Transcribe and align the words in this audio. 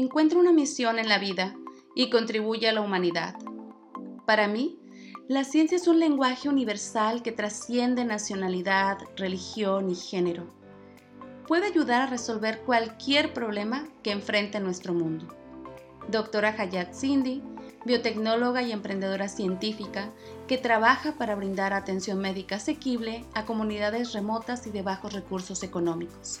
encuentra 0.00 0.38
una 0.38 0.52
misión 0.52 0.98
en 0.98 1.08
la 1.08 1.18
vida 1.18 1.54
y 1.94 2.10
contribuye 2.10 2.68
a 2.68 2.72
la 2.72 2.82
humanidad. 2.82 3.36
Para 4.26 4.48
mí, 4.48 4.78
la 5.28 5.44
ciencia 5.44 5.76
es 5.76 5.88
un 5.88 5.98
lenguaje 5.98 6.48
universal 6.48 7.22
que 7.22 7.32
trasciende 7.32 8.04
nacionalidad, 8.04 8.98
religión 9.16 9.90
y 9.90 9.94
género. 9.94 10.46
Puede 11.46 11.66
ayudar 11.66 12.02
a 12.02 12.06
resolver 12.06 12.62
cualquier 12.62 13.32
problema 13.32 13.88
que 14.02 14.12
enfrente 14.12 14.60
nuestro 14.60 14.94
mundo. 14.94 15.28
Doctora 16.08 16.54
Hayat 16.56 16.92
Cindy, 16.92 17.42
biotecnóloga 17.84 18.62
y 18.62 18.72
emprendedora 18.72 19.28
científica 19.28 20.12
que 20.46 20.58
trabaja 20.58 21.12
para 21.12 21.34
brindar 21.34 21.72
atención 21.72 22.18
médica 22.18 22.56
asequible 22.56 23.24
a 23.34 23.44
comunidades 23.44 24.12
remotas 24.12 24.66
y 24.66 24.70
de 24.70 24.82
bajos 24.82 25.12
recursos 25.12 25.62
económicos. 25.62 26.40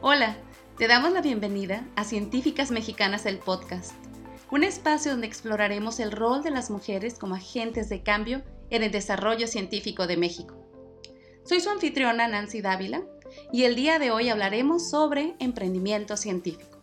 Hola, 0.00 0.36
te 0.78 0.86
damos 0.86 1.12
la 1.12 1.22
bienvenida 1.22 1.84
a 1.96 2.04
Científicas 2.04 2.70
Mexicanas 2.70 3.26
el 3.26 3.38
Podcast 3.38 3.94
un 4.48 4.62
espacio 4.62 5.10
donde 5.10 5.26
exploraremos 5.26 5.98
el 5.98 6.12
rol 6.12 6.44
de 6.44 6.52
las 6.52 6.70
mujeres 6.70 7.18
como 7.18 7.34
agentes 7.34 7.88
de 7.88 8.04
cambio 8.04 8.42
en 8.70 8.84
el 8.84 8.92
desarrollo 8.92 9.48
científico 9.48 10.06
de 10.06 10.16
México. 10.16 10.54
Soy 11.44 11.60
su 11.60 11.68
anfitriona 11.68 12.28
Nancy 12.28 12.60
Dávila 12.60 13.02
y 13.52 13.64
el 13.64 13.74
día 13.74 13.98
de 13.98 14.12
hoy 14.12 14.28
hablaremos 14.28 14.88
sobre 14.88 15.34
emprendimiento 15.40 16.16
científico. 16.16 16.80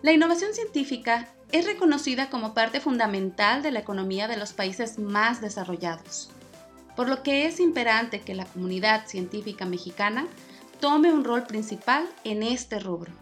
La 0.00 0.12
innovación 0.12 0.54
científica 0.54 1.28
es 1.50 1.66
reconocida 1.66 2.30
como 2.30 2.54
parte 2.54 2.80
fundamental 2.80 3.62
de 3.62 3.72
la 3.72 3.80
economía 3.80 4.28
de 4.28 4.36
los 4.36 4.52
países 4.52 5.00
más 5.00 5.40
desarrollados, 5.40 6.30
por 6.94 7.08
lo 7.08 7.24
que 7.24 7.46
es 7.46 7.58
imperante 7.58 8.20
que 8.20 8.36
la 8.36 8.46
comunidad 8.46 9.08
científica 9.08 9.66
mexicana 9.66 10.28
tome 10.80 11.12
un 11.12 11.24
rol 11.24 11.44
principal 11.44 12.08
en 12.24 12.42
este 12.42 12.78
rubro. 12.78 13.12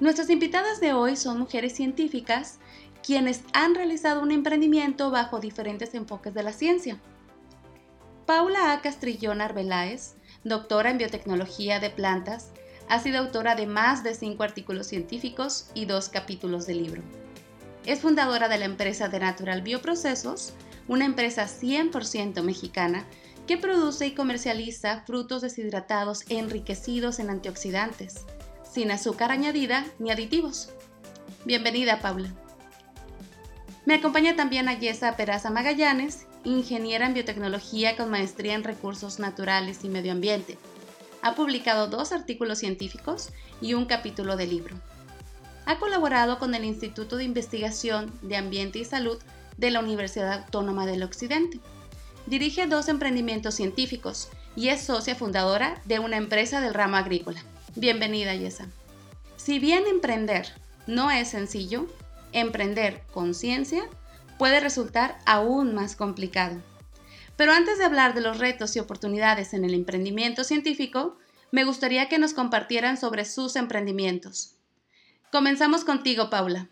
Nuestras 0.00 0.30
invitadas 0.30 0.80
de 0.80 0.94
hoy 0.94 1.16
son 1.16 1.38
mujeres 1.38 1.74
científicas 1.74 2.58
quienes 3.02 3.42
han 3.52 3.74
realizado 3.74 4.22
un 4.22 4.32
emprendimiento 4.32 5.10
bajo 5.10 5.40
diferentes 5.40 5.94
enfoques 5.94 6.34
de 6.34 6.42
la 6.42 6.52
ciencia. 6.52 6.98
Paula 8.26 8.72
A. 8.72 8.80
Castrillón 8.80 9.40
Arbeláez, 9.40 10.14
doctora 10.42 10.90
en 10.90 10.98
biotecnología 10.98 11.80
de 11.80 11.90
plantas, 11.90 12.50
ha 12.88 12.98
sido 13.00 13.18
autora 13.18 13.54
de 13.54 13.66
más 13.66 14.02
de 14.02 14.14
cinco 14.14 14.42
artículos 14.42 14.86
científicos 14.86 15.70
y 15.74 15.84
dos 15.84 16.08
capítulos 16.08 16.66
de 16.66 16.74
libro. 16.74 17.02
Es 17.84 18.00
fundadora 18.00 18.48
de 18.48 18.58
la 18.58 18.64
empresa 18.64 19.08
de 19.08 19.20
Natural 19.20 19.62
Bioprocesos, 19.62 20.54
una 20.88 21.04
empresa 21.04 21.46
100% 21.46 22.42
mexicana 22.42 23.06
que 23.48 23.56
produce 23.56 24.06
y 24.06 24.10
comercializa 24.12 25.04
frutos 25.06 25.40
deshidratados 25.40 26.22
enriquecidos 26.28 27.18
en 27.18 27.30
antioxidantes 27.30 28.26
sin 28.70 28.90
azúcar 28.90 29.32
añadida 29.32 29.86
ni 29.98 30.10
aditivos. 30.10 30.68
Bienvenida, 31.46 32.00
Paula. 32.00 32.28
Me 33.86 33.94
acompaña 33.94 34.36
también 34.36 34.68
Ayesa 34.68 35.16
Peraza 35.16 35.48
Magallanes, 35.48 36.26
ingeniera 36.44 37.06
en 37.06 37.14
biotecnología 37.14 37.96
con 37.96 38.10
maestría 38.10 38.54
en 38.54 38.64
recursos 38.64 39.18
naturales 39.18 39.82
y 39.82 39.88
medio 39.88 40.12
ambiente. 40.12 40.58
Ha 41.22 41.34
publicado 41.34 41.86
dos 41.86 42.12
artículos 42.12 42.58
científicos 42.58 43.30
y 43.62 43.72
un 43.72 43.86
capítulo 43.86 44.36
de 44.36 44.46
libro. 44.46 44.76
Ha 45.64 45.78
colaborado 45.78 46.38
con 46.38 46.54
el 46.54 46.66
Instituto 46.66 47.16
de 47.16 47.24
Investigación 47.24 48.12
de 48.20 48.36
Ambiente 48.36 48.78
y 48.78 48.84
Salud 48.84 49.18
de 49.56 49.70
la 49.70 49.80
Universidad 49.80 50.44
Autónoma 50.44 50.84
del 50.84 51.02
Occidente. 51.02 51.60
Dirige 52.28 52.66
dos 52.66 52.88
emprendimientos 52.88 53.54
científicos 53.54 54.28
y 54.54 54.68
es 54.68 54.82
socia 54.82 55.14
fundadora 55.14 55.80
de 55.86 55.98
una 55.98 56.18
empresa 56.18 56.60
del 56.60 56.74
ramo 56.74 56.96
agrícola. 56.96 57.42
Bienvenida, 57.74 58.34
Yesa. 58.34 58.68
Si 59.38 59.58
bien 59.58 59.86
emprender 59.86 60.46
no 60.86 61.10
es 61.10 61.28
sencillo, 61.28 61.86
emprender 62.32 63.02
con 63.14 63.32
ciencia 63.32 63.82
puede 64.36 64.60
resultar 64.60 65.18
aún 65.24 65.74
más 65.74 65.96
complicado. 65.96 66.60
Pero 67.38 67.52
antes 67.52 67.78
de 67.78 67.86
hablar 67.86 68.12
de 68.12 68.20
los 68.20 68.36
retos 68.36 68.76
y 68.76 68.78
oportunidades 68.78 69.54
en 69.54 69.64
el 69.64 69.72
emprendimiento 69.72 70.44
científico, 70.44 71.16
me 71.50 71.64
gustaría 71.64 72.10
que 72.10 72.18
nos 72.18 72.34
compartieran 72.34 72.98
sobre 72.98 73.24
sus 73.24 73.56
emprendimientos. 73.56 74.54
Comenzamos 75.32 75.82
contigo, 75.82 76.28
Paula. 76.28 76.68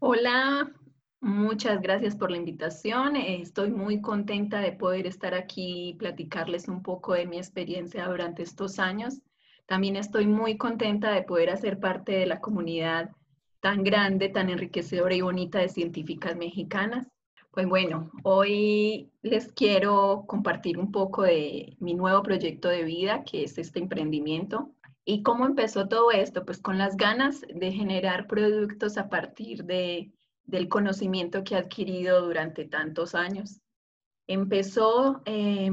Hola, 0.00 0.72
muchas 1.20 1.80
gracias 1.80 2.16
por 2.16 2.30
la 2.30 2.36
invitación. 2.36 3.16
Estoy 3.16 3.70
muy 3.70 4.00
contenta 4.00 4.60
de 4.60 4.72
poder 4.72 5.06
estar 5.06 5.34
aquí 5.34 5.90
y 5.90 5.94
platicarles 5.94 6.68
un 6.68 6.82
poco 6.82 7.14
de 7.14 7.26
mi 7.26 7.38
experiencia 7.38 8.06
durante 8.06 8.42
estos 8.42 8.78
años. 8.78 9.20
También 9.66 9.96
estoy 9.96 10.26
muy 10.26 10.56
contenta 10.56 11.12
de 11.12 11.22
poder 11.22 11.50
hacer 11.50 11.78
parte 11.78 12.12
de 12.12 12.26
la 12.26 12.40
comunidad 12.40 13.10
tan 13.60 13.84
grande, 13.84 14.28
tan 14.28 14.50
enriquecedora 14.50 15.14
y 15.14 15.20
bonita 15.20 15.58
de 15.58 15.68
científicas 15.68 16.36
mexicanas. 16.36 17.06
Pues 17.52 17.66
bueno, 17.66 18.10
hoy 18.22 19.10
les 19.22 19.52
quiero 19.52 20.24
compartir 20.26 20.78
un 20.78 20.92
poco 20.92 21.22
de 21.22 21.76
mi 21.80 21.94
nuevo 21.94 22.22
proyecto 22.22 22.68
de 22.68 22.84
vida, 22.84 23.24
que 23.24 23.44
es 23.44 23.58
este 23.58 23.80
emprendimiento. 23.80 24.70
¿Y 25.04 25.22
cómo 25.22 25.46
empezó 25.46 25.88
todo 25.88 26.10
esto? 26.10 26.44
Pues 26.44 26.58
con 26.58 26.78
las 26.78 26.96
ganas 26.96 27.40
de 27.40 27.72
generar 27.72 28.26
productos 28.26 28.98
a 28.98 29.08
partir 29.08 29.64
de, 29.64 30.12
del 30.50 30.68
conocimiento 30.68 31.44
que 31.44 31.54
he 31.54 31.58
adquirido 31.58 32.22
durante 32.22 32.64
tantos 32.64 33.14
años. 33.14 33.60
Empezó 34.26 35.22
eh, 35.24 35.70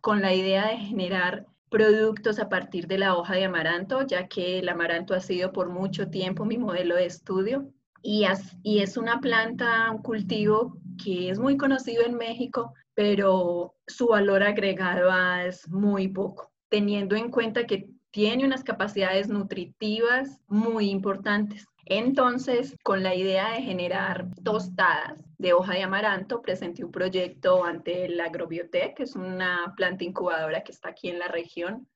con 0.00 0.20
la 0.20 0.34
idea 0.34 0.68
de 0.68 0.78
generar 0.78 1.46
productos 1.70 2.38
a 2.38 2.48
partir 2.48 2.86
de 2.86 2.98
la 2.98 3.16
hoja 3.16 3.34
de 3.34 3.44
amaranto, 3.44 4.06
ya 4.06 4.28
que 4.28 4.58
el 4.58 4.68
amaranto 4.68 5.14
ha 5.14 5.20
sido 5.20 5.52
por 5.52 5.68
mucho 5.68 6.08
tiempo 6.08 6.44
mi 6.44 6.56
modelo 6.56 6.96
de 6.96 7.06
estudio 7.06 7.72
y 8.02 8.24
es 8.24 8.96
una 8.96 9.20
planta, 9.20 9.90
un 9.90 10.02
cultivo 10.02 10.78
que 11.02 11.30
es 11.30 11.38
muy 11.38 11.56
conocido 11.56 12.04
en 12.04 12.14
México, 12.14 12.72
pero 12.94 13.74
su 13.86 14.08
valor 14.08 14.42
agregado 14.42 15.10
es 15.44 15.68
muy 15.68 16.08
poco, 16.08 16.50
teniendo 16.68 17.16
en 17.16 17.30
cuenta 17.30 17.66
que 17.66 17.90
tiene 18.10 18.44
unas 18.44 18.64
capacidades 18.64 19.28
nutritivas 19.28 20.40
muy 20.46 20.90
importantes. 20.90 21.66
Entonces, 21.90 22.76
con 22.82 23.02
la 23.02 23.14
idea 23.14 23.52
de 23.52 23.62
generar 23.62 24.28
tostadas 24.44 25.24
de 25.38 25.54
hoja 25.54 25.72
de 25.72 25.82
amaranto, 25.82 26.42
presenté 26.42 26.84
un 26.84 26.92
proyecto 26.92 27.64
ante 27.64 28.10
la 28.10 28.26
Agrobiotech, 28.26 28.94
que 28.94 29.04
es 29.04 29.16
una 29.16 29.72
planta 29.74 30.04
incubadora 30.04 30.62
que 30.62 30.72
está 30.72 30.90
aquí 30.90 31.08
en 31.08 31.18
la 31.18 31.28
región, 31.28 31.88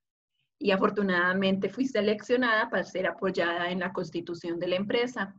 y 0.58 0.70
afortunadamente 0.70 1.68
fui 1.68 1.84
seleccionada 1.84 2.70
para 2.70 2.84
ser 2.84 3.06
apoyada 3.06 3.70
en 3.70 3.80
la 3.80 3.92
constitución 3.92 4.58
de 4.58 4.68
la 4.68 4.76
empresa. 4.76 5.36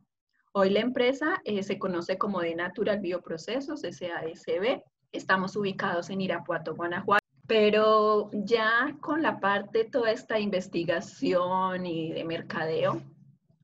Hoy 0.52 0.70
la 0.70 0.82
empresa 0.82 1.42
eh, 1.46 1.64
se 1.64 1.80
conoce 1.80 2.20
como 2.20 2.40
de 2.42 2.54
Natural 2.54 3.00
Bioprocesos, 3.00 3.82
SASB. 3.82 4.84
Estamos 5.12 5.56
ubicados 5.56 6.12
en 6.12 6.22
Irapuato, 6.22 6.76
Guanajuato. 6.76 7.26
Pero 7.48 8.30
ya 8.34 8.96
con 9.02 9.24
la 9.24 9.40
parte 9.40 9.86
toda 9.86 10.12
esta 10.12 10.40
investigación 10.40 11.88
y 11.88 12.12
de 12.12 12.24
mercadeo, 12.24 13.02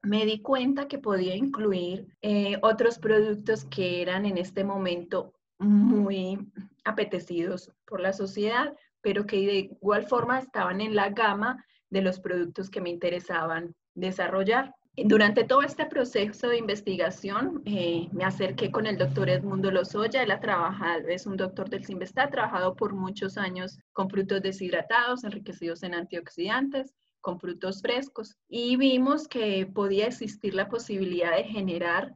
me 0.02 0.26
di 0.26 0.42
cuenta 0.42 0.88
que 0.88 1.00
podía 1.00 1.36
incluir 1.36 2.08
eh, 2.22 2.58
otros 2.62 3.00
productos 3.00 3.66
que 3.66 4.02
eran 4.02 4.26
en 4.26 4.38
este 4.38 4.64
momento 4.64 5.34
muy 5.60 6.40
apetecidos 6.86 7.72
por 7.86 8.00
la 8.00 8.14
sociedad, 8.14 8.74
pero 9.02 9.26
que 9.26 9.38
de 9.38 9.56
igual 9.56 10.08
forma 10.08 10.40
estaban 10.40 10.82
en 10.82 10.96
la 10.96 11.10
gama 11.10 11.66
de 11.90 12.02
los 12.02 12.20
productos 12.20 12.70
que 12.70 12.82
me 12.82 12.90
interesaban 12.90 13.76
desarrollar. 13.94 14.74
Durante 14.96 15.44
todo 15.44 15.62
este 15.62 15.86
proceso 15.86 16.50
de 16.50 16.58
investigación, 16.58 17.62
eh, 17.66 18.10
me 18.12 18.26
acerqué 18.26 18.70
con 18.72 18.86
el 18.86 18.98
doctor 18.98 19.30
Edmundo 19.30 19.72
Lozoya. 19.72 20.24
Él 20.24 20.32
ha 20.32 20.42
trabajado, 20.42 21.08
es 21.08 21.26
un 21.26 21.38
doctor 21.38 21.70
del 21.70 21.86
CIMBESTA, 21.86 22.24
ha 22.24 22.30
trabajado 22.30 22.76
por 22.76 22.94
muchos 22.94 23.38
años 23.38 23.80
con 23.94 24.10
frutos 24.10 24.42
deshidratados, 24.42 25.24
enriquecidos 25.24 25.84
en 25.84 25.94
antioxidantes 25.94 26.94
con 27.22 27.40
frutos 27.40 27.82
frescos 27.82 28.38
y 28.48 28.78
vimos 28.78 29.28
que 29.28 29.66
podía 29.66 30.08
existir 30.08 30.54
la 30.54 30.68
posibilidad 30.68 31.36
de 31.36 31.44
generar 31.44 32.16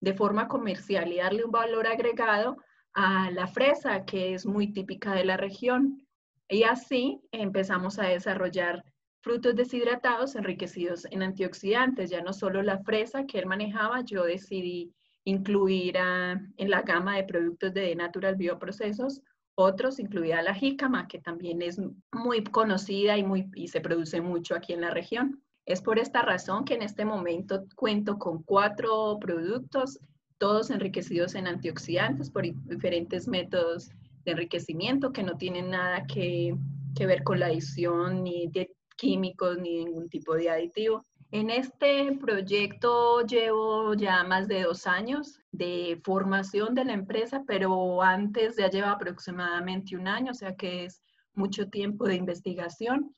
de 0.00 0.14
forma 0.14 0.48
comercial 0.48 1.12
y 1.12 1.16
darle 1.16 1.44
un 1.44 1.50
valor 1.50 1.86
agregado 1.86 2.56
a 2.92 3.30
la 3.30 3.46
fresa, 3.46 4.04
que 4.04 4.34
es 4.34 4.46
muy 4.46 4.72
típica 4.72 5.14
de 5.14 5.24
la 5.24 5.36
región. 5.36 6.06
Y 6.48 6.64
así 6.64 7.20
empezamos 7.32 7.98
a 7.98 8.06
desarrollar 8.06 8.84
frutos 9.22 9.56
deshidratados 9.56 10.36
enriquecidos 10.36 11.06
en 11.10 11.22
antioxidantes, 11.22 12.10
ya 12.10 12.20
no 12.20 12.32
solo 12.32 12.62
la 12.62 12.78
fresa 12.80 13.24
que 13.24 13.38
él 13.38 13.46
manejaba, 13.46 14.02
yo 14.02 14.24
decidí 14.24 14.94
incluir 15.24 15.96
en 15.96 16.70
la 16.70 16.82
gama 16.82 17.16
de 17.16 17.24
productos 17.24 17.72
de 17.72 17.96
Natural 17.96 18.36
Bioprocesos 18.36 19.22
otros, 19.56 19.98
incluida 19.98 20.42
la 20.42 20.54
jícama, 20.54 21.06
que 21.08 21.18
también 21.18 21.62
es 21.62 21.80
muy 22.12 22.44
conocida 22.44 23.16
y, 23.16 23.22
muy, 23.22 23.50
y 23.54 23.68
se 23.68 23.80
produce 23.80 24.20
mucho 24.20 24.54
aquí 24.54 24.72
en 24.72 24.80
la 24.80 24.90
región. 24.90 25.42
Es 25.66 25.80
por 25.80 25.98
esta 25.98 26.22
razón 26.22 26.64
que 26.64 26.74
en 26.74 26.82
este 26.82 27.04
momento 27.04 27.64
cuento 27.74 28.18
con 28.18 28.42
cuatro 28.42 29.18
productos, 29.20 29.98
todos 30.38 30.70
enriquecidos 30.70 31.34
en 31.34 31.46
antioxidantes 31.46 32.30
por 32.30 32.42
diferentes 32.42 33.28
métodos 33.28 33.88
de 34.24 34.32
enriquecimiento 34.32 35.12
que 35.12 35.22
no 35.22 35.36
tienen 35.36 35.70
nada 35.70 36.04
que, 36.06 36.54
que 36.94 37.06
ver 37.06 37.22
con 37.22 37.40
la 37.40 37.46
adición 37.46 38.24
ni 38.24 38.48
de 38.48 38.74
químicos 38.96 39.58
ni 39.58 39.84
ningún 39.84 40.08
tipo 40.08 40.34
de 40.34 40.50
aditivo. 40.50 41.02
En 41.34 41.50
este 41.50 42.12
proyecto 42.12 43.26
llevo 43.26 43.94
ya 43.94 44.22
más 44.22 44.46
de 44.46 44.62
dos 44.62 44.86
años 44.86 45.40
de 45.50 46.00
formación 46.04 46.76
de 46.76 46.84
la 46.84 46.92
empresa, 46.92 47.42
pero 47.44 48.02
antes 48.02 48.56
ya 48.56 48.70
lleva 48.70 48.92
aproximadamente 48.92 49.96
un 49.96 50.06
año, 50.06 50.30
o 50.30 50.34
sea 50.34 50.54
que 50.54 50.84
es 50.84 51.02
mucho 51.34 51.68
tiempo 51.68 52.06
de 52.06 52.14
investigación 52.14 53.16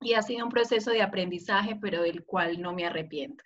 y 0.00 0.12
ha 0.12 0.22
sido 0.22 0.44
un 0.44 0.52
proceso 0.52 0.92
de 0.92 1.02
aprendizaje, 1.02 1.74
pero 1.74 2.00
del 2.02 2.24
cual 2.24 2.62
no 2.62 2.72
me 2.74 2.86
arrepiento. 2.86 3.42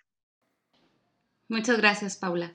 Muchas 1.47 1.77
gracias, 1.77 2.15
Paula. 2.15 2.53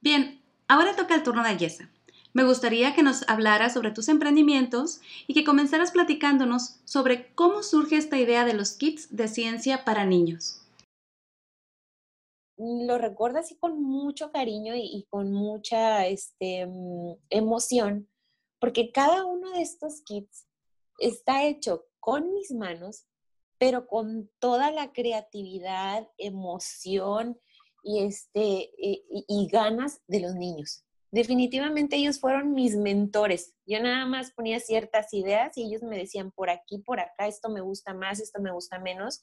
Bien, 0.00 0.42
ahora 0.66 0.96
toca 0.96 1.14
el 1.14 1.22
turno 1.22 1.44
de 1.44 1.56
Yesa. 1.56 1.88
Me 2.32 2.42
gustaría 2.42 2.96
que 2.96 3.04
nos 3.04 3.28
hablaras 3.28 3.74
sobre 3.74 3.92
tus 3.92 4.08
emprendimientos 4.08 5.00
y 5.28 5.34
que 5.34 5.44
comenzaras 5.44 5.92
platicándonos 5.92 6.80
sobre 6.84 7.32
cómo 7.36 7.62
surge 7.62 7.96
esta 7.96 8.18
idea 8.18 8.44
de 8.44 8.54
los 8.54 8.72
kits 8.72 9.14
de 9.14 9.28
ciencia 9.28 9.84
para 9.84 10.04
niños 10.04 10.59
lo 12.60 12.98
recuerdo 12.98 13.38
así 13.38 13.56
con 13.56 13.82
mucho 13.82 14.30
cariño 14.30 14.74
y, 14.76 15.06
con 15.08 15.32
mucha 15.32 16.06
este, 16.06 16.66
mm, 16.66 17.14
emoción, 17.30 18.08
porque 18.58 18.92
cada 18.92 19.24
uno 19.24 19.50
de 19.52 19.62
estos 19.62 20.02
kits 20.02 20.46
está 20.98 21.44
hecho 21.46 21.86
con 21.98 22.32
mis 22.34 22.52
manos, 22.52 23.06
pero 23.58 23.86
con 23.86 24.30
toda 24.38 24.70
la 24.70 24.92
creatividad, 24.92 26.08
emoción 26.18 27.40
y, 27.82 28.00
este, 28.04 28.70
y 28.78 29.48
ganas 29.50 30.02
de 30.06 30.20
los 30.20 30.34
niños. 30.34 30.84
Definitivamente 31.12 31.96
ellos 31.96 32.20
fueron 32.20 32.54
mis 32.54 32.76
mentores. 32.76 33.54
Yo 33.66 33.82
nada 33.82 34.06
más 34.06 34.30
ponía 34.30 34.60
ciertas 34.60 35.12
ideas 35.12 35.56
y 35.56 35.64
ellos 35.64 35.82
me 35.82 35.96
decían 35.98 36.30
por 36.30 36.50
aquí, 36.50 36.78
por 36.78 37.00
acá, 37.00 37.26
esto 37.26 37.48
me 37.48 37.60
gusta 37.60 37.94
más, 37.94 38.20
esto 38.20 38.40
me 38.40 38.52
gusta 38.52 38.78
menos. 38.78 39.22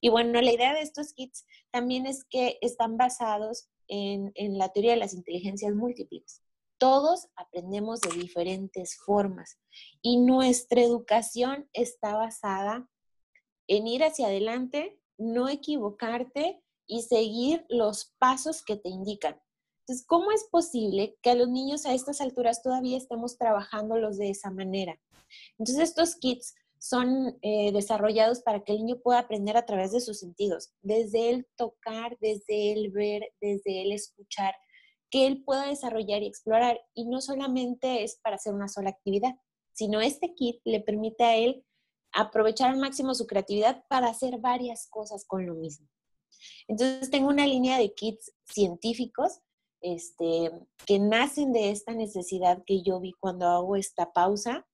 Y 0.00 0.08
bueno, 0.08 0.40
la 0.40 0.52
idea 0.52 0.74
de 0.74 0.80
estos 0.80 1.12
kits 1.12 1.46
también 1.70 2.06
es 2.06 2.24
que 2.24 2.58
están 2.62 2.96
basados 2.96 3.68
en, 3.88 4.32
la 4.58 4.70
teoría 4.70 4.92
de 4.92 4.98
las 4.98 5.14
inteligencias 5.14 5.74
múltiples. 5.74 6.42
Todos 6.78 7.28
aprendemos 7.36 8.00
de 8.00 8.18
diferentes 8.18 8.96
formas 9.04 9.58
y 10.00 10.16
nuestra 10.16 10.80
educación 10.80 11.68
está 11.72 12.14
basada 12.14 12.88
en 13.66 13.86
ir 13.86 14.02
hacia 14.02 14.28
adelante, 14.28 14.98
no 15.18 15.48
equivocarte 15.48 16.62
y 16.86 17.02
seguir 17.02 17.66
los 17.68 18.14
pasos 18.18 18.64
que 18.64 18.76
te 18.76 18.88
indican. 18.88 19.38
Entonces, 19.80 20.06
¿cómo 20.06 20.32
es 20.32 20.44
posible 20.44 21.18
que 21.20 21.30
a 21.30 21.34
los 21.34 21.48
niños 21.48 21.84
a 21.84 21.92
estas 21.92 22.20
alturas 22.20 22.62
todavía 22.62 22.96
estemos 22.96 23.36
trabajándolos 23.36 24.16
de 24.16 24.30
esa 24.30 24.50
manera? 24.50 24.98
Entonces, 25.58 25.90
estos 25.90 26.16
kits 26.16 26.54
son 26.80 27.38
eh, 27.42 27.72
desarrollados 27.72 28.40
para 28.40 28.64
que 28.64 28.72
el 28.72 28.78
niño 28.78 29.00
pueda 29.00 29.18
aprender 29.18 29.56
a 29.58 29.66
través 29.66 29.92
de 29.92 30.00
sus 30.00 30.18
sentidos, 30.18 30.72
desde 30.80 31.28
el 31.28 31.46
tocar, 31.56 32.16
desde 32.20 32.72
el 32.72 32.90
ver, 32.90 33.30
desde 33.40 33.82
el 33.82 33.92
escuchar, 33.92 34.54
que 35.10 35.26
él 35.26 35.44
pueda 35.44 35.66
desarrollar 35.66 36.22
y 36.22 36.26
explorar. 36.26 36.80
Y 36.94 37.04
no 37.04 37.20
solamente 37.20 38.02
es 38.02 38.16
para 38.16 38.36
hacer 38.36 38.54
una 38.54 38.68
sola 38.68 38.88
actividad, 38.90 39.34
sino 39.72 40.00
este 40.00 40.34
kit 40.34 40.62
le 40.64 40.80
permite 40.80 41.22
a 41.22 41.36
él 41.36 41.64
aprovechar 42.12 42.70
al 42.70 42.78
máximo 42.78 43.14
su 43.14 43.26
creatividad 43.26 43.84
para 43.88 44.08
hacer 44.08 44.38
varias 44.38 44.88
cosas 44.88 45.26
con 45.26 45.46
lo 45.46 45.54
mismo. 45.54 45.86
Entonces 46.66 47.10
tengo 47.10 47.28
una 47.28 47.46
línea 47.46 47.76
de 47.76 47.92
kits 47.92 48.32
científicos 48.46 49.40
este, 49.82 50.50
que 50.86 50.98
nacen 50.98 51.52
de 51.52 51.70
esta 51.70 51.92
necesidad 51.92 52.62
que 52.64 52.82
yo 52.82 53.00
vi 53.00 53.12
cuando 53.12 53.46
hago 53.48 53.76
esta 53.76 54.14
pausa. 54.14 54.66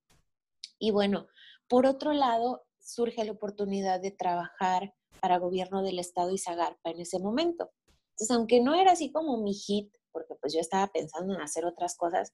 Y 0.78 0.92
bueno, 0.92 1.26
por 1.68 1.86
otro 1.86 2.12
lado, 2.12 2.64
surge 2.80 3.24
la 3.24 3.32
oportunidad 3.32 4.00
de 4.00 4.10
trabajar 4.10 4.94
para 5.20 5.38
gobierno 5.38 5.82
del 5.82 5.98
estado 5.98 6.30
y 6.30 6.38
Zagarpa 6.38 6.90
en 6.90 7.00
ese 7.00 7.18
momento. 7.18 7.70
Entonces, 8.10 8.36
aunque 8.36 8.60
no 8.60 8.74
era 8.74 8.92
así 8.92 9.10
como 9.10 9.36
mi 9.38 9.54
hit, 9.54 9.92
porque 10.12 10.34
pues 10.40 10.54
yo 10.54 10.60
estaba 10.60 10.86
pensando 10.88 11.34
en 11.34 11.40
hacer 11.40 11.66
otras 11.66 11.96
cosas, 11.96 12.32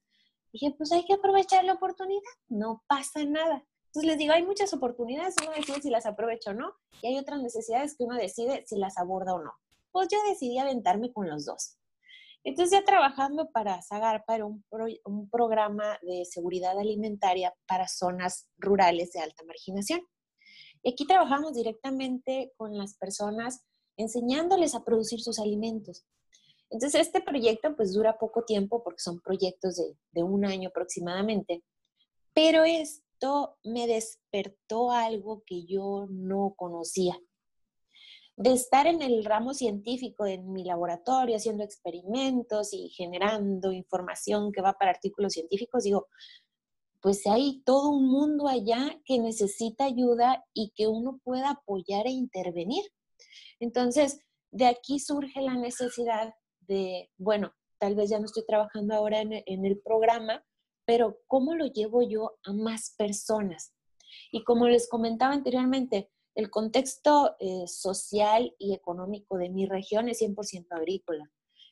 dije, 0.53 0.75
pues 0.77 0.93
hay 0.93 1.05
que 1.05 1.15
aprovechar 1.15 1.65
la 1.65 1.73
oportunidad, 1.75 2.21
no 2.49 2.85
pasa 2.87 3.25
nada. 3.25 3.65
Entonces 3.87 4.09
les 4.09 4.19
digo, 4.19 4.33
hay 4.33 4.45
muchas 4.45 4.73
oportunidades, 4.73 5.35
uno 5.43 5.53
decide 5.53 5.83
si 5.83 5.91
las 5.91 6.07
aprovecha 6.07 6.53
o 6.53 6.55
no, 6.55 6.73
y 7.03 7.09
hay 7.09 7.19
otras 7.19 7.43
necesidades 7.43 7.97
que 7.97 8.05
uno 8.05 8.17
decide 8.17 8.65
si 8.67 8.77
las 8.77 8.97
aborda 8.99 9.35
o 9.35 9.43
no. 9.43 9.53
Pues 9.91 10.09
yo 10.09 10.19
decidí 10.29 10.59
aventarme 10.59 11.13
con 11.13 11.29
los 11.29 11.45
dos. 11.45 11.77
Entonces 12.45 12.79
ya 12.79 12.85
trabajando 12.85 13.51
para 13.51 13.81
Zagarpa 13.83 14.35
era 14.35 14.47
un, 14.47 14.65
un 15.05 15.31
programa 15.31 15.99
de 16.03 16.25
seguridad 16.25 16.79
alimentaria 16.79 17.55
para 17.67 17.87
zonas 17.87 18.49
rurales 18.59 19.13
de 19.13 19.21
alta 19.21 19.45
marginación. 19.45 20.01
Y 20.83 20.93
aquí 20.93 21.07
trabajamos 21.07 21.55
directamente 21.55 22.53
con 22.57 22.77
las 22.77 22.97
personas 22.97 23.63
enseñándoles 23.97 24.75
a 24.75 24.85
producir 24.85 25.21
sus 25.21 25.39
alimentos. 25.39 26.05
Entonces 26.71 27.07
este 27.07 27.21
proyecto 27.21 27.77
pues 27.77 27.93
dura 27.93 28.19
poco 28.19 28.45
tiempo 28.45 28.83
porque 28.83 29.03
son 29.03 29.21
proyectos 29.21 29.77
de, 29.77 29.97
de 30.11 30.23
un 30.23 30.45
año 30.45 30.71
aproximadamente, 30.71 31.63
pero 32.33 32.65
esto 32.65 33.57
me 33.63 33.87
despertó 33.87 34.91
algo 34.91 35.45
que 35.47 35.65
yo 35.65 36.07
no 36.09 36.55
conocía 36.57 37.17
de 38.37 38.53
estar 38.53 38.87
en 38.87 39.03
el 39.03 39.25
ramo 39.25 39.55
científico, 39.55 40.27
en 40.27 40.53
mi 40.53 40.65
laboratorio, 40.65 41.37
haciendo 41.37 41.65
experimentos 41.65 42.73
y 42.73 42.89
generando 42.89 43.73
información 43.73 44.53
que 44.53 44.63
va 44.63 44.73
para 44.75 44.91
artículos 44.91 45.35
científicos, 45.35 45.85
digo, 45.85 46.09
pues 47.03 47.27
hay 47.27 47.63
todo 47.65 47.91
un 47.91 48.09
mundo 48.09 48.47
allá 48.47 49.01
que 49.05 49.19
necesita 49.19 49.85
ayuda 49.85 50.45
y 50.55 50.73
que 50.77 50.87
uno 50.87 51.21
pueda 51.25 51.51
apoyar 51.51 52.07
e 52.07 52.11
intervenir. 52.11 52.85
Entonces, 53.59 54.21
de 54.53 54.67
aquí 54.67 55.01
surge 55.01 55.41
la 55.41 55.55
necesidad 55.55 56.33
de, 56.61 57.11
bueno, 57.19 57.53
tal 57.79 57.97
vez 57.97 58.11
ya 58.11 58.21
no 58.21 58.27
estoy 58.27 58.47
trabajando 58.47 58.95
ahora 58.95 59.21
en, 59.21 59.65
el 59.65 59.81
programa, 59.81 60.45
pero 60.85 61.19
¿cómo 61.27 61.57
lo 61.57 61.67
llevo 61.67 62.09
yo 62.09 62.39
a 62.45 62.53
más 62.53 62.95
personas? 62.97 63.75
Y 64.31 64.45
como 64.45 64.69
les 64.69 64.89
comentaba 64.89 65.35
anteriormente, 65.35 66.12
el 66.35 66.51
contexto 66.51 67.37
eh, 67.41 67.67
social 67.67 68.55
y 68.59 68.75
económico 68.75 69.37
de 69.37 69.51
mi 69.51 69.67
región 69.67 70.09
es 70.09 70.23
100% 70.23 70.67
agrícola. 70.71 71.31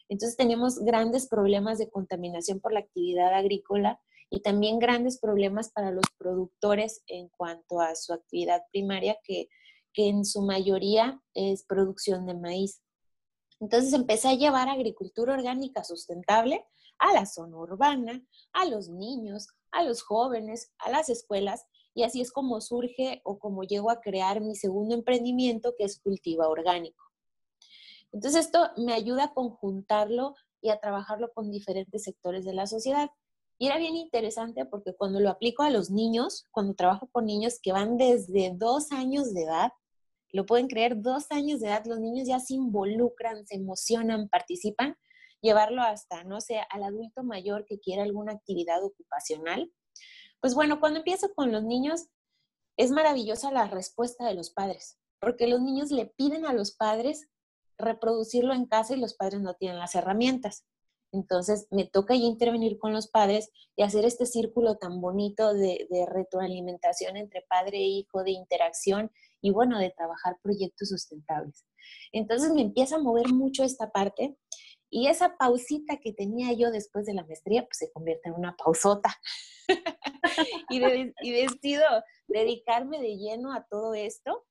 Entonces 0.09 0.37
tenemos 0.37 0.81
grandes 0.81 1.29
problemas 1.29 1.79
de 1.79 1.89
contaminación 1.89 2.61
por 2.61 2.73
la 2.73 2.81
actividad 2.81 3.33
agrícola 3.33 4.01
y 4.29 4.43
también 4.43 4.79
grandes 4.79 5.19
problemas 5.19 5.71
para 5.71 5.91
los 5.91 6.05
productores 6.19 7.03
en 7.07 7.29
cuanto 7.29 7.81
a 7.81 7.95
su 7.95 8.12
actividad 8.12 8.62
primaria, 8.71 9.17
que, 9.25 9.49
que 9.93 10.09
en 10.09 10.25
su 10.25 10.43
mayoría 10.43 11.23
es 11.35 11.64
producción 11.64 12.26
de 12.26 12.35
maíz. 12.35 12.83
Entonces 13.61 13.93
empecé 13.93 14.29
a 14.29 14.35
llevar 14.35 14.69
agricultura 14.69 15.35
orgánica 15.35 15.85
sustentable 15.85 16.64
a 16.99 17.12
la 17.12 17.26
zona 17.26 17.57
urbana, 17.57 18.25
a 18.52 18.64
los 18.67 18.88
niños, 18.88 19.49
a 19.71 19.83
los 19.85 20.02
jóvenes, 20.02 20.73
a 20.79 20.90
las 20.90 21.09
escuelas 21.09 21.67
y 21.94 22.02
así 22.02 22.20
es 22.20 22.32
como 22.32 22.61
surge 22.61 23.20
o 23.25 23.38
como 23.38 23.64
llego 23.64 23.90
a 23.90 24.00
crear 24.00 24.40
mi 24.40 24.54
segundo 24.54 24.94
emprendimiento 24.94 25.75
que 25.76 25.85
es 25.85 26.00
Cultiva 26.00 26.49
Orgánico. 26.49 27.04
Entonces 28.12 28.47
esto 28.47 28.70
me 28.76 28.92
ayuda 28.92 29.25
a 29.25 29.35
conjuntarlo 29.35 30.35
y 30.61 30.70
a 30.70 30.78
trabajarlo 30.78 31.32
con 31.32 31.50
diferentes 31.50 32.04
sectores 32.04 32.44
de 32.44 32.54
la 32.54 32.66
sociedad. 32.66 33.11
Y 33.59 33.66
era 33.66 33.78
bien 33.78 33.97
interesante 33.97 34.64
porque 34.64 34.94
cuando 34.94 35.20
lo 35.20 35.30
aplico 35.30 35.62
a 35.62 35.70
los 35.70 35.90
niños, 35.90 36.47
cuando 36.50 36.75
trabajo 36.75 37.09
con 37.12 37.26
niños 37.26 37.59
que 37.62 37.73
van 37.73 37.99
desde 37.99 38.52
dos 38.54 38.90
años 38.90 39.35
de 39.35 39.42
edad, 39.42 39.73
lo 40.32 40.47
pueden 40.47 40.68
creer, 40.68 41.00
dos 41.00 41.26
años 41.30 41.61
de 41.61 41.68
edad, 41.68 41.85
los 41.87 42.00
niños 42.00 42.26
ya 42.26 42.38
se 42.38 42.54
involucran, 42.54 43.47
se 43.47 43.56
emocionan, 43.56 44.28
participan, 44.28 44.97
llevarlo 45.40 45.82
hasta, 45.82 46.25
no 46.25 46.40
sé, 46.40 46.61
al 46.70 46.85
adulto 46.85 47.23
mayor 47.23 47.64
que 47.66 47.80
quiera 47.80 48.02
alguna 48.02 48.32
actividad 48.32 48.82
ocupacional, 48.85 49.70
pues 50.40 50.54
bueno, 50.54 50.80
cuando 50.80 50.99
empiezo 50.99 51.32
con 51.35 51.52
los 51.52 51.62
niños, 51.62 52.09
es 52.76 52.90
maravillosa 52.90 53.50
la 53.50 53.66
respuesta 53.66 54.26
de 54.26 54.35
los 54.35 54.50
padres, 54.50 54.99
porque 55.20 55.47
los 55.47 55.61
niños 55.61 55.90
le 55.90 56.06
piden 56.06 56.47
a 56.47 56.52
los 56.52 56.73
padres 56.73 57.28
reproducirlo 57.78 58.54
en 58.54 58.66
casa 58.66 58.94
y 58.94 59.00
los 59.00 59.14
padres 59.14 59.40
no 59.40 59.54
tienen 59.54 59.78
las 59.78 59.94
herramientas. 59.94 60.64
Entonces 61.12 61.66
me 61.70 61.85
toca 61.85 62.14
ya 62.14 62.23
intervenir 62.23 62.78
con 62.78 62.92
los 62.92 63.09
padres 63.09 63.50
y 63.76 63.82
hacer 63.82 64.04
este 64.04 64.26
círculo 64.26 64.76
tan 64.76 65.00
bonito 65.00 65.52
de, 65.52 65.88
de, 65.90 66.06
retroalimentación 66.06 67.16
entre 67.16 67.42
padre 67.42 67.78
e 67.78 67.87
hijo, 67.87 68.23
de 68.23 68.30
interacción 68.30 69.11
y 69.40 69.50
bueno, 69.50 69.78
de 69.78 69.90
trabajar 69.90 70.38
proyectos 70.40 70.90
sustentables. 70.90 71.66
Entonces 72.12 72.52
me 72.52 72.62
empieza 72.62 72.97
a 72.97 73.00
mover 73.00 73.28
mucho 73.32 73.64
esta 73.64 73.90
parte 73.90 74.37
y 74.90 75.06
esa 75.06 75.37
pausita 75.37 75.99
que 75.99 76.12
tenía 76.12 76.52
yo 76.52 76.73
después 76.73 77.06
de 77.06 77.14
la 77.14 77.25
maestría, 77.25 77.62
pues 77.62 77.78
se 77.78 77.92
convierte 77.92 78.28
en 78.28 78.35
una 78.35 78.56
pausota. 78.56 79.16
y, 80.68 80.80
decido 81.30 81.85
dedicarme 82.26 83.00
de 83.00 83.16
lleno 83.16 83.52
a 83.52 83.64
todo 83.70 83.94
esto. 83.94 84.44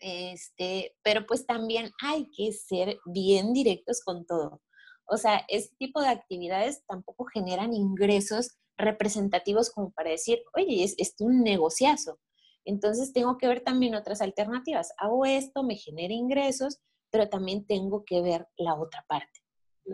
Este, 0.00 0.96
pero 1.02 1.24
pues 1.26 1.46
también 1.46 1.90
hay 2.02 2.28
que 2.36 2.52
ser 2.52 2.98
bien 3.06 3.52
directos 3.52 4.02
con 4.04 4.26
todo. 4.26 4.60
O 5.06 5.16
sea, 5.16 5.44
este 5.48 5.74
tipo 5.76 6.00
de 6.00 6.08
actividades 6.08 6.84
tampoco 6.86 7.24
generan 7.26 7.72
ingresos 7.72 8.58
representativos 8.76 9.70
como 9.70 9.92
para 9.92 10.10
decir, 10.10 10.42
oye, 10.54 10.82
es, 10.82 10.94
es 10.98 11.14
un 11.20 11.42
negociazo. 11.42 12.18
Entonces 12.64 13.12
tengo 13.12 13.38
que 13.38 13.48
ver 13.48 13.62
también 13.62 13.94
otras 13.94 14.20
alternativas. 14.20 14.92
Hago 14.98 15.24
esto, 15.26 15.62
me 15.62 15.76
genera 15.76 16.12
ingresos, 16.12 16.80
pero 17.10 17.28
también 17.28 17.66
tengo 17.66 18.04
que 18.04 18.20
ver 18.20 18.48
la 18.56 18.74
otra 18.74 19.04
parte. 19.08 19.39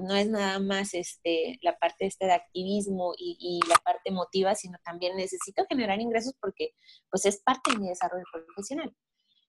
No 0.03 0.15
es 0.15 0.29
nada 0.29 0.59
más 0.59 0.95
este, 0.95 1.59
la 1.63 1.77
parte 1.79 2.07
este 2.07 2.27
de 2.27 2.33
activismo 2.33 3.15
y, 3.17 3.37
y, 3.41 3.69
la 3.69 3.77
parte 3.77 4.11
emotiva, 4.11 4.55
sino 4.55 4.79
también 4.85 5.17
necesito 5.17 5.65
generar 5.69 6.01
ingresos 6.01 6.35
porque 6.41 6.71
pues 7.11 7.25
es 7.27 7.43
parte 7.43 7.73
de 7.73 7.79
mi 7.79 7.89
desarrollo 7.89 8.25
profesional. 8.33 8.95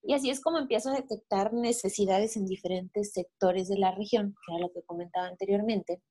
Y 0.02 0.14
así 0.14 0.30
es 0.30 0.40
como 0.40 0.58
empiezo 0.58 0.90
a 0.90 0.94
detectar 0.94 1.52
necesidades 1.52 2.36
en 2.36 2.46
diferentes 2.46 3.12
sectores 3.12 3.68
de 3.68 3.78
la 3.78 3.92
región, 3.94 4.34
que 4.46 4.54
era 4.54 4.60
lo 4.60 4.72
que 4.72 4.82
comentaba 4.82 5.26
anteriormente. 5.26 6.02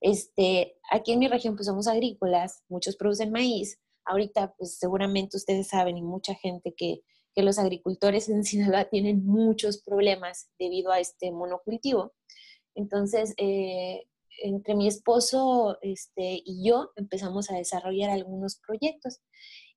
Este, 0.00 0.76
aquí 0.90 1.12
en 1.12 1.18
mi 1.18 1.28
región 1.28 1.56
pues 1.56 1.66
somos 1.66 1.88
agrícolas, 1.88 2.62
muchos 2.68 2.96
producen 2.96 3.32
maíz. 3.32 3.80
Ahorita 4.04 4.54
pues 4.56 4.78
seguramente 4.78 5.36
ustedes 5.36 5.68
saben 5.68 5.96
y 5.98 6.02
mucha 6.02 6.34
gente 6.34 6.74
que, 6.76 7.02
que 7.34 7.42
los 7.42 7.58
agricultores 7.58 8.28
en 8.28 8.44
Sinaloa 8.44 8.84
tienen 8.86 9.26
muchos 9.26 9.82
problemas 9.82 10.48
debido 10.58 10.92
a 10.92 11.00
este 11.00 11.30
monocultivo. 11.32 12.14
Entonces, 12.78 13.34
eh, 13.38 14.04
entre 14.40 14.76
mi 14.76 14.86
esposo 14.86 15.78
este, 15.82 16.40
y 16.44 16.64
yo 16.64 16.92
empezamos 16.94 17.50
a 17.50 17.56
desarrollar 17.56 18.10
algunos 18.10 18.60
proyectos. 18.64 19.20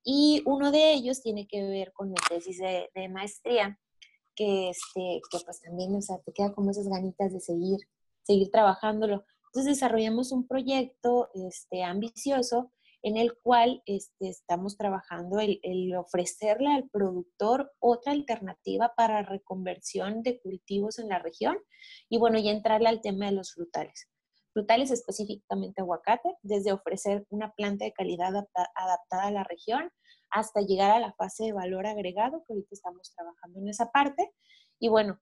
Y 0.04 0.42
uno 0.46 0.70
de 0.70 0.92
ellos 0.92 1.20
tiene 1.20 1.48
que 1.48 1.64
ver 1.64 1.92
con 1.92 2.10
mi 2.10 2.16
tesis 2.28 2.58
de, 2.58 3.08
maestría, 3.08 3.80
que, 4.36 4.70
este, 4.70 5.20
que 5.30 5.38
pues 5.44 5.60
también, 5.60 5.94
o 5.96 6.00
sea, 6.00 6.18
te 6.18 6.32
queda 6.32 6.54
como 6.54 6.70
esas 6.70 6.86
ganitas 6.86 7.32
de 7.32 7.40
seguir, 7.40 7.80
seguir 8.22 8.52
trabajándolo. 8.52 9.24
Entonces 9.46 9.74
desarrollamos 9.74 10.30
un 10.30 10.46
proyecto 10.46 11.28
este, 11.34 11.82
ambicioso 11.82 12.70
en 13.02 13.16
el 13.16 13.36
cual 13.42 13.82
este, 13.86 14.28
estamos 14.28 14.76
trabajando 14.76 15.40
el, 15.40 15.94
ofrecerle 15.96 16.72
al 16.72 16.88
productor 16.88 17.72
otra 17.80 18.12
alternativa 18.12 18.92
para 18.96 19.22
reconversión 19.22 20.22
de 20.22 20.40
cultivos 20.40 20.98
en 20.98 21.08
la 21.08 21.18
región 21.18 21.58
y 22.08 22.18
bueno, 22.18 22.38
ya 22.38 22.52
entrarle 22.52 22.88
al 22.88 23.00
tema 23.00 23.26
de 23.26 23.32
los 23.32 23.52
frutales. 23.54 24.08
Frutales, 24.52 24.90
específicamente 24.90 25.80
aguacate, 25.80 26.36
desde 26.42 26.72
ofrecer 26.72 27.26
una 27.30 27.52
planta 27.54 27.84
de 27.84 27.92
calidad 27.92 28.32
adaptada 28.74 29.26
a 29.26 29.30
la 29.30 29.44
región 29.44 29.90
hasta 30.30 30.60
llegar 30.60 30.90
a 30.90 31.00
la 31.00 31.12
fase 31.14 31.44
de 31.44 31.52
valor 31.52 31.86
agregado, 31.86 32.44
que 32.46 32.52
ahorita 32.52 32.68
estamos 32.72 33.12
trabajando 33.14 33.60
en 33.60 33.68
esa 33.68 33.90
parte, 33.90 34.30
y 34.78 34.88
bueno, 34.88 35.18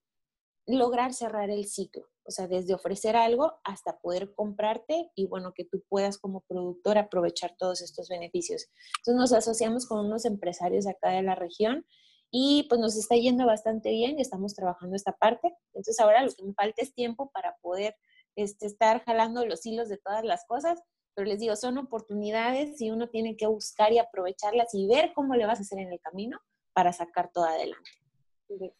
lograr 0.66 1.14
cerrar 1.14 1.50
el 1.50 1.66
ciclo, 1.66 2.06
o 2.24 2.30
sea, 2.30 2.46
desde 2.46 2.74
ofrecer 2.74 3.16
algo 3.16 3.54
hasta 3.64 3.98
poder 3.98 4.34
comprarte 4.34 5.10
y 5.14 5.26
bueno, 5.26 5.52
que 5.54 5.64
tú 5.64 5.82
puedas 5.88 6.18
como 6.18 6.42
productor 6.42 6.98
aprovechar 6.98 7.56
todos 7.58 7.80
estos 7.80 8.08
beneficios. 8.08 8.68
Entonces 8.98 9.20
nos 9.20 9.32
asociamos 9.32 9.86
con 9.86 10.06
unos 10.06 10.24
empresarios 10.24 10.86
acá 10.86 11.10
de 11.10 11.22
la 11.22 11.34
región 11.34 11.86
y 12.30 12.66
pues 12.68 12.80
nos 12.80 12.96
está 12.96 13.16
yendo 13.16 13.46
bastante 13.46 13.90
bien 13.90 14.18
y 14.18 14.22
estamos 14.22 14.54
trabajando 14.54 14.94
esta 14.94 15.12
parte. 15.12 15.52
Entonces 15.68 15.98
ahora 15.98 16.22
lo 16.22 16.32
que 16.32 16.44
me 16.44 16.54
falta 16.54 16.82
es 16.82 16.94
tiempo 16.94 17.30
para 17.32 17.56
poder 17.60 17.96
este, 18.36 18.66
estar 18.66 19.02
jalando 19.04 19.44
los 19.46 19.66
hilos 19.66 19.88
de 19.88 19.98
todas 19.98 20.24
las 20.24 20.44
cosas, 20.46 20.80
pero 21.14 21.26
les 21.26 21.40
digo, 21.40 21.56
son 21.56 21.78
oportunidades 21.78 22.80
y 22.80 22.90
uno 22.90 23.08
tiene 23.08 23.36
que 23.36 23.46
buscar 23.46 23.92
y 23.92 23.98
aprovecharlas 23.98 24.72
y 24.74 24.86
ver 24.86 25.12
cómo 25.14 25.34
le 25.34 25.46
vas 25.46 25.58
a 25.58 25.62
hacer 25.62 25.80
en 25.80 25.92
el 25.92 26.00
camino 26.00 26.38
para 26.72 26.92
sacar 26.92 27.32
todo 27.32 27.44
adelante. 27.44 27.90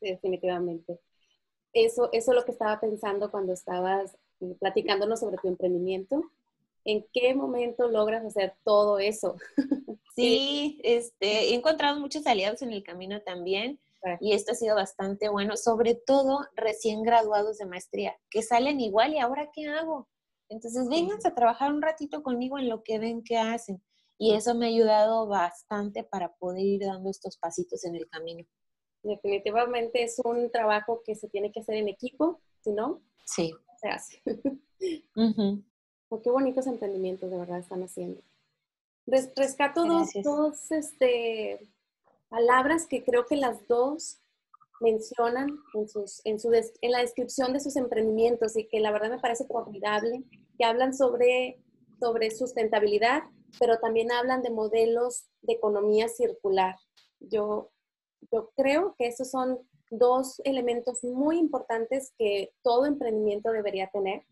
Definitivamente. 0.01 1.01
Eso, 1.73 2.09
eso 2.13 2.33
es 2.33 2.37
lo 2.37 2.45
que 2.45 2.53
estaba 2.53 2.81
pensando 2.81 3.31
cuando 3.31 3.53
estabas 3.53 4.17
eh, 4.41 4.57
platicándonos 4.59 5.21
sobre 5.21 5.37
tu 5.39 5.49
emprendimiento. 5.49 6.23
¿En 6.85 7.07
qué 7.13 7.35
momento 7.35 7.89
logras 7.89 8.25
hacer 8.25 8.55
todo 8.65 8.99
eso? 8.99 9.37
Sí, 10.17 10.81
este, 10.83 11.51
he 11.51 11.55
encontrado 11.55 11.99
muchos 11.99 12.27
aliados 12.27 12.61
en 12.61 12.73
el 12.73 12.83
camino 12.83 13.23
también 13.23 13.79
y 14.21 14.33
esto 14.33 14.53
ha 14.53 14.55
sido 14.55 14.75
bastante 14.75 15.29
bueno, 15.29 15.57
sobre 15.57 15.95
todo 15.95 16.41
recién 16.57 17.03
graduados 17.03 17.59
de 17.59 17.67
maestría, 17.67 18.17
que 18.31 18.43
salen 18.43 18.81
igual 18.81 19.15
y 19.15 19.19
ahora 19.19 19.51
qué 19.53 19.69
hago. 19.69 20.09
Entonces, 20.49 20.89
vénganse 20.89 21.29
a 21.29 21.35
trabajar 21.35 21.73
un 21.73 21.83
ratito 21.83 22.23
conmigo 22.23 22.59
en 22.59 22.69
lo 22.69 22.83
que 22.83 22.99
ven 22.99 23.23
que 23.23 23.39
hacen. 23.39 23.83
Y 24.19 24.35
eso 24.35 24.55
me 24.55 24.67
ha 24.67 24.69
ayudado 24.69 25.27
bastante 25.27 26.03
para 26.03 26.35
poder 26.35 26.65
ir 26.65 26.81
dando 26.81 27.09
estos 27.09 27.39
pasitos 27.39 27.85
en 27.85 27.95
el 27.95 28.09
camino. 28.09 28.45
Definitivamente 29.03 30.03
es 30.03 30.21
un 30.25 30.51
trabajo 30.51 31.03
que 31.05 31.15
se 31.15 31.29
tiene 31.29 31.51
que 31.53 31.61
hacer 31.61 31.77
en 31.77 31.89
equipo, 31.89 32.41
si 32.61 32.73
no, 32.73 33.01
sí. 33.25 33.55
se 33.81 33.89
hace. 33.89 34.23
qué 36.23 36.31
bonitos 36.31 36.67
emprendimientos 36.67 37.31
de 37.31 37.39
verdad 37.39 37.59
están 37.59 37.83
haciendo. 37.83 38.21
rescato 39.07 39.85
dos, 39.85 40.11
dos 40.23 40.71
este, 40.71 41.69
palabras 42.29 42.87
que 42.87 43.05
creo 43.05 43.27
que 43.27 43.37
las 43.37 43.67
dos 43.69 44.21
mencionan 44.81 45.49
en, 45.75 45.89
sus, 45.89 46.21
en, 46.25 46.41
su 46.41 46.53
en 46.53 46.93
la 46.93 47.01
descripción 47.01 47.53
de 47.53 47.61
sus 47.61 47.77
emprendimientos 47.77 48.57
y 48.57 48.67
que 48.67 48.81
la 48.81 48.91
verdad 48.91 49.11
me 49.11 49.21
parece 49.21 49.45
formidable, 49.45 50.25
que 50.59 50.65
hablan 50.65 50.95
sobre, 50.95 51.63
sobre 52.01 52.31
sustentabilidad, 52.31 53.23
pero 53.59 53.79
también 53.79 54.11
hablan 54.11 54.43
de 54.43 54.51
modelos 54.51 55.25
de 55.43 55.55
economía 55.55 56.09
circular. 56.09 56.77
Yo, 57.21 57.71
yo 58.33 58.51
creo 58.57 58.95
que 58.99 59.07
esos 59.07 59.31
son 59.31 59.59
dos 59.91 60.41
elementos 60.45 61.03
muy 61.03 61.39
importantes 61.39 62.13
que 62.19 62.53
todo 62.63 62.87
emprendimiento 62.87 63.51
debería 63.51 63.89
tener, 63.89 64.25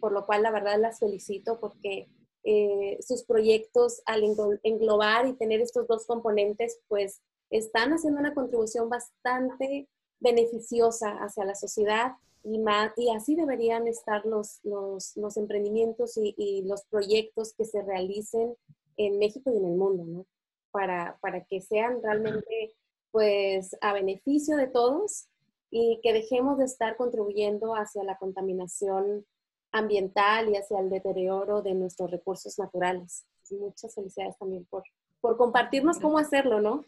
por 0.00 0.12
lo 0.12 0.26
cual 0.26 0.42
la 0.42 0.50
verdad 0.50 0.78
las 0.78 0.98
felicito 0.98 1.58
porque 1.60 2.08
eh, 2.42 2.98
sus 3.00 3.24
proyectos 3.24 4.02
al 4.04 4.22
englobar 4.62 5.26
y 5.26 5.32
tener 5.34 5.60
estos 5.60 5.86
dos 5.86 6.06
componentes, 6.06 6.78
pues 6.88 7.22
están 7.50 7.92
haciendo 7.92 8.20
una 8.20 8.34
contribución 8.34 8.88
bastante 8.88 9.88
beneficiosa 10.20 11.10
hacia 11.18 11.44
la 11.44 11.54
sociedad 11.54 12.12
y, 12.42 12.58
más, 12.58 12.92
y 12.96 13.10
así 13.10 13.34
deberían 13.34 13.86
estar 13.86 14.26
los, 14.26 14.60
los, 14.62 15.16
los 15.16 15.36
emprendimientos 15.36 16.16
y, 16.16 16.34
y, 16.36 16.62
los 16.64 16.84
proyectos 16.84 17.54
que 17.54 17.64
se 17.64 17.80
realicen 17.82 18.54
en 18.96 19.18
México 19.18 19.50
y 19.50 19.56
en 19.56 19.64
el 19.64 19.76
mundo, 19.76 20.04
¿no? 20.04 20.26
Para, 20.70 21.16
para 21.22 21.44
que 21.44 21.62
sean 21.62 22.02
realmente 22.02 22.74
pues 23.14 23.76
a 23.80 23.92
beneficio 23.92 24.56
de 24.56 24.66
todos 24.66 25.28
y 25.70 26.00
que 26.02 26.12
dejemos 26.12 26.58
de 26.58 26.64
estar 26.64 26.96
contribuyendo 26.96 27.74
hacia 27.76 28.02
la 28.02 28.18
contaminación 28.18 29.24
ambiental 29.70 30.48
y 30.48 30.56
hacia 30.56 30.80
el 30.80 30.90
deterioro 30.90 31.62
de 31.62 31.74
nuestros 31.74 32.10
recursos 32.10 32.58
naturales. 32.58 33.24
Muchas 33.52 33.94
felicidades 33.94 34.36
también 34.36 34.64
por, 34.64 34.82
por 35.20 35.36
compartirnos 35.36 36.00
cómo 36.00 36.18
hacerlo, 36.18 36.60
¿no? 36.60 36.84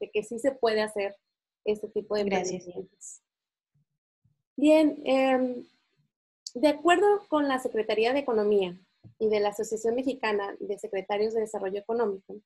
De 0.00 0.10
que 0.12 0.22
sí 0.22 0.38
se 0.38 0.52
puede 0.52 0.80
hacer 0.80 1.14
este 1.66 1.88
tipo 1.88 2.14
de 2.14 2.22
emprendimientos. 2.22 3.20
Bien, 4.56 5.02
em, 5.04 5.66
de 6.54 6.68
acuerdo 6.68 7.06
con 7.28 7.46
la 7.46 7.58
Secretaría 7.58 8.14
de 8.14 8.20
Economía 8.20 8.80
y 9.18 9.28
de 9.28 9.40
la 9.40 9.50
Asociación 9.50 9.96
Mexicana 9.96 10.56
de 10.60 10.78
Secretarios 10.78 11.34
de 11.34 11.40
Desarrollo 11.40 11.78
Económico, 11.78 12.36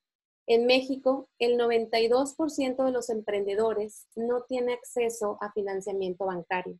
en 0.46 0.66
México, 0.66 1.28
el 1.38 1.58
92% 1.58 2.84
de 2.84 2.90
los 2.90 3.10
emprendedores 3.10 4.06
no 4.16 4.42
tiene 4.42 4.72
acceso 4.72 5.38
a 5.40 5.52
financiamiento 5.52 6.26
bancario. 6.26 6.78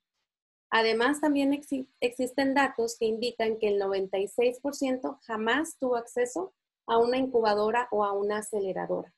Además, 0.70 1.20
también 1.20 1.52
existen 2.00 2.54
datos 2.54 2.96
que 2.98 3.04
indican 3.04 3.58
que 3.58 3.68
el 3.68 3.80
96% 3.80 5.18
jamás 5.22 5.76
tuvo 5.78 5.96
acceso 5.96 6.54
a 6.86 6.98
una 6.98 7.18
incubadora 7.18 7.88
o 7.90 8.04
a 8.04 8.12
una 8.12 8.38
aceleradora. 8.38 9.14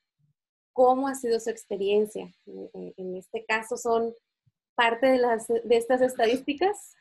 ¿Cómo 0.72 1.06
ha 1.06 1.14
sido 1.14 1.38
su 1.38 1.50
experiencia? 1.50 2.34
En 2.44 3.16
este 3.16 3.44
caso, 3.44 3.76
¿son 3.76 4.12
parte 4.74 5.06
de, 5.06 5.18
las, 5.18 5.46
de 5.46 5.76
estas 5.76 6.02
estadísticas? 6.02 6.96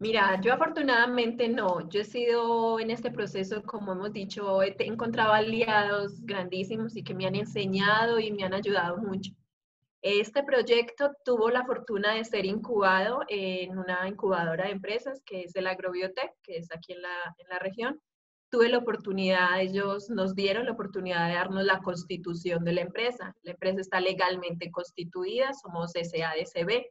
Mira, 0.00 0.40
yo 0.40 0.52
afortunadamente 0.54 1.48
no. 1.48 1.88
Yo 1.88 2.00
he 2.00 2.04
sido 2.04 2.78
en 2.78 2.90
este 2.90 3.10
proceso, 3.10 3.62
como 3.64 3.92
hemos 3.92 4.12
dicho, 4.12 4.62
he 4.62 4.76
encontrado 4.86 5.32
aliados 5.32 6.20
grandísimos 6.24 6.96
y 6.96 7.02
que 7.02 7.14
me 7.14 7.26
han 7.26 7.34
enseñado 7.34 8.20
y 8.20 8.30
me 8.30 8.44
han 8.44 8.54
ayudado 8.54 8.98
mucho. 8.98 9.32
Este 10.00 10.44
proyecto 10.44 11.10
tuvo 11.24 11.50
la 11.50 11.66
fortuna 11.66 12.14
de 12.14 12.24
ser 12.24 12.46
incubado 12.46 13.22
en 13.26 13.76
una 13.76 14.06
incubadora 14.06 14.66
de 14.66 14.70
empresas 14.70 15.20
que 15.26 15.42
es 15.42 15.56
el 15.56 15.66
Agrobiotech, 15.66 16.30
que 16.44 16.58
es 16.58 16.68
aquí 16.72 16.92
en 16.92 17.02
la, 17.02 17.34
en 17.36 17.48
la 17.48 17.58
región. 17.58 18.00
Tuve 18.50 18.68
la 18.68 18.78
oportunidad, 18.78 19.60
ellos 19.60 20.08
nos 20.10 20.36
dieron 20.36 20.66
la 20.66 20.72
oportunidad 20.72 21.26
de 21.26 21.34
darnos 21.34 21.64
la 21.64 21.80
constitución 21.80 22.64
de 22.64 22.72
la 22.72 22.82
empresa. 22.82 23.34
La 23.42 23.50
empresa 23.50 23.80
está 23.80 24.00
legalmente 24.00 24.70
constituida, 24.70 25.52
somos 25.54 25.90
SADCB. 25.90 26.86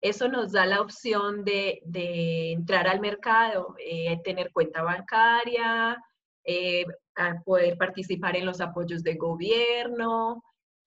Eso 0.00 0.28
nos 0.28 0.52
da 0.52 0.66
la 0.66 0.80
opción 0.80 1.44
de, 1.44 1.80
de 1.84 2.52
entrar 2.52 2.88
al 2.88 3.00
mercado, 3.00 3.74
eh, 3.78 4.18
tener 4.24 4.50
cuenta 4.52 4.82
bancaria, 4.82 6.02
eh, 6.44 6.86
poder 7.44 7.76
participar 7.76 8.36
en 8.36 8.46
los 8.46 8.60
apoyos 8.60 9.02
de 9.02 9.16
gobierno, 9.16 10.42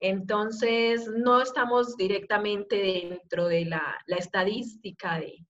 entonces, 0.06 1.08
no 1.08 1.40
estamos 1.40 1.96
directamente 1.96 2.76
dentro 2.76 3.46
de 3.46 3.64
la, 3.64 3.96
estadística 4.06 5.18
de, 5.18 5.46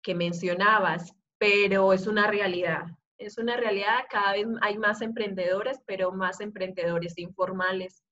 que 0.00 0.14
mencionabas, 0.14 1.12
pero 1.38 1.92
es 1.92 2.06
una 2.06 2.28
realidad. 2.28 2.84
Es 3.18 3.36
una 3.36 3.56
realidad, 3.56 4.04
cada 4.08 4.34
vez 4.34 4.46
hay 4.60 4.78
más 4.78 5.02
emprendedores, 5.02 5.80
pero 5.86 6.12
más 6.12 6.40
emprendedores 6.40 7.18
informales. 7.18 8.04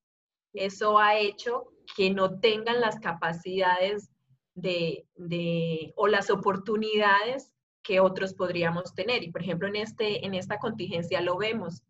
Eso 0.53 0.99
ha 0.99 1.17
hecho 1.17 1.69
que 1.97 2.11
no 2.11 2.41
tengan 2.41 2.81
las 2.81 2.99
capacidades 2.99 4.11
de, 4.55 5.07
o 5.97 6.07
las 6.07 6.31
oportunidades 6.31 7.53
que 7.83 8.01
otros 8.01 8.35
podríamos 8.35 8.95
tener. 8.95 9.23
Y 9.23 9.31
por 9.31 9.43
ejemplo, 9.43 9.69
en, 9.69 9.77
este, 9.77 10.25
en 10.25 10.35
esta 10.35 10.59
contingencia 10.59 11.21
lo 11.21 11.37
vemos. 11.37 11.83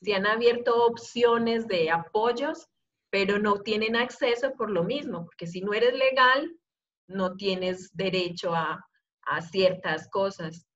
Se 0.00 0.14
han 0.14 0.26
abierto 0.26 0.86
opciones 0.86 1.66
de 1.66 1.90
apoyos, 1.90 2.68
pero 3.10 3.38
no 3.38 3.60
tienen 3.60 3.96
acceso 3.96 4.52
por 4.54 4.70
lo 4.70 4.84
mismo, 4.84 5.24
porque 5.24 5.46
si 5.46 5.60
no 5.60 5.74
eres 5.74 5.94
legal, 5.94 6.56
no 7.08 7.36
tienes 7.36 7.94
derecho 7.94 8.54
a, 8.54 8.86
a 9.22 9.42
ciertas 9.42 10.08
cosas. 10.08 10.66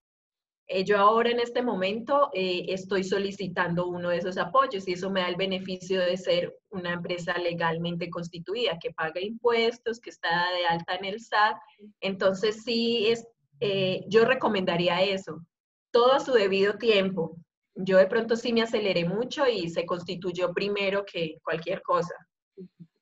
Eh, 0.68 0.84
yo 0.84 0.98
ahora 0.98 1.30
en 1.30 1.38
este 1.38 1.62
momento 1.62 2.28
eh, 2.32 2.64
estoy 2.68 3.04
solicitando 3.04 3.86
uno 3.86 4.08
de 4.08 4.16
esos 4.16 4.36
apoyos 4.36 4.88
y 4.88 4.94
eso 4.94 5.10
me 5.10 5.20
da 5.20 5.28
el 5.28 5.36
beneficio 5.36 6.00
de 6.00 6.16
ser 6.16 6.58
una 6.70 6.92
empresa 6.92 7.38
legalmente 7.38 8.10
constituida, 8.10 8.76
que 8.80 8.90
paga 8.90 9.20
impuestos, 9.20 10.00
que 10.00 10.10
está 10.10 10.50
de 10.58 10.66
alta 10.66 10.96
en 10.96 11.04
el 11.04 11.20
SAT. 11.20 11.56
Entonces 12.00 12.64
sí, 12.64 13.06
es, 13.06 13.24
eh, 13.60 14.04
yo 14.08 14.24
recomendaría 14.24 15.02
eso, 15.02 15.46
todo 15.92 16.14
a 16.14 16.20
su 16.20 16.32
debido 16.32 16.74
tiempo. 16.78 17.36
Yo 17.76 17.98
de 17.98 18.08
pronto 18.08 18.34
sí 18.34 18.52
me 18.52 18.62
aceleré 18.62 19.04
mucho 19.04 19.46
y 19.46 19.68
se 19.70 19.86
constituyó 19.86 20.52
primero 20.52 21.04
que 21.04 21.38
cualquier 21.44 21.80
cosa, 21.82 22.14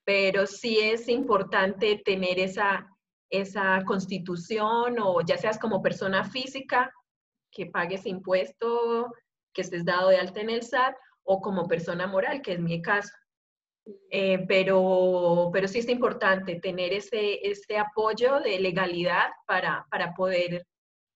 pero 0.04 0.47
sí 0.47 0.80
es 0.80 1.09
importante 1.09 2.02
tener 2.04 2.38
esa, 2.38 2.87
esa 3.30 3.83
constitución 3.87 4.97
o 5.00 5.23
ya 5.23 5.38
seas 5.38 5.59
como 5.59 5.80
persona 5.80 6.25
física 6.25 6.92
que 7.55 7.67
pagues 7.67 8.05
impuesto, 8.05 9.13
que 9.53 9.63
estés 9.63 9.85
dado 9.85 10.11
de 10.11 10.19
alta 10.19 10.41
en 10.41 10.51
el 10.51 10.63
SAT, 10.63 10.95
o 11.23 11.41
como 11.41 11.69
persona 11.69 12.07
moral, 12.07 12.43
que 12.43 12.53
es 12.53 12.61
mi 12.61 12.83
caso. 12.83 13.13
Eh, 14.11 14.45
pero, 14.49 15.51
pero 15.53 15.69
sí 15.69 15.79
es 15.79 15.89
importante 15.89 16.59
tener 16.61 16.93
ese, 16.93 17.47
ese 17.47 17.77
apoyo 17.79 18.41
de 18.41 18.59
legalidad 18.59 19.29
para, 19.47 19.87
para 19.91 20.15
poder 20.15 20.67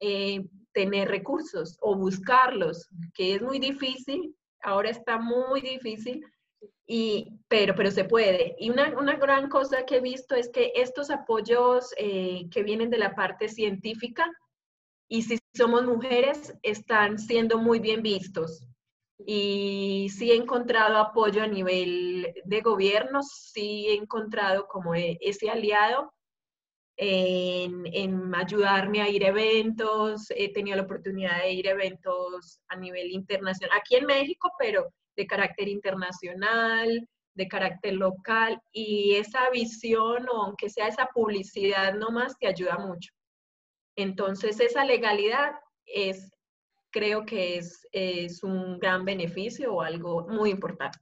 eh, 0.01 0.45
tener 0.73 1.09
recursos 1.09 1.77
o 1.81 1.97
buscarlos, 1.97 2.89
que 3.15 3.35
es 3.35 3.43
muy 3.43 3.59
difícil, 3.59 4.35
ahora 4.63 4.91
está 4.91 5.19
muy 5.19 5.61
difícil, 5.61 6.25
y, 6.87 7.39
pero, 7.49 7.75
pero 7.75 7.91
se 7.91 8.05
puede. 8.05 8.55
Y 8.59 8.71
una, 8.71 8.97
una 8.99 9.17
gran 9.17 9.49
cosa 9.49 9.85
que 9.85 9.97
he 9.97 10.01
visto 10.01 10.35
es 10.35 10.49
que 10.51 10.73
estos 10.75 11.11
apoyos 11.11 11.93
eh, 11.97 12.49
que 12.51 12.63
vienen 12.63 12.91
de 12.91 12.99
la 12.99 13.15
parte 13.15 13.49
científica, 13.49 14.31
y 15.09 15.23
si 15.23 15.39
somos 15.55 15.85
mujeres, 15.85 16.55
están 16.63 17.19
siendo 17.19 17.59
muy 17.59 17.81
bien 17.81 18.03
vistos. 18.03 18.65
Y 19.27 20.09
sí 20.11 20.31
he 20.31 20.37
encontrado 20.37 20.99
apoyo 20.99 21.43
a 21.43 21.47
nivel 21.47 22.35
de 22.45 22.61
gobierno, 22.61 23.23
sí 23.23 23.87
he 23.89 23.95
encontrado 23.95 24.67
como 24.69 24.95
e, 24.95 25.19
ese 25.21 25.51
aliado 25.51 26.13
en, 26.97 27.85
en, 27.93 28.35
ayudarme 28.35 29.01
a 29.03 29.09
ir 29.09 29.25
a 29.25 29.29
eventos, 29.29 30.27
he 30.31 30.53
tenido 30.53 30.77
la 30.77 30.83
oportunidad 30.83 31.43
de 31.43 31.53
ir 31.53 31.69
a 31.69 31.73
eventos 31.73 32.61
a 32.69 32.77
nivel 32.77 33.11
internacional, 33.11 33.77
aquí 33.77 33.97
en 33.97 34.07
México, 34.07 34.53
pero 34.59 34.93
de 35.17 35.27
carácter 35.27 35.69
internacional, 35.69 37.09
de 37.35 37.49
carácter 37.49 37.95
local, 37.95 38.61
y 38.73 39.15
esa 39.15 39.49
visión, 39.51 40.29
o 40.29 40.45
aunque 40.45 40.69
sea 40.69 40.89
esa 40.89 41.07
publicidad 41.07 41.95
nomás, 41.95 42.37
te 42.39 42.49
ayuda 42.49 42.79
mucho. 42.79 43.13
Entonces, 43.99 44.61
esa 44.61 44.85
legalidad 44.85 45.57
es, 45.85 46.31
creo 46.91 47.27
que 47.27 47.59
es, 47.59 47.85
es 47.91 48.45
un 48.45 48.79
gran 48.79 49.05
beneficio 49.05 49.75
o 49.75 49.83
algo 49.83 50.25
muy 50.29 50.51
importante. 50.51 51.01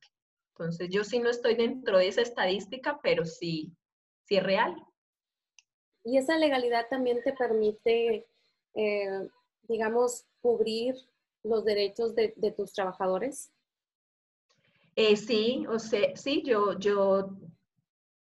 Entonces, 0.52 0.88
yo 0.88 1.04
sí 1.04 1.18
no 1.18 1.28
estoy 1.28 1.56
dentro 1.56 1.98
de 1.98 2.08
esa 2.08 2.22
estadística, 2.22 2.98
pero 3.02 3.26
sí, 3.26 3.76
sí 4.24 4.37
es 4.37 4.42
real. 4.42 4.74
Y 6.04 6.16
esa 6.16 6.38
legalidad 6.38 6.87
también 6.88 7.22
te 7.22 7.35
permite, 7.35 8.26
eh, 8.74 9.28
digamos, 9.64 10.24
cubrir 10.40 10.94
los 11.42 11.66
derechos 11.66 12.14
de, 12.14 12.32
tus 12.56 12.72
trabajadores. 12.72 13.52
Eh, 14.94 15.16
sí, 15.16 15.66
o 15.68 15.78
sea, 15.78 16.16
sí, 16.16 16.42
yo, 16.46 16.78
yo, 16.78 17.37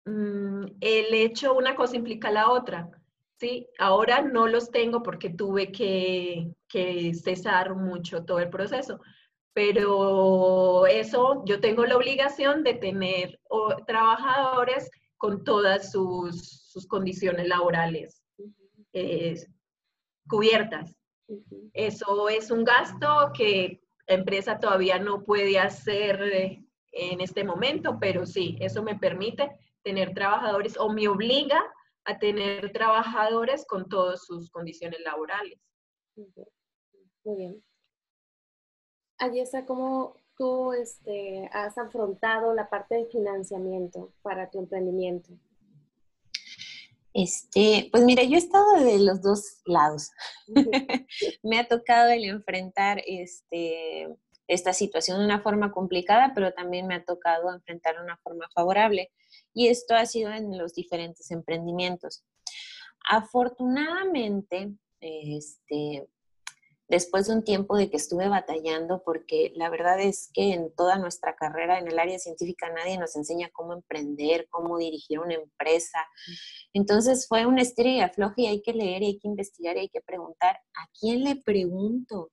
mm, 0.04 0.66
el 0.82 1.14
hecho, 1.14 1.54
una 1.54 1.74
cosa 1.74 1.96
implica 1.96 2.30
la 2.30 2.50
otra. 2.50 2.97
Sí, 3.38 3.68
ahora 3.78 4.20
no 4.20 4.48
los 4.48 4.72
tengo 4.72 5.00
porque 5.00 5.30
tuve 5.30 5.70
que, 5.70 6.52
cesar 7.14 7.76
mucho 7.76 8.24
todo 8.24 8.40
el 8.40 8.50
proceso, 8.50 9.00
pero 9.52 10.86
eso 10.88 11.44
yo 11.46 11.60
tengo 11.60 11.86
la 11.86 11.96
obligación 11.96 12.64
de 12.64 12.74
tener 12.74 13.38
trabajadores 13.86 14.90
con 15.16 15.44
todas 15.44 15.92
sus, 15.92 16.66
condiciones 16.88 17.46
laborales 17.46 18.22
eh, 18.92 19.36
cubiertas. 20.28 20.96
Eso 21.72 22.28
es 22.28 22.50
un 22.50 22.64
gasto 22.64 23.32
que 23.36 23.80
la 24.08 24.16
empresa 24.16 24.58
todavía 24.58 24.98
no 24.98 25.22
puede 25.24 25.60
hacer 25.60 26.64
en 26.92 27.20
este 27.20 27.44
momento, 27.44 27.98
pero 28.00 28.26
sí, 28.26 28.56
eso 28.60 28.82
me 28.82 28.96
permite 28.98 29.48
tener 29.82 30.12
trabajadores 30.12 30.76
o 30.76 30.88
me 30.88 31.06
obliga 31.06 31.62
a 32.08 32.18
tener 32.18 32.72
trabajadores 32.72 33.66
con 33.66 33.86
todas 33.86 34.24
sus 34.24 34.50
condiciones 34.50 34.98
laborales. 35.04 35.60
Muy 37.22 37.36
bien. 37.36 37.62
Ayesa, 39.18 39.66
¿cómo 39.66 40.16
tú 40.36 40.72
este, 40.72 41.50
has 41.52 41.76
afrontado 41.76 42.54
la 42.54 42.70
parte 42.70 42.94
de 42.94 43.06
financiamiento 43.06 44.14
para 44.22 44.48
tu 44.50 44.58
emprendimiento? 44.58 45.34
Este, 47.12 47.90
pues 47.92 48.04
mira, 48.04 48.22
yo 48.22 48.36
he 48.36 48.38
estado 48.38 48.84
de 48.84 49.00
los 49.00 49.20
dos 49.20 49.60
lados. 49.66 50.10
Me 51.42 51.58
ha 51.58 51.68
tocado 51.68 52.10
el 52.10 52.24
enfrentar 52.24 53.02
este, 53.06 54.08
esta 54.46 54.72
situación 54.72 55.18
de 55.18 55.26
una 55.26 55.42
forma 55.42 55.72
complicada, 55.72 56.32
pero 56.34 56.54
también 56.54 56.86
me 56.86 56.94
ha 56.94 57.04
tocado 57.04 57.52
enfrentar 57.52 57.96
de 57.96 58.02
una 58.02 58.16
forma 58.18 58.48
favorable 58.54 59.10
y 59.58 59.66
esto 59.66 59.96
ha 59.96 60.06
sido 60.06 60.30
en 60.30 60.56
los 60.56 60.72
diferentes 60.72 61.32
emprendimientos. 61.32 62.22
Afortunadamente, 63.10 64.72
este, 65.00 66.08
después 66.86 67.26
de 67.26 67.34
un 67.34 67.42
tiempo 67.42 67.76
de 67.76 67.90
que 67.90 67.96
estuve 67.96 68.28
batallando, 68.28 69.02
porque 69.04 69.50
la 69.56 69.68
verdad 69.68 69.98
es 69.98 70.30
que 70.32 70.52
en 70.52 70.72
toda 70.76 70.96
nuestra 70.98 71.34
carrera 71.34 71.80
en 71.80 71.88
el 71.88 71.98
área 71.98 72.20
científica 72.20 72.70
nadie 72.72 72.98
nos 72.98 73.16
enseña 73.16 73.50
cómo 73.52 73.72
emprender, 73.72 74.46
cómo 74.48 74.78
dirigir 74.78 75.18
una 75.18 75.34
empresa. 75.34 76.06
Entonces 76.72 77.26
fue 77.26 77.44
un 77.44 77.58
estira 77.58 77.90
y 77.90 78.42
y 78.42 78.46
hay 78.46 78.62
que 78.62 78.72
leer, 78.72 79.02
y 79.02 79.06
hay 79.06 79.18
que 79.18 79.26
investigar 79.26 79.76
y 79.76 79.80
hay 79.80 79.88
que 79.88 80.02
preguntar, 80.02 80.54
¿a 80.54 80.88
quién 81.00 81.24
le 81.24 81.34
pregunto? 81.34 82.30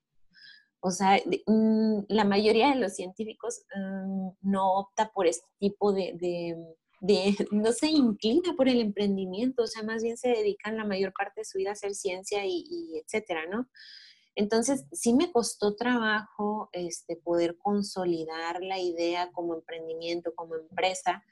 O 0.80 0.92
sea, 0.92 1.20
mm, 1.48 2.02
la 2.10 2.24
mayoría 2.26 2.70
de 2.70 2.76
los 2.76 2.94
científicos 2.94 3.66
mm, 3.76 4.30
no 4.42 4.74
opta 4.76 5.12
por 5.12 5.26
este 5.26 5.48
tipo 5.58 5.92
de, 5.92 6.14
no 7.52 7.72
se 7.72 7.88
inclina 7.88 8.56
por 8.56 8.68
el 8.68 8.82
emprendimiento, 8.82 9.64
o 9.64 9.68
sea, 9.68 9.84
más 9.84 10.04
bien 10.04 10.18
se 10.18 10.30
dedican 10.30 10.78
la 10.78 10.86
mayor 10.86 11.14
parte 11.14 11.42
de 11.42 11.46
su 11.46 11.58
vida 11.58 11.70
a 11.70 11.74
hacer 11.74 11.94
ciencia 11.94 12.46
y, 12.46 13.00
etcétera, 13.04 13.46
¿no? 13.48 13.68
Entonces, 14.36 14.86
sí 14.92 15.14
me 15.14 15.32
costó 15.32 15.76
trabajo 15.76 16.70
este, 16.74 17.16
poder 17.16 17.58
consolidar 17.58 18.62
la 18.62 18.80
idea 18.80 19.32
como 19.32 19.56
emprendimiento, 19.56 20.34
como 20.36 20.56
empresa, 20.56 21.24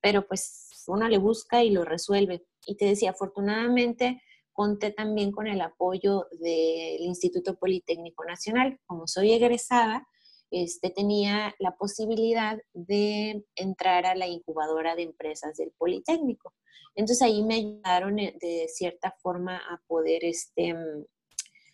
pero 0.00 0.26
pues 0.26 0.68
uno 0.86 1.08
le 1.08 1.18
busca 1.18 1.64
y 1.64 1.70
lo 1.70 1.84
resuelve. 1.84 2.44
Y 2.66 2.76
te 2.76 2.84
decía, 2.84 3.10
afortunadamente 3.10 4.22
conté 4.52 4.90
también 4.90 5.32
con 5.32 5.48
el 5.48 5.60
apoyo 5.60 6.26
del 6.32 7.00
Instituto 7.00 7.56
Politécnico 7.56 8.24
Nacional. 8.24 8.78
Como 8.86 9.08
soy 9.08 9.32
egresada, 9.32 10.06
este, 10.52 10.90
tenía 10.90 11.54
la 11.58 11.76
posibilidad 11.76 12.58
de 12.74 13.42
entrar 13.56 14.04
a 14.04 14.14
la 14.14 14.26
incubadora 14.26 14.94
de 14.94 15.02
empresas 15.02 15.56
del 15.56 15.72
Politécnico. 15.72 16.52
Entonces 16.94 17.22
ahí 17.22 17.42
me 17.42 17.54
ayudaron 17.54 18.18
eh, 18.18 18.36
de 18.38 18.68
cierta 18.68 19.16
forma 19.22 19.56
a 19.56 19.80
poder 19.86 20.26
este, 20.26 20.74
mm, 20.74 21.06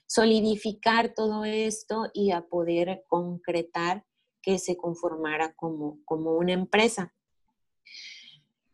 solidificar 0.07 1.13
todo 1.13 1.45
esto 1.45 2.09
y 2.15 2.31
a 2.31 2.43
poder 2.43 3.03
concretar 3.09 4.05
que 4.43 4.61
se 4.61 4.77
conformara 4.77 5.55
como, 5.55 5.99
como 6.05 6.37
una 6.37 6.53
empresa. 6.53 7.13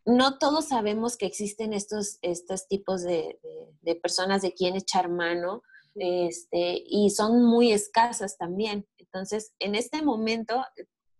No 0.04 0.36
todos 0.36 0.66
sabemos 0.66 1.16
que 1.16 1.24
existen 1.24 1.72
estos, 1.72 2.18
estos 2.20 2.68
tipos 2.68 3.02
de, 3.02 3.40
de 3.80 3.94
personas 3.94 4.42
de 4.42 4.52
quien 4.52 4.76
echar 4.76 5.08
mano 5.08 5.62
este, 5.94 6.82
y 6.86 7.10
son 7.10 7.44
muy 7.44 7.72
escasas 7.72 8.36
también. 8.36 8.86
Entonces, 8.98 9.52
en 9.58 9.74
este 9.74 10.02
momento, 10.02 10.64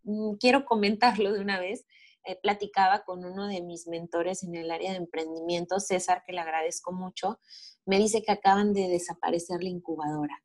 mm, 0.03 0.35
quiero 0.35 0.65
comentarlo 0.65 1.33
de 1.33 1.41
una 1.41 1.61
vez, 1.61 1.87
eh, 2.27 2.39
platicaba 2.43 3.05
con 3.05 3.25
uno 3.25 3.47
de 3.49 3.61
mis 3.61 3.87
mentores 3.87 4.43
en 4.43 4.55
el 4.55 4.71
área 4.71 4.93
de 4.93 4.97
emprendimiento, 4.97 5.79
César, 5.79 6.25
que 6.27 6.33
le 6.33 6.41
agradezco 6.41 6.91
mucho, 6.91 7.39
me 7.85 7.99
dice 7.99 8.23
que 8.23 8.33
acaban 8.33 8.73
de 8.73 8.89
desaparecer 8.89 9.63
la 9.63 9.69
incubadora. 9.69 10.41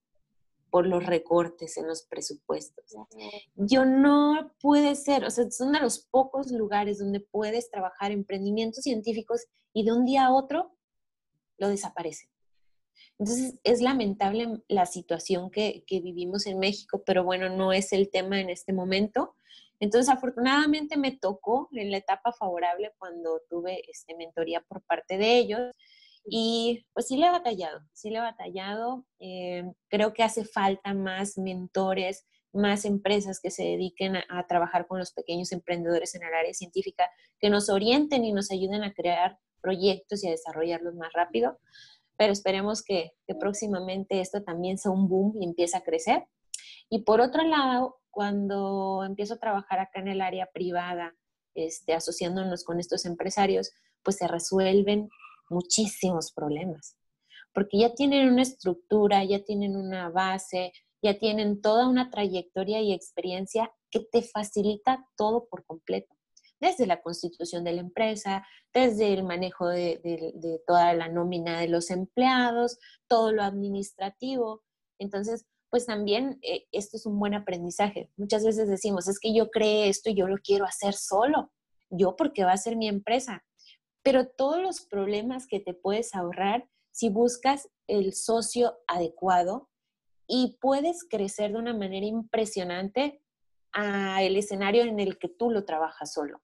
por 0.71 0.85
los 0.85 1.03
recortes 1.03 1.77
en 1.77 1.87
los 1.87 2.03
presupuestos. 2.03 2.95
Yo 3.55 3.85
no 3.85 4.51
puede 4.61 4.93
ser, 4.93 5.25
o 5.25 5.31
sea, 5.31 5.49
son 5.49 5.71
de 5.71 5.79
los 5.79 5.97
pocos 5.97 6.51
lugares 6.51 6.99
donde 6.99 7.21
puedes 7.21 7.71
trabajar 7.71 8.11
emprendimientos 8.11 8.83
científicos 8.83 9.47
y 9.73 9.83
de 9.83 9.93
un 9.93 10.05
día 10.05 10.27
a 10.27 10.31
otro 10.31 10.75
lo 11.57 11.69
desaparecen. 11.69 12.29
Entonces, 13.19 13.59
es 13.63 13.81
lamentable 13.81 14.61
la 14.69 14.85
situación 14.85 15.51
que, 15.51 15.83
que, 15.85 15.99
vivimos 15.99 16.47
en 16.47 16.57
México, 16.57 17.03
pero 17.05 17.23
bueno, 17.23 17.49
no 17.49 17.73
es 17.73 17.91
el 17.91 18.09
tema 18.09 18.39
en 18.39 18.49
este 18.49 18.71
momento. 18.71 19.35
Entonces, 19.79 20.09
afortunadamente 20.09 20.97
me 20.97 21.11
tocó 21.11 21.69
en 21.73 21.91
la 21.91 21.97
etapa 21.97 22.31
favorable 22.31 22.93
cuando 22.97 23.41
tuve 23.49 23.81
este, 23.89 24.15
mentoría 24.15 24.61
por 24.61 24.81
parte 24.83 25.17
de 25.17 25.37
ellos 25.37 25.71
y 26.25 26.85
pues 26.93 27.07
sí 27.07 27.17
le 27.17 27.27
he 27.27 27.31
batallado, 27.31 27.81
sí 27.93 28.09
le 28.09 28.17
he 28.17 28.21
batallado. 28.21 29.05
Eh, 29.19 29.63
creo 29.89 30.13
que 30.13 30.23
hace 30.23 30.43
falta 30.43 30.93
más 30.93 31.37
mentores, 31.37 32.27
más 32.51 32.85
empresas 32.85 33.39
que 33.39 33.51
se 33.51 33.63
dediquen 33.63 34.17
a, 34.17 34.47
trabajar 34.47 34.87
con 34.87 34.99
los 34.99 35.13
pequeños 35.13 35.51
emprendedores 35.51 36.13
en 36.15 36.23
el 36.23 36.33
área 36.33 36.53
científica, 36.53 37.09
que 37.39 37.49
nos 37.49 37.69
orienten 37.69 38.25
y 38.25 38.33
nos 38.33 38.51
ayuden 38.51 38.83
a 38.83 38.93
crear 38.93 39.39
proyectos 39.61 40.23
y 40.23 40.27
a 40.27 40.31
desarrollarlos 40.31 40.95
más 40.95 41.11
rápido. 41.13 41.59
Pero 42.19 42.33
esperemos 42.33 42.83
que, 42.83 43.13
próximamente 43.39 44.19
esto 44.19 44.43
también 44.43 44.77
sea 44.77 44.91
un 44.91 45.07
boom 45.07 45.37
y 45.39 45.45
empiece 45.45 45.77
a 45.77 45.83
crecer. 45.83 46.27
Y 46.89 47.03
por 47.03 47.21
otro 47.21 47.43
lado, 47.43 47.95
cuando 48.09 49.05
empiezo 49.05 49.35
a 49.35 49.39
trabajar 49.39 49.79
acá 49.79 50.01
en 50.01 50.09
el 50.09 50.19
área 50.19 50.49
privada, 50.53 51.15
este, 51.55 51.93
asociándonos 51.93 52.65
con 52.65 52.77
estos 52.81 53.05
empresarios, 53.05 53.71
pues 54.03 54.17
se 54.17 54.27
resuelven 54.27 55.07
muchísimos 55.49 56.33
problemas, 56.33 56.97
porque 57.53 57.79
ya 57.79 57.93
tienen 57.95 58.27
una 58.27 58.41
estructura, 58.41 59.23
ya 59.23 59.45
tienen 59.45 59.77
una 59.77 60.09
base, 60.09 60.73
ya 61.01 61.17
tienen 61.17 61.61
toda 61.61 61.87
una 61.87 62.09
trayectoria 62.09 62.81
y 62.81 62.91
experiencia 62.91 63.71
que 63.89 64.01
te 64.01 64.23
facilita 64.23 65.07
todo 65.15 65.47
por 65.49 65.65
completo, 65.65 66.13
desde 66.59 66.85
la 66.85 67.01
constitución 67.01 67.63
de 67.63 67.73
la 67.73 67.81
empresa, 67.81 68.45
desde 68.73 69.13
el 69.13 69.23
manejo 69.23 69.67
de, 69.67 70.61
toda 70.67 70.93
la 70.93 71.09
nómina 71.09 71.59
de 71.59 71.67
los 71.67 71.89
empleados, 71.89 72.77
todo 73.07 73.31
lo 73.31 73.43
administrativo. 73.43 74.63
Entonces, 74.99 75.45
pues 75.69 75.85
también 75.85 76.39
eh, 76.41 76.65
esto 76.71 76.97
es 76.97 77.05
un 77.05 77.19
buen 77.19 77.33
aprendizaje. 77.33 78.09
Muchas 78.17 78.43
veces 78.43 78.67
decimos, 78.67 79.07
es 79.07 79.19
que 79.19 79.33
yo 79.33 79.49
creé 79.49 79.89
esto 79.89 80.09
y 80.09 80.15
yo 80.15 80.27
lo 80.27 80.37
quiero 80.37 80.65
hacer 80.65 80.93
solo, 80.93 81.51
yo 81.89 82.15
porque 82.15 82.43
va 82.43 82.53
a 82.53 82.57
ser 82.57 82.75
mi 82.75 82.87
empresa 82.87 83.43
pero 84.03 84.27
todos 84.27 84.61
los 84.61 84.81
problemas 84.81 85.47
que 85.47 85.59
te 85.59 85.73
puedes 85.73 86.15
ahorrar 86.15 86.67
si 86.91 87.09
buscas 87.09 87.69
el 87.87 88.13
socio 88.13 88.79
adecuado 88.87 89.69
y 90.27 90.57
puedes 90.61 91.03
crecer 91.03 91.51
de 91.51 91.59
una 91.59 91.73
manera 91.73 92.05
impresionante 92.05 93.21
al 93.71 94.35
escenario 94.35 94.83
en 94.83 94.99
el 94.99 95.17
que 95.17 95.29
tú 95.29 95.51
lo 95.51 95.65
trabajas 95.65 96.13
solo. 96.13 96.41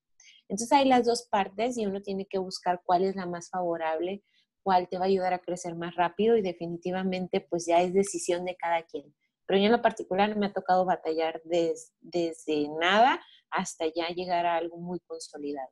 Entonces 0.47 0.71
hay 0.71 0.87
las 0.87 1.05
dos 1.05 1.27
partes 1.29 1.77
y 1.77 1.85
uno 1.85 2.01
tiene 2.01 2.25
que 2.25 2.37
buscar 2.37 2.81
cuál 2.85 3.03
es 3.03 3.15
la 3.15 3.25
más 3.25 3.49
favorable, 3.49 4.23
cuál 4.63 4.87
te 4.87 4.97
va 4.97 5.05
a 5.05 5.07
ayudar 5.07 5.33
a 5.33 5.39
crecer 5.39 5.75
más 5.75 5.95
rápido 5.95 6.37
y 6.37 6.41
definitivamente 6.41 7.41
pues 7.41 7.65
ya 7.65 7.81
es 7.81 7.93
decisión 7.93 8.45
de 8.45 8.55
cada 8.55 8.83
quien. 8.83 9.13
Pero 9.45 9.59
yo 9.59 9.65
en 9.65 9.71
lo 9.71 9.81
particular 9.81 10.35
me 10.35 10.47
ha 10.47 10.53
tocado 10.53 10.85
batallar 10.85 11.41
desde 11.43 12.67
nada 12.79 13.21
hasta 13.51 13.85
ya 13.87 14.07
llegar 14.09 14.45
a 14.45 14.55
algo 14.55 14.77
muy 14.77 14.99
consolidado. 15.01 15.69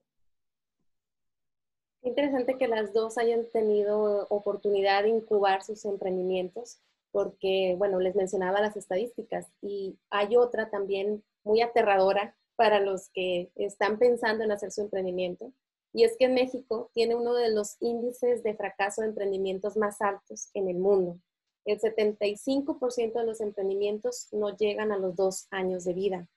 Interesante 2.04 2.58
que 2.58 2.68
las 2.68 2.94
dos 2.94 3.18
hayan 3.18 3.50
tenido 3.52 4.28
oportunidad 4.30 5.04
de 5.04 5.10
incubar 5.10 5.64
sus 5.64 5.86
emprendimientos, 5.86 6.82
porque, 7.12 7.76
bueno, 7.78 8.00
les 8.00 8.16
mencionaba 8.16 8.60
las 8.60 8.76
estadísticas 8.76 9.48
y 9.62 9.98
hay 10.10 10.36
otra 10.36 10.70
también 10.70 11.24
muy 11.44 11.62
aterradora 11.62 12.36
para 12.56 12.80
los 12.80 13.10
que 13.10 13.52
están 13.56 13.98
pensando 13.98 14.44
en 14.44 14.52
hacer 14.52 14.72
su 14.72 14.82
emprendimiento, 14.82 15.54
y 15.94 16.04
es 16.04 16.18
que 16.18 16.28
México 16.28 16.90
tiene 16.94 17.16
uno 17.16 17.36
de 17.36 17.52
los 17.52 17.78
índices 17.80 18.42
de 18.42 18.56
fracaso 18.56 19.02
de 19.02 19.10
emprendimientos 19.10 19.78
más 19.78 20.02
altos 20.02 20.50
en 20.56 20.68
el 20.68 20.78
mundo. 20.78 21.20
El 21.66 21.80
75% 21.80 23.14
de 23.14 23.26
los 23.26 23.40
emprendimientos 23.42 24.28
no 24.32 24.58
llegan 24.58 24.92
a 24.92 24.98
los 24.98 25.16
dos 25.16 25.48
años 25.52 25.86
de 25.86 25.94
vida. 25.94 26.28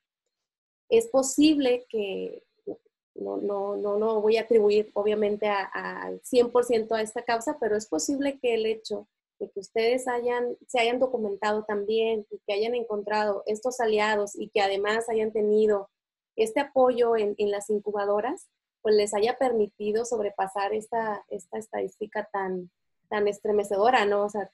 Es 0.91 1.09
posible 1.09 1.87
que 1.89 2.45
no, 3.15 3.39
no, 3.39 3.77
no, 3.77 3.99
no 3.99 4.21
voy 4.21 4.37
a 4.37 4.43
atribuir 4.43 4.91
obviamente 4.93 5.49
al 5.49 6.21
100% 6.21 6.93
a 6.93 7.01
esta 7.01 7.23
causa, 7.23 7.57
pero 7.59 7.77
es 7.77 7.87
posible 7.87 8.39
que 8.39 8.55
el 8.55 8.67
hecho 8.67 9.09
de 9.39 9.51
que 9.51 9.61
ustedes 9.61 10.07
hayan, 10.07 10.57
se 10.67 10.81
hayan 10.81 10.99
documentado 10.99 11.65
también 11.65 12.27
y 12.31 12.39
que 12.47 12.53
hayan 12.53 12.75
encontrado 12.75 13.43
estos 13.47 13.81
aliados 13.81 14.39
y 14.39 14.49
que 14.51 14.61
además 14.61 15.09
hayan 15.09 15.33
tenido 15.33 15.89
este 16.37 16.61
apoyo 16.61 17.17
en, 17.17 17.35
en 17.39 17.51
las 17.51 17.71
incubadoras, 17.71 18.49
pues 18.83 18.95
les 18.95 19.15
haya 19.15 19.37
permitido 19.37 20.05
sobrepasar 20.05 20.73
esta, 20.75 21.25
esta 21.29 21.59
estadística 21.59 22.29
tan, 22.33 22.71
tan 23.09 23.27
estremecedora, 23.27 24.05
¿no? 24.05 24.25
O 24.25 24.29
sea, 24.29 24.51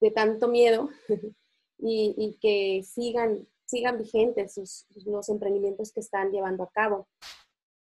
de 0.00 0.10
tanto 0.10 0.46
miedo 0.48 0.90
y, 1.78 2.14
y 2.16 2.38
que 2.40 2.84
sigan 2.84 3.46
sigan 3.68 3.98
vigentes 3.98 4.54
sus, 4.54 4.86
los 5.04 5.28
emprendimientos 5.28 5.92
que 5.92 6.00
están 6.00 6.32
llevando 6.32 6.64
a 6.64 6.70
cabo. 6.70 7.06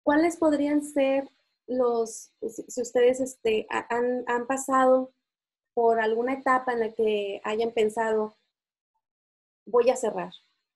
¿Cuáles 0.03 0.39
podrían 0.39 0.83
ser 0.83 1.29
los, 1.67 2.33
si 2.41 2.81
ustedes 2.81 3.21
este, 3.21 3.67
han, 3.69 4.25
han 4.27 4.47
pasado 4.47 5.13
por 5.75 6.01
alguna 6.01 6.33
etapa 6.33 6.73
en 6.73 6.81
la 6.81 6.93
que 6.93 7.41
hayan 7.45 7.73
pensado, 7.73 8.37
voy 9.67 9.91
a 9.91 9.97
cerrar, 9.97 10.33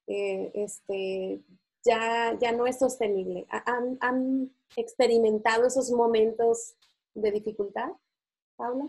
eh, 0.07 0.53
este, 0.55 1.41
ya, 1.85 2.37
ya 2.41 2.53
no 2.53 2.67
es 2.67 2.79
sostenible. 2.79 3.47
¿Han, 3.51 3.99
¿Han, 4.01 4.51
experimentado 4.75 5.67
esos 5.67 5.91
momentos 5.91 6.77
de 7.13 7.31
dificultad, 7.31 7.91
Paula? 8.57 8.87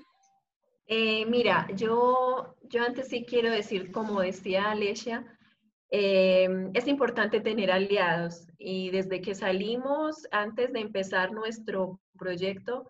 Eh, 0.87 1.25
mira, 1.25 1.67
yo, 1.75 2.55
yo 2.61 2.83
antes 2.83 3.09
sí 3.09 3.25
quiero 3.25 3.51
decir, 3.51 3.91
como 3.91 4.21
decía 4.21 4.71
Alesia, 4.71 5.33
Em, 5.95 6.71
es 6.73 6.87
importante 6.87 7.39
tener 7.39 7.69
aliados 7.69 8.47
y 8.57 8.89
desde 8.89 9.21
que 9.21 9.35
salimos, 9.35 10.27
antes 10.31 10.73
de 10.73 10.79
empezar 10.79 11.31
nuestro 11.31 11.99
proyecto, 12.17 12.89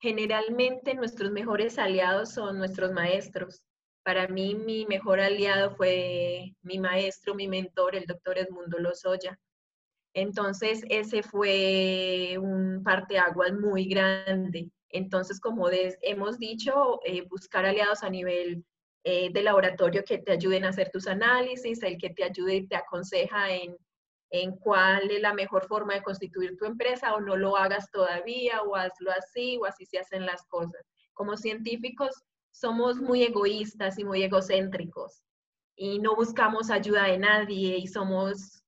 generalmente 0.00 0.94
nuestros 0.94 1.30
mejores 1.30 1.78
aliados 1.78 2.32
son 2.32 2.58
nuestros 2.58 2.90
maestros. 2.90 3.62
Para 4.10 4.26
mí, 4.26 4.56
mi 4.56 4.86
mejor 4.86 5.20
aliado 5.20 5.76
fue 5.76 6.56
mi 6.62 6.80
maestro, 6.80 7.32
mi 7.32 7.46
mentor, 7.46 7.94
el 7.94 8.06
doctor 8.06 8.38
Edmundo 8.38 8.76
Lozoya. 8.80 9.38
Entonces, 10.14 10.82
ese 10.88 11.22
fue 11.22 12.36
un 12.36 12.82
parteaguas 12.82 13.52
muy 13.52 13.84
grande. 13.84 14.68
Entonces, 14.88 15.38
como 15.38 15.68
hemos 15.70 16.40
dicho, 16.40 16.98
eh, 17.04 17.22
buscar 17.22 17.64
aliados 17.64 18.02
a 18.02 18.10
nivel 18.10 18.64
eh, 19.04 19.30
de 19.32 19.42
laboratorio 19.44 20.02
que 20.02 20.18
te 20.18 20.32
ayuden 20.32 20.64
a 20.64 20.70
hacer 20.70 20.90
tus 20.90 21.06
análisis, 21.06 21.80
el 21.84 21.96
que 21.96 22.10
te 22.10 22.24
ayude 22.24 22.56
y 22.56 22.66
te 22.66 22.74
aconseja 22.74 23.52
en, 23.52 23.76
en 24.30 24.56
cuál 24.56 25.08
es 25.08 25.20
la 25.20 25.34
mejor 25.34 25.68
forma 25.68 25.94
de 25.94 26.02
constituir 26.02 26.56
tu 26.56 26.64
empresa 26.64 27.14
o 27.14 27.20
no 27.20 27.36
lo 27.36 27.56
hagas 27.56 27.88
todavía 27.92 28.60
o 28.62 28.74
hazlo 28.74 29.12
así 29.12 29.56
o 29.58 29.66
así 29.66 29.86
se 29.86 30.00
hacen 30.00 30.26
las 30.26 30.42
cosas. 30.48 30.84
Como 31.12 31.36
científicos 31.36 32.24
somos 32.52 32.96
muy 32.96 33.22
egoístas 33.22 33.98
y 33.98 34.04
muy 34.04 34.22
egocéntricos 34.22 35.22
y 35.80 35.98
no 35.98 36.14
buscamos 36.14 36.70
ayuda 36.70 37.04
de 37.04 37.16
nadie 37.16 37.78
y 37.78 37.86
somos 37.86 38.62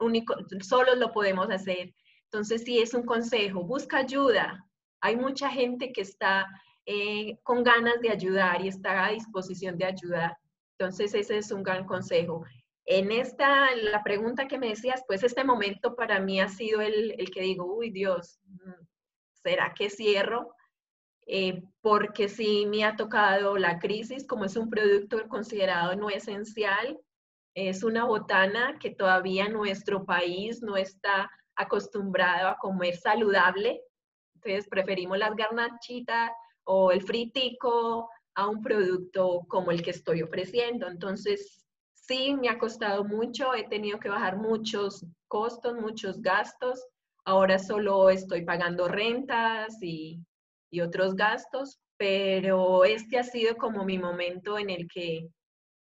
únicos, 0.00 0.44
solos 0.62 0.98
lo 0.98 1.12
podemos 1.12 1.48
hacer. 1.48 1.94
Entonces, 2.24 2.64
sí 2.64 2.80
es 2.80 2.92
un 2.92 3.04
consejo, 3.04 3.62
busca 3.62 3.98
ayuda. 3.98 4.66
Hay 5.00 5.14
mucha 5.14 5.48
gente 5.48 5.92
que 5.92 6.00
está 6.00 6.44
eh, 6.84 7.38
con 7.44 7.62
ganas 7.62 8.00
de 8.00 8.10
ayudar 8.10 8.62
y 8.62 8.68
está 8.68 9.06
a 9.06 9.12
disposición 9.12 9.78
de 9.78 9.84
ayudar. 9.84 10.36
Entonces, 10.76 11.14
ese 11.14 11.38
es 11.38 11.52
un 11.52 11.62
gran 11.62 11.86
consejo. 11.86 12.44
En 12.84 13.12
esta, 13.12 13.72
la 13.76 14.02
pregunta 14.02 14.48
que 14.48 14.58
me 14.58 14.70
decías, 14.70 15.04
pues 15.06 15.22
este 15.22 15.44
momento 15.44 15.94
para 15.94 16.18
mí 16.18 16.40
ha 16.40 16.48
sido 16.48 16.80
el, 16.80 17.14
el 17.16 17.30
que 17.30 17.42
digo, 17.42 17.64
uy 17.64 17.90
Dios, 17.90 18.40
mm, 18.44 18.86
¿será 19.34 19.72
que 19.72 19.88
cierro? 19.88 20.52
Eh, 21.26 21.62
porque 21.80 22.28
sí 22.28 22.66
me 22.66 22.84
ha 22.84 22.96
tocado 22.96 23.58
la 23.58 23.78
crisis, 23.78 24.26
como 24.26 24.44
es 24.44 24.56
un 24.56 24.70
producto 24.70 25.28
considerado 25.28 25.96
no 25.96 26.08
esencial, 26.08 27.00
es 27.54 27.82
una 27.82 28.04
botana 28.04 28.78
que 28.78 28.90
todavía 28.90 29.48
nuestro 29.48 30.04
país 30.04 30.62
no 30.62 30.76
está 30.76 31.30
acostumbrado 31.56 32.48
a 32.48 32.58
comer 32.58 32.96
saludable, 32.96 33.80
entonces 34.34 34.68
preferimos 34.68 35.18
las 35.18 35.34
garnachitas, 35.34 36.30
o 36.66 36.90
el 36.90 37.02
fritico 37.02 38.10
a 38.34 38.48
un 38.48 38.60
producto 38.62 39.46
como 39.48 39.70
el 39.70 39.82
que 39.82 39.90
estoy 39.90 40.22
ofreciendo. 40.22 40.88
Entonces, 40.88 41.64
sí, 41.94 42.34
me 42.34 42.48
ha 42.48 42.58
costado 42.58 43.04
mucho, 43.04 43.54
he 43.54 43.68
tenido 43.68 43.98
que 43.98 44.08
bajar 44.08 44.36
muchos 44.36 45.06
costos, 45.28 45.74
muchos 45.74 46.20
gastos. 46.20 46.84
Ahora 47.24 47.58
solo 47.58 48.10
estoy 48.10 48.44
pagando 48.44 48.88
rentas 48.88 49.80
y, 49.80 50.20
y 50.70 50.80
otros 50.80 51.14
gastos, 51.14 51.78
pero 51.96 52.84
este 52.84 53.18
ha 53.18 53.24
sido 53.24 53.56
como 53.56 53.84
mi 53.84 53.98
momento 53.98 54.58
en 54.58 54.70
el 54.70 54.88
que 54.88 55.28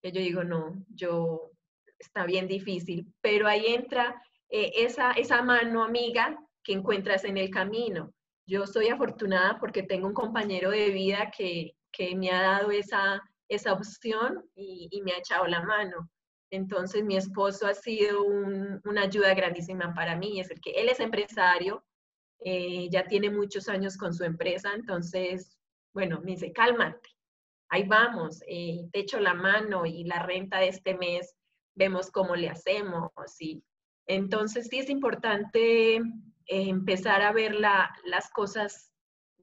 yo 0.03 0.21
digo, 0.21 0.45
no, 0.45 0.85
yo, 0.89 1.51
está 1.99 2.25
bien 2.25 2.49
difícil, 2.49 3.13
pero 3.21 3.47
ahí 3.47 3.67
entra 3.67 4.21
eh, 4.49 4.73
esa, 4.77 5.13
esa 5.13 5.43
mano 5.43 5.85
amiga 5.85 6.39
que 6.65 6.73
encuentras 6.73 7.25
en 7.25 7.37
el 7.37 7.51
camino. 7.51 8.13
Yo 8.47 8.67
soy 8.67 8.89
afortunada 8.89 9.59
porque 9.61 9.83
tengo 9.83 10.09
un 10.09 10.15
compañero 10.15 10.71
de 10.71 10.91
vida 10.91 11.31
que, 11.37 11.75
que 11.93 12.17
me 12.17 12.31
ha 12.31 12.43
dado 12.43 12.71
esa, 12.71 13.23
esa 13.49 13.73
opción 13.73 14.45
y, 14.55 15.03
me 15.05 15.13
ha 15.13 15.19
echado 15.19 15.47
la 15.47 15.63
mano. 15.63 16.09
Entonces 16.51 17.05
mi 17.05 17.17
esposo 17.17 17.67
ha 17.67 17.75
sido 17.75 18.25
una 18.25 19.03
ayuda 19.03 19.35
grandísima 19.35 19.95
para 19.95 20.17
mí, 20.17 20.41
es 20.41 20.51
el 20.51 20.61
que 20.61 20.71
él 20.73 20.89
es 20.89 20.99
empresario, 20.99 21.85
eh, 22.40 22.88
ya 22.90 23.07
tiene 23.07 23.31
muchos 23.31 23.68
años 23.68 23.96
con 23.96 24.14
su 24.14 24.24
empresa, 24.24 24.72
entonces, 24.74 25.59
bueno, 25.92 26.20
me 26.22 26.33
dice, 26.33 26.53
cálmate, 26.53 27.09
ahí 27.68 27.85
vamos, 27.87 28.42
eh, 28.46 28.88
te 28.92 29.00
echo 29.00 29.20
la 29.20 29.35
mano 29.35 29.87
y 29.87 30.05
la 30.05 30.22
renta 30.22 30.59
de 30.59 30.68
este 30.68 30.96
mes 30.96 31.35
vemos 31.74 32.11
cómo 32.11 32.37
le 32.37 32.48
hacemos. 32.48 33.11
Y, 33.38 33.62
entonces 34.07 34.66
sí 34.68 34.81
es 34.81 34.90
importante 34.90 35.96
eh, 35.96 36.03
empezar 36.46 37.22
a 37.22 37.33
ver 37.33 37.55
las 37.55 38.31
cosas 38.33 38.92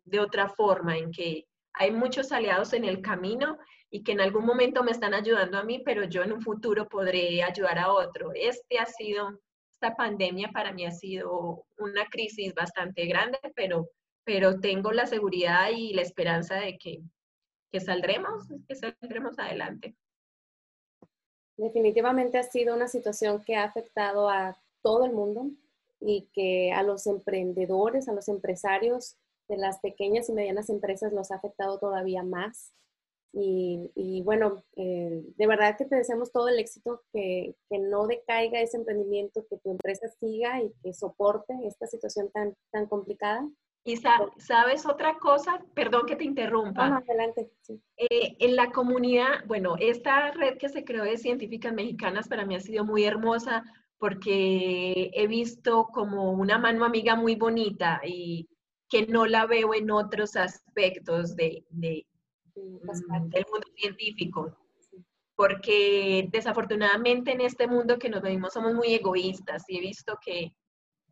de 0.04 0.20
otra 0.20 0.50
forma, 0.50 0.98
en 0.98 1.12
que 1.12 1.46
hay 1.74 1.92
muchos 1.92 2.32
aliados 2.32 2.74
en 2.74 2.84
el 2.84 3.02
camino 3.02 3.58
y 3.90 4.04
que 4.04 4.12
en 4.12 4.22
algún 4.22 4.46
momento 4.46 4.84
me 4.84 4.92
están 4.92 5.14
ayudando 5.14 5.58
a 5.58 5.64
mí, 5.64 5.82
pero 5.86 6.04
yo 6.04 6.24
en 6.24 6.34
un 6.34 6.42
futuro 6.42 6.88
podré 6.90 7.44
ayudar 7.44 7.80
a 7.80 7.94
otro. 7.94 8.32
Este 8.34 8.80
ha 8.80 8.86
sido, 8.86 9.40
esta 9.80 9.96
pandemia 9.96 10.50
para 10.52 10.74
mí 10.74 10.86
ha 10.86 10.92
sido 10.92 11.66
una 11.78 12.08
crisis 12.10 12.54
bastante 12.56 13.06
grande, 13.06 13.38
pero, 13.56 13.90
pero 14.24 14.60
tengo 14.60 14.92
la 14.92 15.06
seguridad 15.06 15.70
y 15.70 15.94
la 15.94 16.02
esperanza 16.02 16.56
de 16.56 16.80
que, 16.80 17.04
que 17.72 17.80
saldremos, 17.80 18.48
que 18.68 18.76
saldremos 18.76 19.38
adelante. 19.38 19.96
Definitivamente 21.58 22.40
ha 22.40 22.44
sido 22.44 22.76
una 22.76 22.88
situación 22.88 23.44
que 23.44 23.56
ha 23.56 23.66
afectado 23.66 24.30
a 24.30 24.58
todo 24.82 25.06
el 25.06 25.12
mundo 25.12 25.52
y 26.00 26.28
que 26.34 26.72
a 26.72 26.82
los 26.82 27.06
emprendedores, 27.06 28.08
a 28.08 28.14
los 28.14 28.30
empresarios 28.30 29.16
de 29.48 29.58
las 29.58 29.80
pequeñas 29.80 30.28
y 30.30 30.34
medianas 30.34 30.70
empresas 30.70 31.14
los 31.14 31.30
ha 31.30 31.36
afectado 31.36 31.78
todavía 31.78 32.24
más. 32.24 32.74
Y, 33.34 34.22
bueno, 34.24 34.64
eh, 34.76 35.22
de 35.36 35.48
verdad 35.48 35.78
que 35.78 35.86
te 35.86 35.96
deseamos 35.96 36.32
todo 36.32 36.48
el 36.48 36.60
éxito, 36.60 37.04
que, 37.14 37.56
que, 37.70 37.80
no 37.80 38.08
decaiga 38.08 38.60
ese 38.60 38.78
emprendimiento, 38.78 39.46
que 39.50 39.58
tu 39.58 39.72
empresa 39.72 40.08
siga 40.20 40.62
y 40.62 40.74
que 40.82 40.94
soporte 40.94 41.54
esta 41.66 41.86
situación 41.86 42.32
tan, 42.32 42.56
tan 42.72 42.88
complicada. 42.88 43.48
Y 43.84 43.96
sabes 43.96 44.86
otra 44.86 45.18
cosa, 45.18 45.64
perdón 45.74 46.06
que 46.08 46.18
te 46.18 46.26
interrumpa. 46.26 46.90
No, 46.90 46.98
adelante. 46.98 47.50
Eh, 47.96 48.36
en 48.40 48.56
la 48.58 48.72
comunidad, 48.72 49.46
bueno, 49.46 49.76
esta 49.80 50.32
red 50.32 50.58
que 50.58 50.68
se 50.68 50.84
creó 50.84 51.04
de 51.04 51.18
científicas 51.18 51.74
mexicanas 51.74 52.28
para 52.28 52.46
mí 52.46 52.56
ha 52.56 52.60
sido 52.60 52.84
muy 52.84 53.06
hermosa 53.06 53.64
porque 53.98 55.10
he 55.14 55.28
visto 55.28 55.88
como 55.94 56.32
una 56.34 56.58
mano 56.58 56.84
amiga 56.84 57.16
muy 57.16 57.36
bonita 57.36 58.02
y 58.04 58.50
que 58.90 59.08
no 59.08 59.26
la 59.26 59.46
veo 59.46 59.74
en 59.74 59.90
otros 59.90 60.36
aspectos 60.36 61.36
de, 61.36 61.64
Mm, 61.72 62.17
del 62.58 63.46
mundo 63.52 63.68
científico. 63.76 64.58
Porque 65.36 66.28
desafortunadamente 66.32 67.32
en 67.32 67.42
este 67.42 67.68
mundo 67.68 68.00
que 68.00 68.10
nos 68.10 68.24
vivimos 68.24 68.54
somos 68.54 68.74
muy 68.74 68.94
egoístas 68.94 69.64
y 69.68 69.78
he 69.78 69.82
visto 69.82 70.18
que 70.24 70.54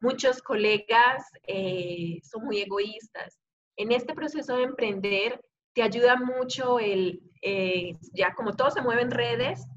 muchos 0.02 0.42
colegas 0.42 1.24
eh, 1.44 2.20
son 2.24 2.46
muy 2.46 2.62
egoístas. 2.62 3.40
En 3.78 3.92
este 3.92 4.14
proceso 4.14 4.58
de 4.58 4.64
emprender 4.64 5.40
te 5.74 5.84
ayuda 5.84 6.16
mucho 6.16 6.80
el, 6.80 7.22
eh, 7.42 7.98
ya 8.14 8.34
como 8.34 8.56
todo 8.56 8.72
se 8.72 8.82
mueve 8.82 9.04
en 9.04 9.12
redes, 9.12 9.68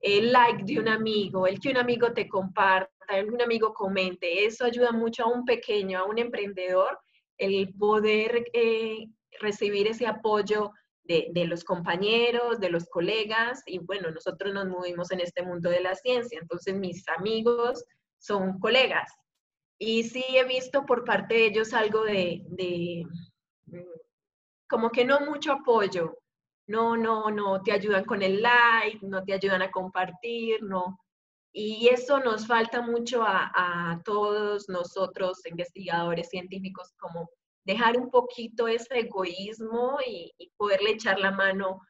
el 0.00 0.32
like 0.32 0.64
de 0.64 0.80
un 0.80 0.88
amigo, 0.88 1.46
el 1.46 1.60
que 1.60 1.70
un 1.70 1.76
amigo 1.76 2.12
te 2.12 2.28
comparta, 2.28 2.90
el 3.10 3.26
que 3.26 3.34
un 3.34 3.42
amigo 3.42 3.72
comente, 3.72 4.44
eso 4.44 4.64
ayuda 4.64 4.90
mucho 4.90 5.24
a 5.24 5.28
un 5.28 5.44
pequeño, 5.44 5.98
a 5.98 6.04
un 6.04 6.18
emprendedor, 6.18 6.98
el 7.38 7.72
poder 7.74 8.44
eh, 8.52 9.06
recibir 9.40 9.86
ese 9.86 10.06
apoyo 10.06 10.72
de, 11.04 11.28
de, 11.32 11.46
los 11.46 11.64
compañeros, 11.64 12.60
de 12.60 12.70
los 12.70 12.86
colegas, 12.88 13.62
y 13.66 13.78
bueno, 13.78 14.10
nosotros 14.10 14.54
nos 14.54 14.66
movimos 14.66 15.10
en 15.10 15.20
este 15.20 15.42
mundo 15.42 15.70
de 15.70 15.80
la 15.80 15.94
ciencia, 15.94 16.38
entonces 16.40 16.74
mis 16.74 17.08
amigos 17.08 17.84
son 18.18 18.58
colegas. 18.60 19.10
Y 19.78 20.04
sí 20.04 20.24
he 20.28 20.44
visto 20.44 20.86
por 20.86 21.04
parte 21.04 21.34
de 21.34 21.46
ellos 21.46 21.74
algo 21.74 22.04
de, 22.04 22.42
de 22.46 23.04
mm, 23.66 23.78
como 24.68 24.90
que 24.90 25.04
no 25.04 25.20
mucho 25.20 25.52
apoyo, 25.52 26.18
no, 26.68 26.96
no, 26.96 27.30
no 27.30 27.60
te 27.62 27.72
ayudan 27.72 28.04
con 28.04 28.22
el 28.22 28.40
like, 28.40 29.04
no 29.04 29.24
te 29.24 29.32
ayudan 29.32 29.62
a 29.62 29.70
compartir, 29.70 30.62
no. 30.62 30.98
Y 31.52 31.88
eso 31.88 32.20
nos 32.20 32.46
falta 32.46 32.80
mucho 32.80 33.22
a, 33.24 33.50
a 33.54 34.00
todos 34.04 34.68
nosotros, 34.68 35.44
investigadores 35.46 36.28
científicos, 36.30 36.94
como 36.98 37.28
dejar 37.64 37.96
un 37.96 38.10
poquito 38.10 38.68
ese 38.68 39.00
egoísmo 39.00 39.98
y, 40.06 40.32
poderle 40.56 40.90
echar 40.90 41.18
la 41.18 41.30
mano 41.30 41.80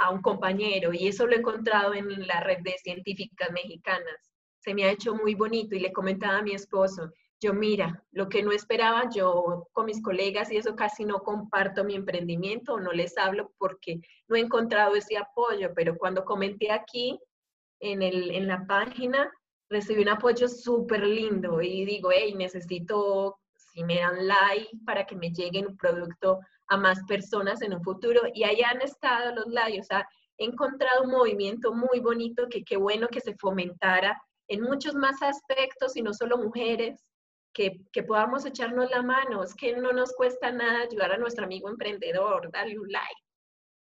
a, 0.00 0.10
un 0.10 0.20
compañero. 0.20 0.92
Y 0.92 1.08
eso 1.08 1.26
lo 1.26 1.34
he 1.34 1.38
encontrado 1.38 1.94
en 1.94 2.26
la 2.26 2.40
red 2.40 2.58
de 2.62 2.76
científicas 2.78 3.50
mexicanas. 3.52 4.30
Se 4.58 4.74
me 4.74 4.84
ha 4.84 4.92
hecho 4.92 5.14
muy 5.14 5.34
bonito 5.34 5.74
y 5.74 5.80
le 5.80 5.92
comentaba 5.92 6.38
a 6.38 6.42
mi 6.42 6.52
esposo, 6.52 7.10
yo 7.40 7.52
mira, 7.52 8.04
lo 8.12 8.28
que 8.28 8.42
no 8.42 8.52
esperaba, 8.52 9.10
yo 9.12 9.68
con 9.72 9.86
mis 9.86 10.00
colegas 10.00 10.52
y 10.52 10.58
eso 10.58 10.76
casi 10.76 11.04
no 11.04 11.20
comparto 11.20 11.82
mi 11.82 11.96
emprendimiento 11.96 12.74
o 12.74 12.80
no 12.80 12.92
les 12.92 13.18
hablo 13.18 13.52
porque 13.58 14.00
no 14.28 14.36
he 14.36 14.40
encontrado 14.40 14.94
ese 14.94 15.16
apoyo, 15.16 15.72
pero 15.74 15.96
cuando 15.98 16.24
comenté 16.24 16.70
aquí 16.70 17.18
en, 17.80 18.02
el, 18.02 18.30
en 18.30 18.46
la 18.46 18.64
página, 18.64 19.28
recibí 19.68 20.02
un 20.02 20.10
apoyo 20.10 20.46
súper 20.46 21.04
lindo 21.04 21.60
y 21.60 21.84
digo, 21.84 22.10
hey, 22.12 22.32
necesito 22.36 23.40
si 23.72 23.82
me 23.84 23.96
dan 23.96 24.26
like 24.26 24.70
para 24.84 25.06
que 25.06 25.16
me 25.16 25.30
llegue 25.30 25.66
un 25.66 25.76
producto 25.76 26.40
a 26.68 26.76
más 26.76 27.02
personas 27.08 27.62
en 27.62 27.74
un 27.74 27.82
futuro. 27.82 28.22
Y 28.34 28.44
ahí 28.44 28.62
han 28.62 28.82
estado 28.82 29.34
los 29.34 29.46
likes, 29.46 29.80
o 29.80 29.84
sea, 29.84 30.06
he 30.38 30.44
encontrado 30.44 31.04
un 31.04 31.10
movimiento 31.10 31.72
muy 31.72 32.00
bonito 32.00 32.48
que 32.50 32.64
qué 32.64 32.76
bueno 32.76 33.08
que 33.08 33.20
se 33.20 33.34
fomentara 33.36 34.20
en 34.48 34.62
muchos 34.62 34.94
más 34.94 35.22
aspectos 35.22 35.96
y 35.96 36.02
no 36.02 36.12
solo 36.12 36.36
mujeres, 36.36 37.02
que, 37.54 37.80
que, 37.92 38.02
podamos 38.02 38.46
echarnos 38.46 38.90
la 38.90 39.02
mano. 39.02 39.42
Es 39.42 39.54
que 39.54 39.76
no 39.76 39.92
nos 39.92 40.14
cuesta 40.14 40.50
nada 40.50 40.82
ayudar 40.82 41.12
a 41.12 41.18
nuestro 41.18 41.44
amigo 41.44 41.68
emprendedor, 41.68 42.50
darle 42.50 42.78
un 42.78 42.90
like. 42.90 43.22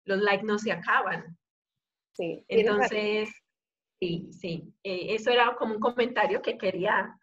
Los 0.05 0.21
likes 0.21 0.45
no 0.45 0.59
se 0.59 0.71
acaban. 0.71 1.37
Sí. 2.15 2.45
Entonces, 2.49 3.29
sí, 4.01 4.29
sí. 4.31 4.73
Eh, 4.85 5.15
eso 5.15 5.31
era 5.31 5.55
como 5.57 5.75
un 5.75 5.81
comentario 5.81 6.41
que 6.43 6.57
quería 6.57 7.19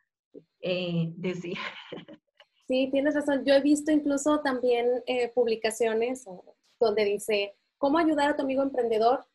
eh, 0.61 1.07
decir. 1.15 1.57
Sí, 2.67 2.89
tienes 2.91 3.15
razón. 3.15 3.43
Yo 3.45 3.53
he 3.53 3.61
visto 3.61 3.91
incluso 3.91 4.39
también 4.39 5.03
eh, 5.05 5.29
publicaciones 5.29 6.25
donde 6.79 7.05
dice, 7.05 7.55
¿cómo 7.77 7.97
ayudar 7.97 8.29
a 8.29 8.35
tu 8.35 8.43
amigo 8.43 8.63
emprendedor 8.63 9.25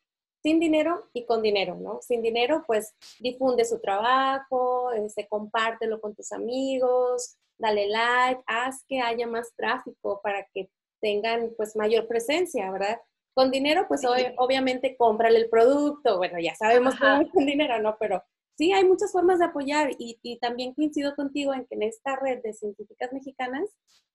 sin 0.41 0.59
dinero 0.59 1.09
y 1.13 1.25
con 1.25 1.41
dinero, 1.41 1.75
¿no? 1.75 1.99
Sin 2.01 2.21
dinero, 2.21 2.63
pues 2.65 2.95
difunde 3.19 3.65
su 3.65 3.79
trabajo, 3.79 4.89
se 5.13 5.27
compártelo 5.27 5.99
con 5.99 6.15
tus 6.15 6.31
amigos, 6.31 7.37
dale 7.57 7.87
like, 7.87 8.41
haz 8.47 8.83
que 8.87 9.01
haya 9.01 9.27
más 9.27 9.53
tráfico 9.55 10.21
para 10.23 10.47
que 10.53 10.69
tengan 11.01 11.51
pues 11.57 11.75
mayor 11.75 12.07
presencia, 12.07 12.71
¿verdad? 12.71 12.99
Con 13.33 13.51
dinero, 13.51 13.85
pues 13.87 14.01
obviamente 14.37 14.95
cómprale 14.97 15.39
el 15.39 15.49
producto, 15.49 16.17
bueno, 16.17 16.39
ya 16.39 16.55
sabemos 16.55 16.95
cómo 16.99 17.21
es 17.21 17.31
con 17.31 17.45
dinero, 17.45 17.79
¿no? 17.79 17.97
Pero 17.99 18.23
sí, 18.59 18.73
hay 18.73 18.83
muchas 18.83 19.13
formas 19.13 19.39
de 19.39 19.45
apoyar 19.45 19.91
y, 19.97 20.37
también 20.41 20.73
coincido 20.73 21.15
contigo 21.15 21.53
en 21.53 21.65
que 21.65 21.75
en 21.75 21.83
esta 21.83 22.17
red 22.17 22.41
de 22.43 22.51
científicas 22.51 23.13
mexicanas, 23.13 23.69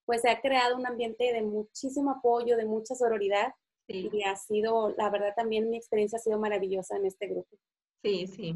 pues 0.04 0.20
se 0.20 0.28
ha 0.28 0.42
creado 0.42 0.76
un 0.76 0.87
ambiente 0.87 1.33
de 1.33 1.40
muchísimo 1.40 2.11
apoyo, 2.11 2.59
de 2.59 2.66
mucha 2.66 2.94
sororidad 2.94 3.54
y 3.88 4.22
ha 4.22 4.37
sido, 4.37 4.90
la 4.98 5.09
verdad 5.09 5.33
también 5.35 5.70
mi 5.70 5.78
experiencia 5.78 6.18
ha 6.18 6.22
sido 6.22 6.38
maravillosa 6.38 6.96
en 6.96 7.07
este 7.07 7.28
grupo. 7.28 7.57
Sí, 8.02 8.26
sí, 8.26 8.54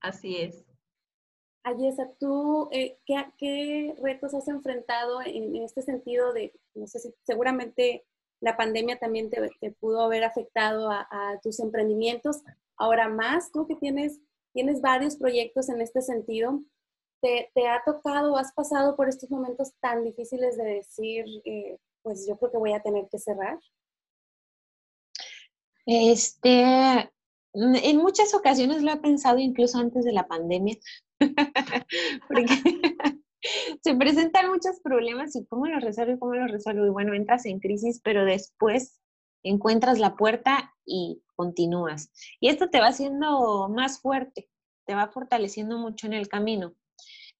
así 0.00 0.36
es. 0.36 0.64
Ayesa, 1.64 2.08
¿tú 2.20 2.68
eh, 2.70 2.98
¿qué, 3.04 3.96
retos 4.00 4.34
has 4.34 4.46
enfrentado 4.46 5.20
en, 5.20 5.56
este 5.56 5.82
sentido 5.82 6.32
de, 6.32 6.52
no 6.74 6.86
sé 6.86 7.00
si 7.00 7.12
seguramente 7.24 8.04
la 8.40 8.56
pandemia 8.56 9.00
también 9.00 9.30
te, 9.30 9.72
pudo 9.80 10.02
haber 10.02 10.22
afectado 10.22 10.90
a, 10.90 11.08
a, 11.10 11.40
tus 11.40 11.58
emprendimientos, 11.58 12.42
ahora 12.76 13.08
más 13.08 13.50
tú 13.50 13.66
que 13.66 13.74
tienes 13.74 14.20
tienes 14.54 14.80
varios 14.80 15.16
proyectos 15.16 15.68
en 15.68 15.80
este 15.82 16.00
sentido. 16.00 16.62
¿Te, 17.20 17.68
ha 17.68 17.82
tocado, 17.84 18.36
has 18.36 18.52
pasado 18.52 18.96
por 18.96 19.08
estos 19.08 19.30
momentos 19.30 19.72
tan 19.80 20.04
difíciles 20.04 20.56
de 20.56 20.64
decir, 20.64 21.24
eh, 21.44 21.78
pues 22.02 22.26
yo 22.28 22.36
creo 22.38 22.50
que 22.50 22.58
voy 22.58 22.72
a 22.74 22.82
tener 22.82 23.08
que 23.10 23.18
cerrar? 23.18 23.58
Este, 25.86 27.10
en 27.54 27.96
muchas 27.96 28.34
ocasiones 28.34 28.82
lo 28.82 28.92
he 28.92 28.96
pensado 28.98 29.38
incluso 29.38 29.78
antes 29.78 30.04
de 30.04 30.12
la 30.12 30.26
pandemia, 30.26 30.76
porque 32.28 32.46
se 33.82 33.94
presentan 33.94 34.50
muchos 34.50 34.80
problemas 34.80 35.34
y 35.34 35.46
cómo 35.46 35.66
los 35.66 35.82
resuelvo 35.82 36.14
y 36.14 36.18
cómo 36.18 36.34
los 36.34 36.50
resuelvo. 36.50 36.86
Y 36.86 36.90
bueno, 36.90 37.14
entras 37.14 37.46
en 37.46 37.58
crisis, 37.58 38.00
pero 38.04 38.24
después 38.24 39.00
encuentras 39.44 39.98
la 40.00 40.16
puerta 40.16 40.74
y 40.84 41.22
continúas. 41.36 42.10
Y 42.40 42.48
esto 42.48 42.68
te 42.68 42.80
va 42.80 42.88
haciendo 42.88 43.68
más 43.68 44.00
fuerte, 44.00 44.48
te 44.86 44.94
va 44.94 45.08
fortaleciendo 45.08 45.78
mucho 45.78 46.06
en 46.06 46.14
el 46.14 46.28
camino. 46.28 46.74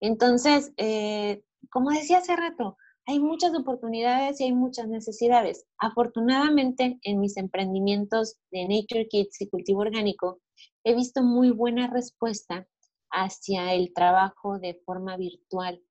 Entonces, 0.00 0.72
eh, 0.76 1.42
como 1.70 1.90
decía 1.90 2.18
hace 2.18 2.36
rato, 2.36 2.76
hay 3.06 3.20
muchas 3.20 3.54
oportunidades 3.54 4.40
y 4.40 4.44
hay 4.44 4.52
muchas 4.52 4.88
necesidades. 4.88 5.66
Afortunadamente, 5.78 6.98
en 7.02 7.20
mis 7.20 7.36
emprendimientos 7.36 8.36
de 8.50 8.66
Nature 8.66 9.08
Kids 9.08 9.40
y 9.40 9.48
cultivo 9.48 9.80
orgánico, 9.80 10.40
he 10.84 10.94
visto 10.94 11.22
muy 11.22 11.50
buena 11.50 11.88
respuesta 11.88 12.66
hacia 13.10 13.74
el 13.74 13.92
trabajo 13.92 14.58
de 14.58 14.80
forma 14.86 15.16
virtual. 15.16 15.82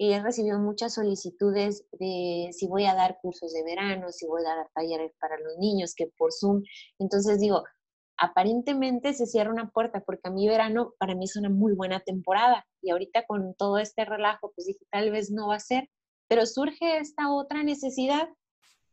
He 0.00 0.20
recibido 0.22 0.60
muchas 0.60 0.94
solicitudes 0.94 1.84
de 1.92 2.50
si 2.52 2.68
voy 2.68 2.86
a 2.86 2.94
dar 2.94 3.18
cursos 3.20 3.52
de 3.52 3.64
verano, 3.64 4.12
si 4.12 4.26
voy 4.26 4.42
a 4.42 4.54
dar 4.54 4.68
talleres 4.72 5.12
para 5.20 5.36
los 5.38 5.58
niños, 5.58 5.94
que 5.96 6.06
por 6.16 6.32
Zoom. 6.32 6.62
Entonces 7.00 7.40
digo, 7.40 7.64
aparentemente 8.16 9.12
se 9.12 9.26
cierra 9.26 9.50
una 9.50 9.70
puerta 9.70 10.00
porque 10.00 10.28
a 10.28 10.30
mi 10.30 10.48
verano 10.48 10.94
para 10.98 11.14
mí 11.14 11.24
es 11.24 11.36
una 11.36 11.50
muy 11.50 11.74
buena 11.74 12.00
temporada 12.00 12.64
y 12.80 12.90
ahorita 12.90 13.26
con 13.26 13.54
todo 13.54 13.78
este 13.78 14.04
relajo, 14.04 14.52
pues 14.54 14.66
dije, 14.66 14.84
tal 14.90 15.10
vez 15.10 15.30
no 15.30 15.48
va 15.48 15.56
a 15.56 15.60
ser, 15.60 15.88
pero 16.28 16.46
surge 16.46 16.98
esta 16.98 17.32
otra 17.32 17.64
necesidad 17.64 18.28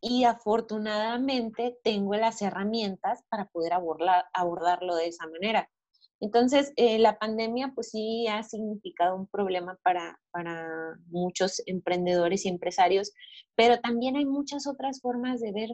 y 0.02 0.24
afortunadamente 0.24 1.78
tengo 1.84 2.16
las 2.16 2.42
herramientas 2.42 3.24
para 3.30 3.46
poder 3.46 3.74
abordarlo 4.34 4.96
de 4.96 5.08
esa 5.08 5.28
manera. 5.28 5.70
Entonces, 6.22 6.72
eh, 6.78 6.98
la 7.00 7.20
pandemia 7.20 7.74
pues 7.76 7.92
sí 7.92 8.28
ha 8.28 8.42
significado 8.44 9.16
un 9.16 9.28
problema 9.28 9.78
para, 9.84 10.20
para 10.32 10.98
muchos 11.08 11.62
emprendedores 11.66 12.46
y 12.46 12.50
empresarios, 12.50 13.12
pero 13.56 13.80
también 13.80 14.16
hay 14.16 14.26
muchas 14.26 14.68
otras 14.68 15.02
formas 15.02 15.42
de 15.42 15.52
ver 15.52 15.70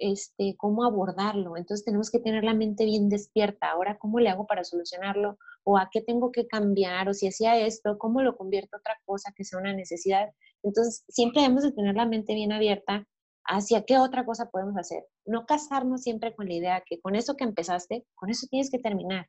este, 0.00 0.56
cómo 0.56 0.84
abordarlo. 0.84 1.56
Entonces 1.56 1.84
tenemos 1.84 2.10
que 2.10 2.18
tener 2.20 2.42
la 2.44 2.54
mente 2.54 2.84
bien 2.84 3.08
despierta. 3.08 3.70
Ahora, 3.70 3.98
¿cómo 3.98 4.18
le 4.18 4.30
hago 4.30 4.46
para 4.46 4.64
solucionarlo? 4.64 5.38
¿O 5.64 5.76
a 5.78 5.90
qué 5.92 6.00
tengo 6.00 6.32
que 6.32 6.46
cambiar? 6.46 7.08
¿O 7.08 7.14
si 7.14 7.28
hacía 7.28 7.58
esto, 7.58 7.98
cómo 7.98 8.22
lo 8.22 8.36
convierto 8.36 8.76
a 8.76 8.80
otra 8.80 8.98
cosa 9.04 9.32
que 9.36 9.44
sea 9.44 9.58
una 9.58 9.74
necesidad? 9.74 10.30
Entonces, 10.62 11.04
siempre 11.08 11.42
debemos 11.42 11.64
de 11.64 11.72
tener 11.72 11.94
la 11.94 12.06
mente 12.06 12.34
bien 12.34 12.52
abierta 12.52 13.06
hacia 13.44 13.84
qué 13.84 13.98
otra 13.98 14.24
cosa 14.24 14.50
podemos 14.50 14.76
hacer. 14.78 15.04
No 15.26 15.46
casarnos 15.46 16.02
siempre 16.02 16.34
con 16.34 16.46
la 16.46 16.54
idea 16.54 16.82
que 16.86 17.00
con 17.00 17.14
eso 17.14 17.36
que 17.36 17.44
empezaste, 17.44 18.06
con 18.14 18.30
eso 18.30 18.46
tienes 18.50 18.70
que 18.70 18.78
terminar. 18.78 19.26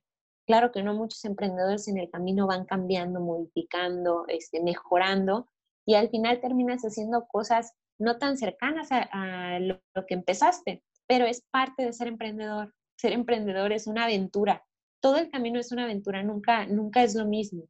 Claro 0.51 0.73
que 0.73 0.83
no 0.83 0.93
muchos 0.93 1.23
emprendedores 1.23 1.87
en 1.87 1.97
el 1.97 2.09
camino 2.09 2.45
van 2.45 2.65
cambiando, 2.65 3.21
modificando, 3.21 4.25
este, 4.27 4.61
mejorando 4.61 5.47
y 5.85 5.95
al 5.95 6.09
final 6.09 6.41
terminas 6.41 6.81
haciendo 6.81 7.25
cosas 7.25 7.71
no 7.97 8.17
tan 8.17 8.35
cercanas 8.35 8.89
a, 8.91 9.59
lo, 9.59 9.79
que 10.05 10.13
empezaste, 10.13 10.83
pero 11.07 11.25
es 11.25 11.41
parte 11.51 11.85
de 11.85 11.93
ser 11.93 12.09
emprendedor. 12.09 12.73
Ser 12.97 13.13
emprendedor 13.13 13.71
es 13.71 13.87
una 13.87 14.03
aventura. 14.03 14.65
Todo 14.99 15.19
el 15.19 15.31
camino 15.31 15.57
es 15.57 15.71
una 15.71 15.85
aventura, 15.85 16.21
nunca, 16.21 16.65
nunca 16.65 17.01
es 17.01 17.15
lo 17.15 17.25
mismo. 17.25 17.69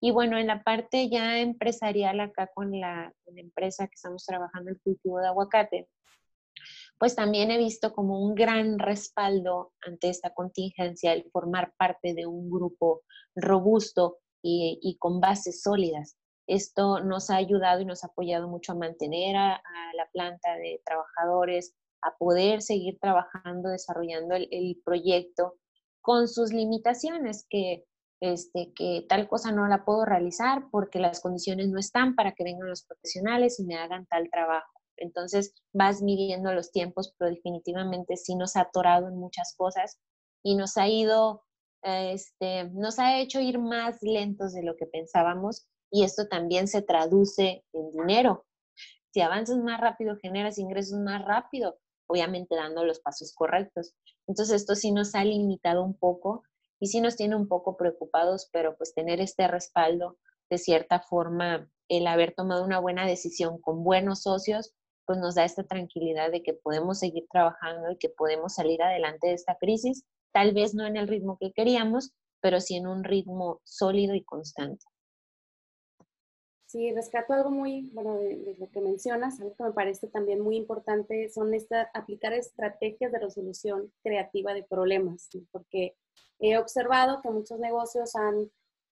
Y 0.00 0.10
bueno, 0.10 0.38
en 0.38 0.46
la 0.46 0.62
parte 0.62 1.10
ya 1.10 1.40
empresarial 1.40 2.18
acá 2.20 2.46
con 2.54 2.80
la, 2.80 3.12
con 3.26 3.34
la 3.34 3.42
empresa 3.42 3.88
que 3.88 3.94
estamos 3.94 4.24
trabajando 4.24 4.70
el 4.70 4.80
cultivo 4.80 5.18
de 5.18 5.26
aguacate, 5.26 5.90
pues 6.98 7.14
también 7.14 7.50
he 7.50 7.58
visto 7.58 7.92
como 7.92 8.20
un 8.20 8.34
gran 8.34 8.78
respaldo 8.78 9.72
ante 9.82 10.08
esta 10.08 10.32
contingencia 10.32 11.12
el 11.12 11.30
formar 11.30 11.74
parte 11.76 12.14
de 12.14 12.26
un 12.26 12.50
grupo 12.50 13.02
robusto 13.34 14.18
y, 14.42 14.96
con 15.00 15.20
bases 15.20 15.62
sólidas. 15.62 16.16
Esto 16.46 17.00
nos 17.00 17.30
ha 17.30 17.36
ayudado 17.36 17.80
y 17.80 17.84
nos 17.84 18.04
ha 18.04 18.08
apoyado 18.08 18.48
mucho 18.48 18.72
a 18.72 18.76
mantener 18.76 19.34
a, 19.36 19.60
la 19.94 20.08
planta 20.12 20.54
de 20.56 20.80
trabajadores, 20.84 21.74
a 22.02 22.16
poder 22.16 22.62
seguir 22.62 22.98
trabajando, 23.00 23.70
desarrollando 23.70 24.36
el, 24.36 24.80
proyecto 24.84 25.54
con 26.00 26.28
sus 26.28 26.52
limitaciones, 26.52 27.44
que, 27.50 27.84
este, 28.20 28.72
que 28.76 29.04
tal 29.08 29.28
cosa 29.28 29.50
no 29.50 29.66
la 29.66 29.84
puedo 29.84 30.04
realizar 30.04 30.68
porque 30.70 31.00
las 31.00 31.20
condiciones 31.20 31.68
no 31.68 31.80
están 31.80 32.14
para 32.14 32.32
que 32.32 32.44
vengan 32.44 32.68
los 32.68 32.84
profesionales 32.84 33.58
y 33.58 33.64
me 33.64 33.76
hagan 33.76 34.06
tal 34.06 34.30
trabajo. 34.30 34.75
Entonces 34.96 35.54
vas 35.72 36.02
midiendo 36.02 36.52
los 36.52 36.70
tiempos, 36.70 37.14
pero 37.18 37.30
definitivamente 37.30 38.16
sí 38.16 38.34
nos 38.34 38.56
ha 38.56 38.62
atorado 38.62 39.08
en 39.08 39.16
muchas 39.16 39.54
cosas 39.56 39.98
y 40.42 40.56
nos 40.56 40.76
ha 40.76 40.88
ido, 40.88 41.44
este, 41.82 42.70
nos 42.70 42.98
ha 42.98 43.18
hecho 43.18 43.40
ir 43.40 43.58
más 43.58 43.98
lentos 44.02 44.52
de 44.52 44.62
lo 44.62 44.76
que 44.76 44.86
pensábamos 44.86 45.66
y 45.90 46.04
esto 46.04 46.28
también 46.28 46.68
se 46.68 46.82
traduce 46.82 47.64
en 47.72 47.90
dinero. 47.92 48.46
Si 49.12 49.20
avanzas 49.20 49.58
más 49.58 49.80
rápido, 49.80 50.16
generas 50.20 50.58
ingresos 50.58 50.98
más 50.98 51.24
rápido, 51.24 51.78
obviamente 52.08 52.54
dando 52.54 52.84
los 52.84 53.00
pasos 53.00 53.32
correctos. 53.34 53.94
Entonces 54.26 54.62
esto 54.62 54.74
sí 54.74 54.92
nos 54.92 55.14
ha 55.14 55.24
limitado 55.24 55.82
un 55.82 55.94
poco 55.94 56.42
y 56.80 56.88
sí 56.88 57.00
nos 57.00 57.16
tiene 57.16 57.36
un 57.36 57.48
poco 57.48 57.76
preocupados, 57.76 58.48
pero 58.52 58.76
pues 58.76 58.94
tener 58.94 59.20
este 59.20 59.48
respaldo 59.48 60.18
de 60.50 60.58
cierta 60.58 61.00
forma, 61.00 61.68
el 61.88 62.06
haber 62.06 62.34
tomado 62.34 62.64
una 62.64 62.78
buena 62.78 63.06
decisión 63.06 63.60
con 63.60 63.84
buenos 63.84 64.22
socios, 64.22 64.74
pues 65.06 65.18
nos 65.18 65.36
da 65.36 65.44
esta 65.44 65.64
tranquilidad 65.64 66.30
de 66.30 66.42
que 66.42 66.54
podemos 66.54 66.98
seguir 66.98 67.26
trabajando 67.30 67.92
y 67.92 67.96
que 67.96 68.08
podemos 68.08 68.54
salir 68.54 68.82
adelante 68.82 69.28
de 69.28 69.34
esta 69.34 69.56
crisis, 69.56 70.04
tal 70.32 70.52
vez 70.52 70.74
no 70.74 70.86
en 70.86 70.96
el 70.96 71.08
ritmo 71.08 71.38
que 71.40 71.52
queríamos, 71.52 72.12
pero 72.40 72.60
sí 72.60 72.76
en 72.76 72.86
un 72.86 73.04
ritmo 73.04 73.60
sólido 73.64 74.14
y 74.14 74.24
constante. 74.24 74.84
Sí, 76.66 76.92
rescato 76.92 77.32
algo 77.32 77.50
muy, 77.50 77.88
bueno, 77.92 78.18
de, 78.18 78.56
lo 78.58 78.68
que 78.70 78.80
mencionas, 78.80 79.40
algo 79.40 79.54
que 79.54 79.62
me 79.62 79.72
parece 79.72 80.08
también 80.08 80.40
muy 80.40 80.56
importante 80.56 81.28
son 81.30 81.54
esta, 81.54 81.90
aplicar 81.94 82.32
estrategias 82.32 83.12
de 83.12 83.20
resolución 83.20 83.92
creativa 84.02 84.52
de 84.52 84.64
problemas, 84.64 85.28
porque 85.52 85.96
he 86.40 86.58
observado 86.58 87.22
que 87.22 87.30
muchos 87.30 87.60
negocios 87.60 88.16
han 88.16 88.50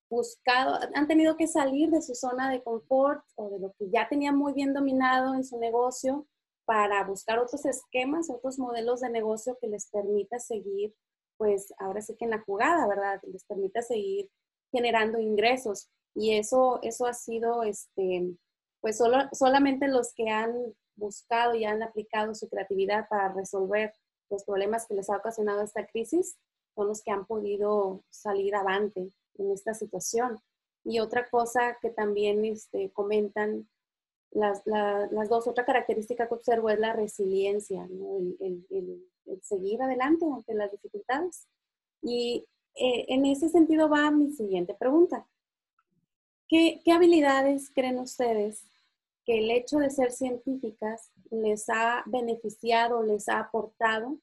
buscado, 0.09 0.79
han 0.95 1.09
tenido 1.09 1.37
que 1.37 1.47
salir 1.47 1.91
de 1.91 2.03
su 2.03 2.15
zona 2.15 2.51
de 2.51 2.63
confort 2.63 3.25
o 3.37 3.51
de 3.51 3.59
lo 3.59 3.73
que 3.79 3.91
ya 3.91 4.09
tenían 4.09 4.37
muy 4.37 4.53
bien 4.53 4.73
dominado 4.75 5.35
en 5.35 5.45
su 5.45 5.59
negocio 5.59 6.27
para 6.65 7.05
buscar 7.05 7.39
otros 7.39 7.65
esquemas, 7.67 8.31
otros 8.31 8.59
modelos 8.59 9.01
de 9.01 9.11
negocio 9.11 9.59
que 9.61 9.69
les 9.69 9.89
permita 9.91 10.39
seguir, 10.39 10.95
pues 11.37 11.73
ahora 11.79 12.01
sí 12.01 12.17
que 12.17 12.25
en 12.25 12.31
la 12.31 12.43
jugada, 12.43 12.87
¿verdad? 12.87 13.21
Les 13.25 13.45
permita 13.45 13.83
seguir 13.83 14.31
generando 14.73 15.19
ingresos. 15.19 15.91
Y 16.15 16.37
eso, 16.37 16.79
eso 16.83 17.07
ha 17.07 17.13
sido, 17.13 17.65
este, 17.65 18.35
pues 18.81 18.97
solo, 18.97 19.19
solamente 19.33 19.89
los 19.89 20.15
que 20.15 20.31
han 20.31 20.55
buscado 20.97 21.55
y 21.55 21.65
han 21.65 21.83
aplicado 21.83 22.35
su 22.35 22.49
creatividad 22.49 23.09
para 23.09 23.33
resolver 23.33 23.93
los 24.31 24.45
problemas 24.45 24.87
que 24.87 24.95
les 24.95 25.11
ha 25.11 25.17
ocasionado 25.17 25.63
esta 25.63 25.87
crisis 25.87 26.39
son 26.75 26.89
los 26.89 27.03
que 27.03 27.11
han 27.11 27.27
podido 27.27 28.05
salir 28.11 28.55
avante 28.55 29.13
en 29.39 29.51
esta 29.51 29.75
situación. 29.75 30.39
Y 30.85 30.99
otra 30.99 31.29
cosa 31.29 31.79
que 31.81 31.91
también 31.91 32.45
este, 32.45 32.91
comentan 32.91 33.69
las, 34.31 34.63
las, 34.67 35.29
dos, 35.29 35.47
otra 35.47 35.65
característica 35.65 36.29
que 36.29 36.35
observo 36.35 36.69
es 36.69 36.79
la 36.79 36.93
resiliencia, 36.93 37.85
el, 37.85 38.67
el, 38.71 39.41
seguir 39.43 39.81
adelante 39.81 40.27
ante 40.27 40.55
las 40.55 40.71
dificultades. 40.71 41.47
Y 42.03 42.45
eh, 42.75 43.07
en 43.09 43.25
ese 43.25 43.49
sentido 43.49 43.89
va 43.89 44.11
mi 44.11 44.33
siguiente 44.33 44.75
pregunta. 44.75 45.27
¿Qué, 46.49 46.83
¿Qué 46.85 46.93
habilidades 46.93 47.71
creen 47.71 47.99
ustedes 47.99 48.67
que 49.25 49.39
el 49.39 49.51
hecho 49.51 49.79
de 49.79 49.91
ser 49.91 50.11
científicas 50.11 51.11
les 51.31 51.69
ha 51.69 52.03
beneficiado, 52.07 53.03
les 53.03 53.29
ha 53.29 53.39
aportado 53.39 54.19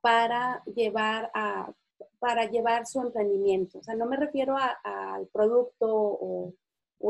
para 0.00 0.64
llevar 0.64 1.30
a 1.34 1.72
para 2.18 2.50
llevar 2.50 2.86
su 2.86 3.00
emprendimiento. 3.00 3.78
O 3.78 3.82
sea, 3.82 3.94
no 3.94 4.06
me 4.06 4.16
refiero 4.16 4.56
al 4.56 5.26
producto 5.28 5.86
o, 5.88 6.54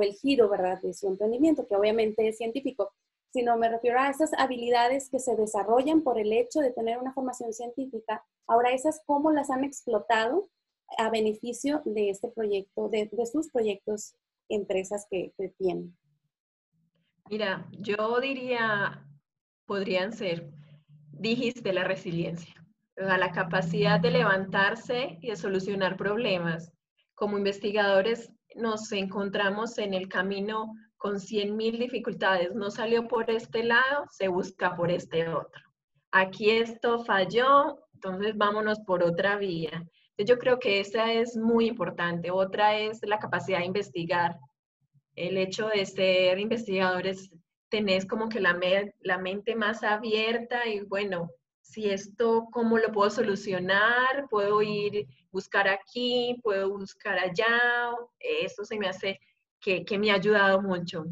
el 0.02 0.12
giro, 0.14 0.48
¿verdad?, 0.48 0.80
de 0.80 0.94
su 0.94 1.08
emprendimiento, 1.08 1.66
que 1.66 1.74
obviamente 1.74 2.28
es 2.28 2.36
científico, 2.36 2.92
sino 3.32 3.56
me 3.56 3.68
refiero 3.68 3.98
a 3.98 4.08
esas 4.08 4.32
habilidades 4.34 5.10
que 5.10 5.18
se 5.18 5.36
desarrollan 5.36 6.02
por 6.02 6.18
el 6.18 6.32
hecho 6.32 6.60
de 6.60 6.72
tener 6.72 6.98
una 6.98 7.12
formación 7.12 7.52
científica. 7.52 8.24
Ahora, 8.46 8.70
esas, 8.70 9.02
¿cómo 9.06 9.32
las 9.32 9.50
han 9.50 9.64
explotado 9.64 10.48
a 10.98 11.10
beneficio 11.10 11.82
de 11.84 12.10
este 12.10 12.28
proyecto, 12.28 12.88
de, 12.88 13.08
sus 13.30 13.50
proyectos, 13.50 14.14
empresas 14.48 15.06
que, 15.10 15.32
tienen? 15.58 15.96
Mira, 17.28 17.68
yo 17.72 18.20
diría, 18.20 19.06
podrían 19.66 20.12
ser, 20.12 20.50
dijiste 21.12 21.72
la 21.72 21.84
resiliencia 21.84 22.59
a 23.08 23.18
la 23.18 23.32
capacidad 23.32 24.00
de 24.00 24.10
levantarse 24.10 25.18
y 25.20 25.30
de 25.30 25.36
solucionar 25.36 25.96
problemas. 25.96 26.72
Como 27.14 27.38
investigadores 27.38 28.32
nos 28.56 28.90
encontramos 28.92 29.78
en 29.78 29.94
el 29.94 30.08
camino 30.08 30.74
con 30.96 31.14
100.000 31.14 31.78
dificultades. 31.78 32.54
No 32.54 32.70
salió 32.70 33.08
por 33.08 33.30
este 33.30 33.64
lado, 33.64 34.04
se 34.10 34.28
busca 34.28 34.76
por 34.76 34.90
este 34.90 35.28
otro. 35.28 35.62
Aquí 36.12 36.50
esto 36.50 37.04
falló, 37.04 37.78
entonces 37.94 38.36
vámonos 38.36 38.80
por 38.80 39.02
otra 39.02 39.36
vía. 39.36 39.84
Yo 40.18 40.38
creo 40.38 40.58
que 40.58 40.80
esa 40.80 41.12
es 41.12 41.36
muy 41.36 41.66
importante. 41.66 42.30
Otra 42.30 42.78
es 42.78 43.00
la 43.02 43.18
capacidad 43.18 43.60
de 43.60 43.66
investigar. 43.66 44.36
El 45.14 45.38
hecho 45.38 45.68
de 45.68 45.86
ser 45.86 46.38
investigadores, 46.38 47.30
tenés 47.70 48.04
como 48.04 48.28
que 48.28 48.40
la, 48.40 48.58
la 49.00 49.18
mente 49.18 49.54
más 49.54 49.82
abierta 49.82 50.66
y 50.68 50.80
bueno, 50.80 51.30
si 51.70 51.88
esto, 51.88 52.48
¿cómo 52.50 52.78
lo 52.78 52.90
puedo 52.90 53.10
solucionar? 53.10 54.28
¿Puedo 54.28 54.60
ir, 54.60 55.06
buscar 55.30 55.68
aquí? 55.68 56.36
¿Puedo 56.42 56.70
buscar 56.70 57.18
allá? 57.18 57.92
Eso 58.18 58.64
se 58.64 58.76
me 58.76 58.88
hace 58.88 59.20
que, 59.60 59.84
que 59.84 59.98
me 59.98 60.10
ha 60.10 60.14
ayudado 60.14 60.60
mucho. 60.60 61.04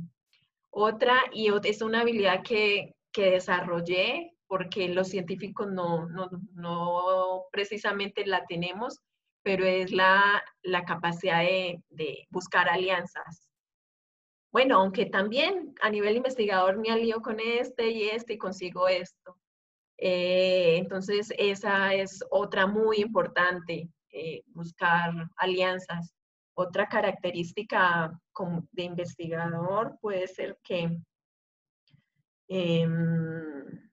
Otra, 0.70 1.22
y 1.32 1.48
es 1.64 1.80
una 1.80 2.00
habilidad 2.00 2.42
que, 2.42 2.96
que 3.12 3.30
desarrollé 3.30 4.34
porque 4.48 4.88
los 4.88 5.09
científicos 5.09 5.70
no, 5.70 6.09
no, 6.54 7.44
precisamente 7.52 8.26
la 8.26 8.44
tenemos, 8.46 8.98
pero 9.42 9.64
es 9.64 9.92
la, 9.92 10.42
la 10.62 10.84
capacidad 10.84 11.42
de, 11.42 11.82
de, 11.90 12.26
buscar 12.30 12.68
alianzas. 12.68 13.48
Bueno, 14.50 14.78
aunque 14.80 15.06
también 15.06 15.74
a 15.82 15.90
nivel 15.90 16.16
investigador 16.16 16.78
me 16.78 16.90
alío 16.90 17.20
con 17.20 17.38
este 17.38 17.90
y 17.90 18.09
este 18.09 18.32
y 18.34 18.38
consigo 18.38 18.88
esto. 18.88 19.38
Eh, 19.99 20.76
entonces, 20.78 21.32
esa 21.36 21.92
es 21.92 22.24
otra 22.30 22.66
muy 22.66 22.99
importante, 22.99 23.88
eh, 24.11 24.42
buscar 24.46 25.12
alianzas. 25.36 26.14
Otra 26.55 26.88
característica 26.88 28.18
de 28.72 28.82
investigador 28.82 29.99
puede 30.01 30.26
ser 30.28 30.59
que 30.62 30.96
em, 32.49 33.88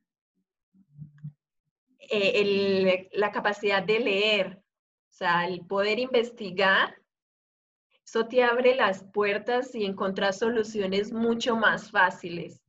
la 3.13 3.31
capacidad 3.31 3.83
de 3.83 3.99
leer, 3.99 4.57
o 4.57 5.13
sea, 5.13 5.47
el 5.47 5.65
poder 5.65 5.99
investigar, 5.99 6.95
eso 8.05 8.27
te 8.27 8.43
abre 8.43 8.75
las 8.75 9.03
puertas 9.03 9.73
y 9.73 9.85
encontrar 9.85 10.33
soluciones 10.33 11.11
mucho 11.11 11.55
más 11.55 11.89
fáciles. 11.89 12.64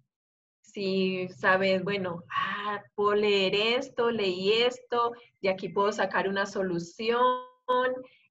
Si 0.76 1.26
sabes, 1.30 1.82
bueno, 1.82 2.22
ah, 2.30 2.82
puedo 2.94 3.14
leer 3.14 3.54
esto, 3.54 4.10
leí 4.10 4.52
esto, 4.52 5.12
de 5.40 5.48
aquí 5.48 5.70
puedo 5.70 5.90
sacar 5.90 6.28
una 6.28 6.44
solución, 6.44 7.24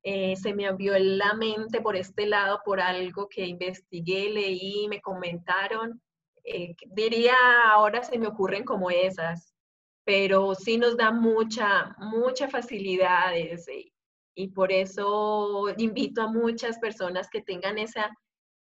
eh, 0.03 0.35
se 0.35 0.53
me 0.53 0.67
abrió 0.67 0.93
la 0.99 1.33
mente 1.33 1.81
por 1.81 1.95
este 1.95 2.27
lado 2.27 2.59
por 2.63 2.79
algo 2.79 3.27
que 3.29 3.47
investigué, 3.47 4.29
leí, 4.29 4.87
me 4.89 5.01
comentaron. 5.01 5.99
Eh, 6.43 6.75
diría, 6.91 7.33
ahora 7.71 8.03
se 8.03 8.19
me 8.19 8.27
ocurren 8.27 8.63
como 8.63 8.91
esas 8.91 9.55
pero 10.03 10.53
sí 10.53 10.77
nos 10.77 10.95
da 10.97 11.11
mucha, 11.11 11.95
mucha 11.97 12.47
facilidades 12.47 13.67
y, 13.67 13.91
y 14.35 14.49
por 14.49 14.71
eso 14.71 15.65
invito 15.77 16.21
a 16.21 16.31
muchas 16.31 16.77
personas 16.77 17.27
que 17.27 17.41
tengan 17.41 17.79
esa, 17.79 18.15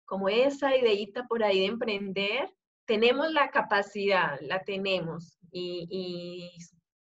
como 0.06 0.30
esa 0.30 0.74
ideita 0.74 1.26
por 1.28 1.44
ahí 1.44 1.60
de 1.60 1.66
emprender. 1.66 2.50
Tenemos 2.86 3.32
la 3.32 3.50
capacidad, 3.50 4.38
la 4.42 4.62
tenemos 4.62 5.38
y, 5.50 6.50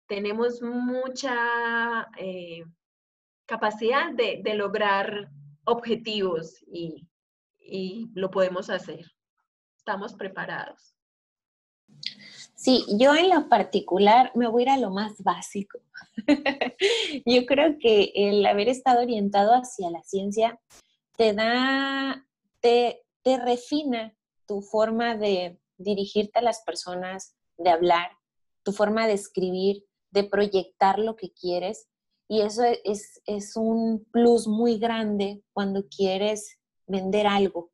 tenemos 0.07 0.61
mucha 0.61 2.09
eh, 2.17 2.65
capacidad 3.45 4.11
de, 4.11 4.41
de, 4.43 4.55
lograr 4.55 5.29
objetivos 5.63 6.61
y, 6.67 7.07
y 7.57 8.09
lo 8.13 8.29
podemos 8.29 8.69
hacer. 8.69 9.05
Estamos 9.77 10.13
preparados. 10.13 10.93
Sí, 12.55 12.85
yo 12.99 13.15
en 13.15 13.29
lo 13.29 13.49
particular 13.49 14.31
me 14.35 14.47
voy 14.47 14.61
a 14.61 14.65
ir 14.65 14.69
a 14.69 14.77
lo 14.77 14.91
más 14.91 15.23
básico. 15.23 15.79
yo 17.25 17.45
creo 17.47 17.77
que 17.79 18.11
el 18.13 18.45
haber 18.45 18.69
estado 18.69 19.01
orientado 19.01 19.53
hacia 19.53 19.89
la 19.89 20.03
ciencia 20.03 20.59
te 21.15 21.33
da, 21.33 22.27
te, 22.59 23.03
te 23.23 23.37
refina 23.37 24.13
tu 24.51 24.61
forma 24.61 25.15
de 25.15 25.57
dirigirte 25.77 26.39
a 26.39 26.41
las 26.41 26.61
personas, 26.65 27.37
de 27.57 27.69
hablar, 27.69 28.11
tu 28.63 28.73
forma 28.73 29.07
de 29.07 29.13
escribir, 29.13 29.85
de 30.09 30.25
proyectar 30.25 30.99
lo 30.99 31.15
que 31.15 31.31
quieres. 31.31 31.87
Y 32.27 32.41
eso 32.41 32.63
es, 32.83 33.55
un 33.55 34.05
plus 34.11 34.49
muy 34.49 34.77
grande 34.77 35.41
cuando 35.53 35.87
quieres 35.87 36.57
vender 36.85 37.27
algo 37.27 37.71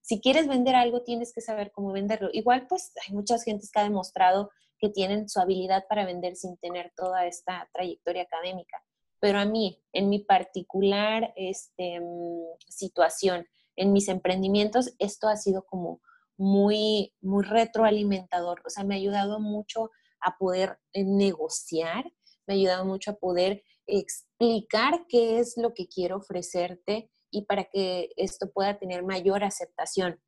si 0.00 0.22
quieres 0.22 0.48
vender 0.48 0.74
algo, 0.74 1.02
tienes 1.02 1.34
que 1.34 1.42
saber 1.42 1.70
cómo 1.70 1.92
venderlo. 1.92 2.30
Igual, 2.32 2.66
pues 2.66 2.92
hay 3.06 3.14
muchas 3.14 3.44
gentes 3.44 3.70
que 3.70 3.80
ha 3.80 3.82
demostrado 3.82 4.50
que 4.78 4.88
tienen 4.88 5.28
su 5.28 5.38
habilidad 5.38 5.84
para 5.86 6.06
vender 6.06 6.34
sin 6.34 6.56
tener 6.56 6.94
toda 6.96 7.26
esta 7.26 7.68
trayectoria 7.74 8.22
académica. 8.22 8.82
Pero 9.20 9.38
a 9.38 9.44
mí, 9.44 9.82
en 9.92 10.08
mi 10.08 10.20
particular 10.20 11.34
este, 11.36 12.00
mm, 12.00 12.40
situación, 12.68 13.46
en 13.78 13.92
mis 13.92 14.08
emprendimientos, 14.08 14.94
esto 14.98 15.28
ha 15.28 15.36
sido 15.36 15.64
como 15.64 16.00
muy, 16.36 17.14
muy 17.20 17.44
retroalimentador. 17.44 18.62
O 18.66 18.70
sea, 18.70 18.84
me 18.84 18.94
ha 18.94 18.98
ayudado 18.98 19.40
mucho 19.40 19.90
a 20.20 20.36
poder 20.36 20.78
eh, 20.92 21.04
negociar, 21.04 22.12
me 22.46 22.54
ha 22.54 22.56
ayudado 22.56 22.84
mucho 22.84 23.12
a 23.12 23.16
poder 23.16 23.62
explicar 23.86 25.06
qué 25.08 25.38
es 25.38 25.56
lo 25.56 25.74
que 25.74 25.88
quiero 25.88 26.16
ofrecerte 26.16 27.10
y 27.30 27.46
para 27.46 27.64
que 27.64 28.10
esto 28.16 28.50
pueda 28.52 28.78
tener 28.78 29.02
mayor 29.02 29.44
aceptación. 29.44 30.20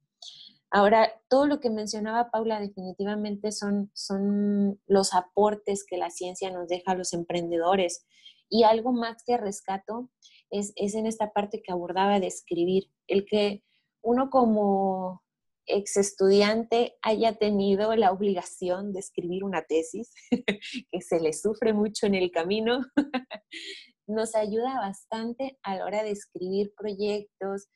Ahora, 0.71 1.13
todo 1.29 1.47
lo 1.47 1.59
que 1.59 1.71
mencionaba 1.71 2.31
Paula 2.31 2.61
definitivamente 2.61 3.51
son, 3.51 3.91
son 3.93 4.81
los 4.87 5.15
aportes 5.15 5.85
que 5.85 5.97
la 5.97 6.11
ciencia 6.11 6.51
nos 6.51 6.69
deja 6.69 6.93
a 6.93 6.95
los 6.95 7.13
emprendedores. 7.13 8.07
Y 8.49 8.63
algo 8.63 8.93
más 8.93 9.23
que 9.25 9.37
rescato 9.37 10.11
es, 10.51 10.73
es 10.77 10.95
en 10.95 11.07
esta 11.07 11.33
parte 11.33 11.63
que 11.63 11.73
abordaba 11.73 12.21
de 12.21 12.27
escribir, 12.27 12.85
el 13.07 13.25
que 13.27 13.63
uno 14.03 14.31
como 14.31 15.23
ex 15.67 15.97
estudiante 15.97 16.97
haya 17.03 17.35
tenido 17.35 17.95
la 17.97 18.13
obligación 18.13 18.93
de 18.93 19.01
escribir 19.01 19.45
una 19.45 19.63
tesis, 19.63 20.13
que 20.91 21.01
se 21.01 21.21
le 21.21 21.33
sufre 21.33 21.73
mucho 21.73 22.07
en 22.07 22.15
el 22.15 22.31
camino, 22.31 22.81
nos 24.07 24.35
ayuda 24.35 24.81
bastante 24.81 25.59
a 25.63 25.77
la 25.77 25.85
hora 25.85 26.03
de 26.03 26.11
escribir 26.11 26.73
proyectos, 26.77 27.69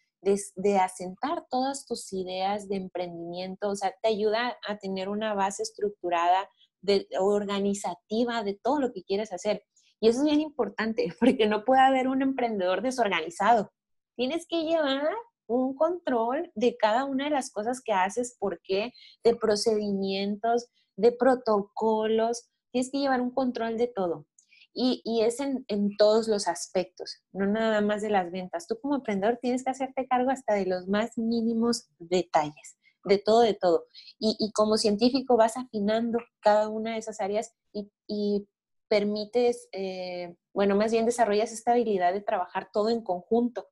de, 0.57 0.79
asentar 0.79 1.45
todas 1.51 1.87
tus 1.87 2.13
ideas 2.13 2.69
de 2.69 2.77
emprendimiento, 2.77 3.69
o 3.69 3.77
sea, 3.77 3.95
te 4.03 4.09
ayuda 4.09 4.59
a 4.67 4.79
tener 4.79 5.09
una 5.09 5.35
base 5.35 5.63
estructurada, 5.63 6.49
de, 6.81 7.07
organizativa 7.19 8.43
de 8.43 8.59
todo 8.63 8.81
lo 8.81 8.93
que 8.93 9.05
quieres 9.05 9.33
hacer. 9.33 9.65
Y 10.05 10.09
eso 10.09 10.19
es 10.19 10.27
bien 10.27 10.43
importante, 10.43 11.15
porque 11.19 11.47
no 11.47 11.65
puede 11.65 11.81
haber 11.81 12.09
un 12.09 12.21
emprendedor 12.21 12.83
desorganizado. 12.83 13.73
Tienes 14.17 14.47
que 14.47 14.63
llevar 14.63 15.09
un 15.47 15.75
control 15.75 16.53
de 16.55 16.77
cada 16.77 17.07
una 17.07 17.25
de 17.25 17.31
las 17.31 17.51
cosas 17.51 17.81
que 17.81 17.95
haces, 17.95 18.37
por 18.39 18.61
qué, 18.63 18.93
de 19.25 19.35
procedimientos, 19.35 20.67
de 20.97 21.11
protocolos. 21.11 22.51
Tienes 22.71 22.91
que 22.91 22.99
llevar 22.99 23.23
un 23.23 23.31
control 23.31 23.79
de 23.79 23.87
todo. 23.87 24.27
Y, 24.75 25.23
es 25.23 25.41
en, 25.41 25.97
todos 25.97 26.29
los 26.29 26.49
aspectos, 26.49 27.23
no 27.33 27.47
nada 27.47 27.81
más 27.81 28.03
de 28.03 28.11
las 28.11 28.31
ventas. 28.31 28.67
Tú 28.67 28.79
como 28.83 28.97
emprendedor 28.97 29.39
tienes 29.41 29.65
que 29.65 29.71
hacerte 29.71 30.07
cargo 30.07 30.31
hasta 30.31 30.53
de 30.53 30.67
los 30.67 30.87
más 30.87 31.17
mínimos 31.17 31.87
detalles, 31.99 32.77
de 33.05 33.17
todo, 33.17 33.41
de 33.41 33.55
todo. 33.55 33.87
Y, 34.19 34.53
como 34.53 34.77
científico 34.77 35.39
vas 35.39 35.57
afinando 35.57 36.19
cada 36.41 36.69
una 36.69 36.93
de 36.93 36.99
esas 36.99 37.23
áreas 37.23 37.55
y, 37.73 38.47
permites, 38.89 39.69
eh, 39.73 40.37
bueno, 40.53 40.77
más 40.77 40.93
bien 40.93 41.07
desarrollas 41.07 41.53
esta 41.53 41.73
habilidad 41.73 42.13
de 42.13 42.21
trabajar 42.21 42.71
todo 42.73 42.91
en 42.91 43.03
conjunto, 43.03 43.69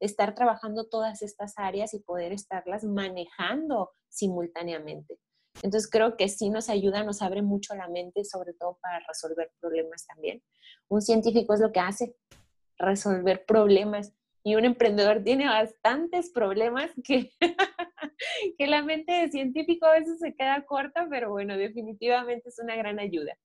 estar 0.00 0.34
trabajando 0.34 0.88
todas 0.88 1.22
estas 1.22 1.54
áreas 1.58 1.94
y 1.94 2.00
poder 2.00 2.32
estarlas 2.32 2.84
manejando 2.84 3.92
simultáneamente. 4.08 5.18
Entonces 5.56 5.88
creo 5.88 6.16
que 6.16 6.28
sí 6.28 6.50
nos 6.50 6.68
ayuda, 6.68 7.04
nos 7.04 7.22
abre 7.22 7.42
mucho 7.42 7.74
la 7.74 7.88
mente, 7.88 8.24
sobre 8.24 8.54
todo 8.54 8.78
para 8.80 9.00
resolver 9.06 9.50
problemas 9.60 10.06
también. 10.06 10.42
Un 10.88 11.02
científico 11.02 11.54
es 11.54 11.60
lo 11.60 11.72
que 11.72 11.80
hace, 11.80 12.16
resolver 12.78 13.44
problemas. 13.44 14.12
Y 14.44 14.56
un 14.56 14.64
emprendedor 14.64 15.22
tiene 15.22 15.46
bastantes 15.46 16.30
problemas 16.30 16.90
que, 17.04 17.30
que 18.58 18.66
la 18.66 18.82
mente 18.82 19.12
de 19.12 19.30
científico 19.30 19.86
a 19.86 19.92
veces 19.92 20.18
se 20.18 20.34
queda 20.34 20.64
corta, 20.66 21.06
pero 21.08 21.30
bueno, 21.30 21.56
definitivamente 21.56 22.48
es 22.48 22.58
una 22.58 22.74
gran 22.74 22.98
ayuda. 22.98 23.36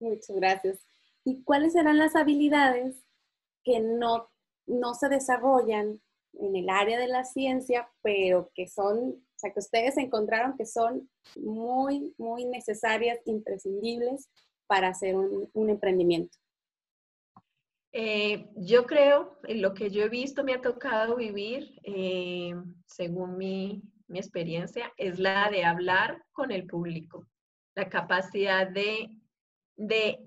Muchas 0.00 0.36
gracias. 0.36 0.78
¿Y 1.24 1.42
cuáles 1.42 1.74
serán 1.74 1.98
las 1.98 2.16
habilidades 2.16 2.96
que 3.62 3.80
no, 3.80 4.30
no 4.66 4.94
se 4.94 5.08
desarrollan 5.08 6.00
en 6.34 6.56
el 6.56 6.68
área 6.68 6.98
de 6.98 7.08
la 7.08 7.24
ciencia, 7.24 7.90
pero 8.02 8.50
que 8.54 8.66
son 8.66 9.22
o 9.40 9.40
sea, 9.40 9.54
que 9.54 9.60
ustedes 9.60 9.96
encontraron 9.96 10.54
que 10.54 10.66
son 10.66 11.08
muy, 11.34 12.14
muy 12.18 12.44
necesarias, 12.44 13.18
imprescindibles 13.24 14.28
para 14.66 14.88
hacer 14.88 15.16
un, 15.16 15.70
emprendimiento. 15.70 16.36
Eh, 17.92 18.50
yo 18.54 18.84
creo, 18.84 19.38
en 19.44 19.62
lo 19.62 19.72
que 19.72 19.88
yo 19.88 20.02
he 20.02 20.10
visto, 20.10 20.44
me 20.44 20.52
ha 20.52 20.60
tocado 20.60 21.16
vivir, 21.16 21.80
eh, 21.84 22.54
según 22.84 23.38
mi, 23.38 23.82
mi, 24.08 24.18
experiencia, 24.18 24.92
es 24.98 25.18
la 25.18 25.48
de 25.48 25.64
hablar 25.64 26.22
con 26.32 26.50
el 26.50 26.66
público, 26.66 27.26
la 27.74 27.88
capacidad 27.88 28.68
de, 28.68 29.08
de 29.80 30.18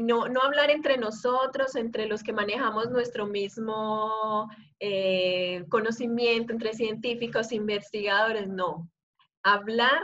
no, 0.00 0.26
no, 0.28 0.40
hablar 0.40 0.70
entre 0.70 0.96
nosotros, 0.96 1.76
entre 1.76 2.06
los 2.06 2.22
que 2.22 2.32
manejamos 2.32 2.90
nuestro 2.90 3.26
mismo 3.26 4.48
eh, 4.80 5.64
conocimiento, 5.68 6.52
entre 6.52 6.72
científicos, 6.72 7.52
investigadores, 7.52 8.48
no. 8.48 8.88
Hablar 9.42 10.02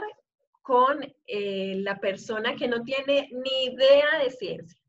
con 0.61 1.01
eh, 1.25 1.75
la 1.77 1.99
persona 1.99 2.55
que 2.55 2.67
no 2.67 2.83
tiene 2.83 3.29
ni 3.31 3.73
idea 3.73 4.19
de 4.23 4.29
ciencia. 4.29 4.79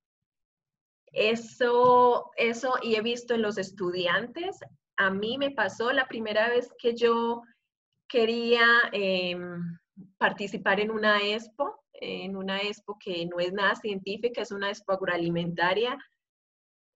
Eso, 1.12 2.30
eso, 2.36 2.74
y 2.82 2.96
he 2.96 3.00
visto 3.00 3.34
en 3.34 3.42
los 3.42 3.56
estudiantes, 3.56 4.58
a 4.96 5.10
mí 5.10 5.38
me 5.38 5.50
pasó 5.50 5.92
la 5.92 6.06
primera 6.06 6.50
vez 6.50 6.70
que 6.78 6.94
yo 6.94 7.42
quería 8.06 8.66
em, 8.92 9.78
participar 10.18 10.80
en 10.80 10.90
una 10.90 11.22
expo, 11.22 11.79
en 12.00 12.36
una 12.36 12.60
expo 12.62 12.98
que 12.98 13.26
no 13.26 13.38
es 13.38 13.52
nada 13.52 13.74
científica, 13.74 14.42
es 14.42 14.52
una 14.52 14.68
expo 14.68 14.92
agroalimentaria. 14.92 15.98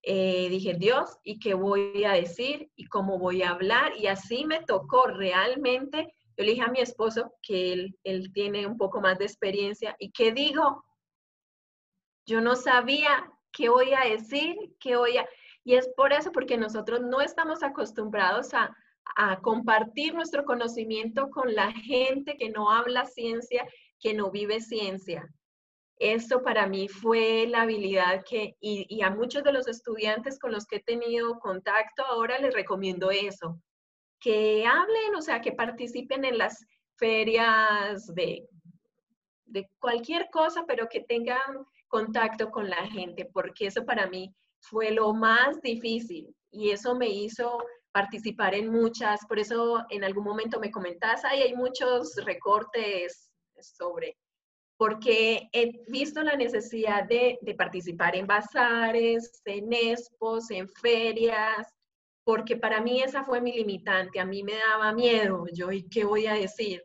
Eh, 0.03 0.49
dije, 0.49 0.75
Dios, 0.75 1.17
¿y 1.23 1.39
qué 1.39 1.53
voy 1.53 2.03
a 2.03 2.13
decir? 2.13 2.69
¿Y 2.75 2.85
cómo 2.85 3.17
voy 3.17 3.41
a 3.41 3.49
hablar? 3.49 3.93
Y 3.97 4.07
así 4.07 4.45
me 4.45 4.61
tocó 4.63 5.07
realmente. 5.07 6.13
Yo 6.37 6.43
le 6.43 6.51
dije 6.51 6.63
a 6.63 6.71
mi 6.71 6.79
esposo 6.79 7.33
que 7.41 7.73
él, 7.73 7.99
él 8.03 8.31
tiene 8.33 8.67
un 8.67 8.77
poco 8.77 9.01
más 9.01 9.17
de 9.17 9.25
experiencia. 9.25 9.95
¿Y 9.99 10.11
qué 10.11 10.31
digo? 10.31 10.83
Yo 12.27 12.41
no 12.41 12.55
sabía 12.55 13.31
qué 13.51 13.69
voy 13.69 13.93
a 13.93 14.09
decir, 14.09 14.55
qué 14.79 14.95
voy 14.95 15.17
a... 15.17 15.27
Y 15.63 15.75
es 15.75 15.87
por 15.95 16.13
eso, 16.13 16.31
porque 16.31 16.57
nosotros 16.57 17.01
no 17.01 17.21
estamos 17.21 17.63
acostumbrados 17.63 18.53
a, 18.53 18.75
a 19.15 19.39
compartir 19.41 20.13
nuestro 20.13 20.45
conocimiento 20.45 21.29
con 21.29 21.53
la 21.55 21.71
gente 21.71 22.37
que 22.37 22.49
no 22.49 22.69
habla 22.69 23.05
ciencia, 23.05 23.67
que 24.05 24.13
no 24.13 24.29
vive 24.29 24.61
ciencia. 24.61 25.27
Esto 25.97 26.43
para 26.43 26.67
mí 26.67 26.87
fue 26.87 27.47
la 27.47 27.63
habilidad 27.63 28.23
que, 28.23 28.55
y, 28.61 29.01
a 29.01 29.09
muchos 29.09 29.43
de 29.43 29.51
los 29.51 29.67
estudiantes 29.67 30.37
con 30.37 30.51
los 30.51 30.67
que 30.67 30.75
he 30.75 30.83
tenido 30.83 31.39
contacto 31.39 32.05
ahora 32.05 32.37
les 32.37 32.53
recomiendo 32.53 33.09
eso, 33.09 33.59
que 34.19 34.63
hablen, 34.67 35.15
o 35.17 35.23
sea, 35.23 35.41
que 35.41 35.53
participen 35.53 36.23
en 36.23 36.37
las 36.37 36.63
ferias 36.97 38.05
de, 38.13 38.47
de 39.45 39.67
cualquier 39.79 40.29
cosa, 40.31 40.65
pero 40.67 40.87
que 40.87 41.01
tengan 41.01 41.65
contacto 41.87 42.51
con 42.51 42.69
la 42.69 42.85
gente, 42.85 43.27
porque 43.33 43.65
eso 43.65 43.85
para 43.85 44.05
mí 44.05 44.31
fue 44.59 44.91
lo 44.91 45.15
más 45.15 45.59
difícil 45.63 46.31
y 46.51 46.69
eso 46.69 46.93
me 46.93 47.09
hizo 47.09 47.57
participar 47.91 48.53
en 48.53 48.69
muchas, 48.69 49.25
por 49.27 49.39
eso 49.39 49.83
en 49.89 50.03
algún 50.03 50.25
momento 50.25 50.59
me 50.59 50.69
comentas, 50.69 51.25
ahí 51.25 51.41
hay 51.41 51.55
muchos 51.55 52.13
recortes 52.23 53.24
sobre, 53.75 54.17
porque 54.77 55.49
he 55.53 55.83
visto 55.87 56.21
la 56.21 56.35
necesidad 56.35 57.05
de, 57.05 57.37
de 57.41 57.55
participar 57.55 58.15
en 58.15 58.27
bazares, 58.27 59.41
en 59.45 59.71
expos, 59.71 60.51
en 60.51 60.67
ferias, 60.69 61.67
porque 62.25 62.57
para 62.57 62.81
mí 62.81 63.01
esa 63.01 63.23
fue 63.23 63.39
mi 63.39 63.53
limitante, 63.53 64.19
a 64.19 64.25
mí 64.25 64.43
me 64.43 64.55
daba 64.55 64.91
miedo, 64.93 65.45
yo, 65.53 65.71
¿y 65.71 65.87
qué 65.87 66.03
voy 66.03 66.25
a 66.25 66.33
decir? 66.33 66.83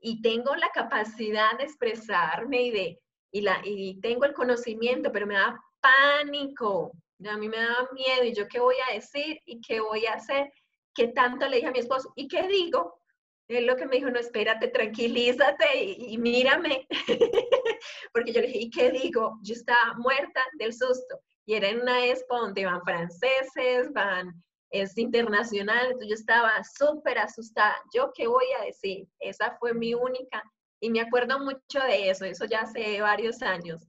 Y 0.00 0.22
tengo 0.22 0.56
la 0.56 0.70
capacidad 0.70 1.56
de 1.58 1.64
expresarme 1.64 2.62
y 2.62 2.70
de, 2.70 3.00
y, 3.30 3.42
la, 3.42 3.60
y 3.64 4.00
tengo 4.00 4.24
el 4.24 4.32
conocimiento, 4.32 5.12
pero 5.12 5.26
me 5.26 5.34
da 5.34 5.60
pánico, 5.80 6.92
a 7.26 7.36
mí 7.36 7.48
me 7.48 7.58
daba 7.58 7.88
miedo 7.92 8.24
y 8.24 8.32
yo 8.32 8.46
qué 8.48 8.60
voy 8.60 8.76
a 8.88 8.94
decir 8.94 9.40
y 9.44 9.60
qué 9.60 9.80
voy 9.80 10.06
a 10.06 10.14
hacer, 10.14 10.50
qué 10.94 11.08
tanto 11.08 11.46
le 11.46 11.56
dije 11.56 11.68
a 11.68 11.72
mi 11.72 11.80
esposo 11.80 12.12
y 12.16 12.28
qué 12.28 12.46
digo. 12.48 13.00
Él 13.48 13.66
lo 13.66 13.76
que 13.76 13.86
me 13.86 13.96
dijo, 13.96 14.10
no, 14.10 14.18
espérate, 14.18 14.68
tranquilízate 14.68 15.82
y, 15.82 16.18
mírame. 16.18 16.86
Porque 18.12 18.32
yo 18.32 18.42
le 18.42 18.48
dije, 18.48 18.58
¿y 18.58 18.70
qué 18.70 18.90
digo? 18.90 19.38
Yo 19.42 19.54
estaba 19.54 19.94
muerta 19.96 20.44
del 20.58 20.74
susto. 20.74 21.20
Y 21.46 21.54
era 21.54 21.68
en 21.68 21.80
una 21.80 22.06
expo 22.06 22.38
donde 22.38 22.66
van 22.66 22.82
franceses, 22.82 23.90
van, 23.94 24.34
es 24.70 24.98
internacional, 24.98 25.86
entonces 25.86 26.08
yo 26.08 26.14
estaba 26.14 26.62
súper 26.62 27.18
asustada. 27.18 27.74
¿Yo 27.94 28.12
qué 28.14 28.26
voy 28.26 28.44
a 28.60 28.66
decir? 28.66 29.08
Esa 29.18 29.56
fue 29.58 29.72
mi 29.72 29.94
única. 29.94 30.42
Y 30.80 30.90
me 30.90 31.00
acuerdo 31.00 31.38
mucho 31.38 31.80
de 31.86 32.10
eso, 32.10 32.26
eso 32.26 32.44
ya 32.44 32.60
hace 32.60 33.00
varios 33.00 33.40
años. 33.40 33.88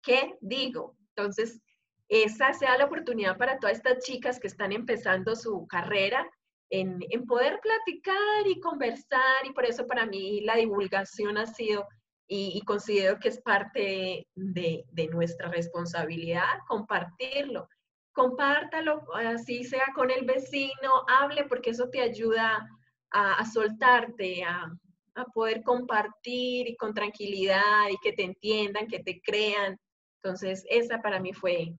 ¿Qué 0.00 0.36
digo? 0.40 0.96
Entonces, 1.16 1.60
esa 2.08 2.52
sea 2.52 2.78
la 2.78 2.84
oportunidad 2.84 3.36
para 3.36 3.58
todas 3.58 3.76
estas 3.76 4.04
chicas 4.04 4.38
que 4.38 4.46
están 4.46 4.70
empezando 4.70 5.34
su 5.34 5.66
carrera 5.66 6.30
en, 6.72 7.26
poder 7.26 7.60
platicar 7.60 8.46
y 8.46 8.58
conversar 8.60 9.44
y 9.44 9.52
por 9.52 9.66
eso 9.66 9.86
para 9.86 10.06
mí 10.06 10.40
la 10.40 10.56
divulgación 10.56 11.36
ha 11.36 11.46
sido 11.46 11.86
y, 12.26 12.62
considero 12.62 13.18
que 13.18 13.28
es 13.28 13.42
parte 13.42 14.26
de, 14.34 15.08
nuestra 15.10 15.50
responsabilidad 15.50 16.60
compartirlo. 16.66 17.68
Compártalo, 18.14 19.02
así 19.14 19.64
sea 19.64 19.86
con 19.94 20.10
el 20.10 20.24
vecino, 20.24 21.04
hable 21.08 21.44
porque 21.44 21.70
eso 21.70 21.90
te 21.90 22.00
ayuda 22.00 22.66
a, 23.10 23.44
soltarte, 23.44 24.42
a, 24.44 24.66
a 25.14 25.24
poder 25.26 25.62
compartir 25.62 26.68
y 26.68 26.76
con 26.76 26.94
tranquilidad 26.94 27.90
y 27.90 27.98
que 28.02 28.14
te 28.14 28.24
entiendan, 28.24 28.86
que 28.86 29.00
te 29.00 29.20
crean. 29.20 29.78
Entonces, 30.22 30.64
esa 30.70 31.02
para 31.02 31.20
mí 31.20 31.34
fue 31.34 31.74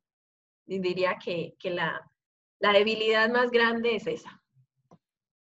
diría 0.65 1.17
que, 1.23 1.55
la, 1.63 2.01
debilidad 2.59 3.29
más 3.29 3.51
grande 3.51 3.95
es 3.95 4.07
esa. 4.07 4.41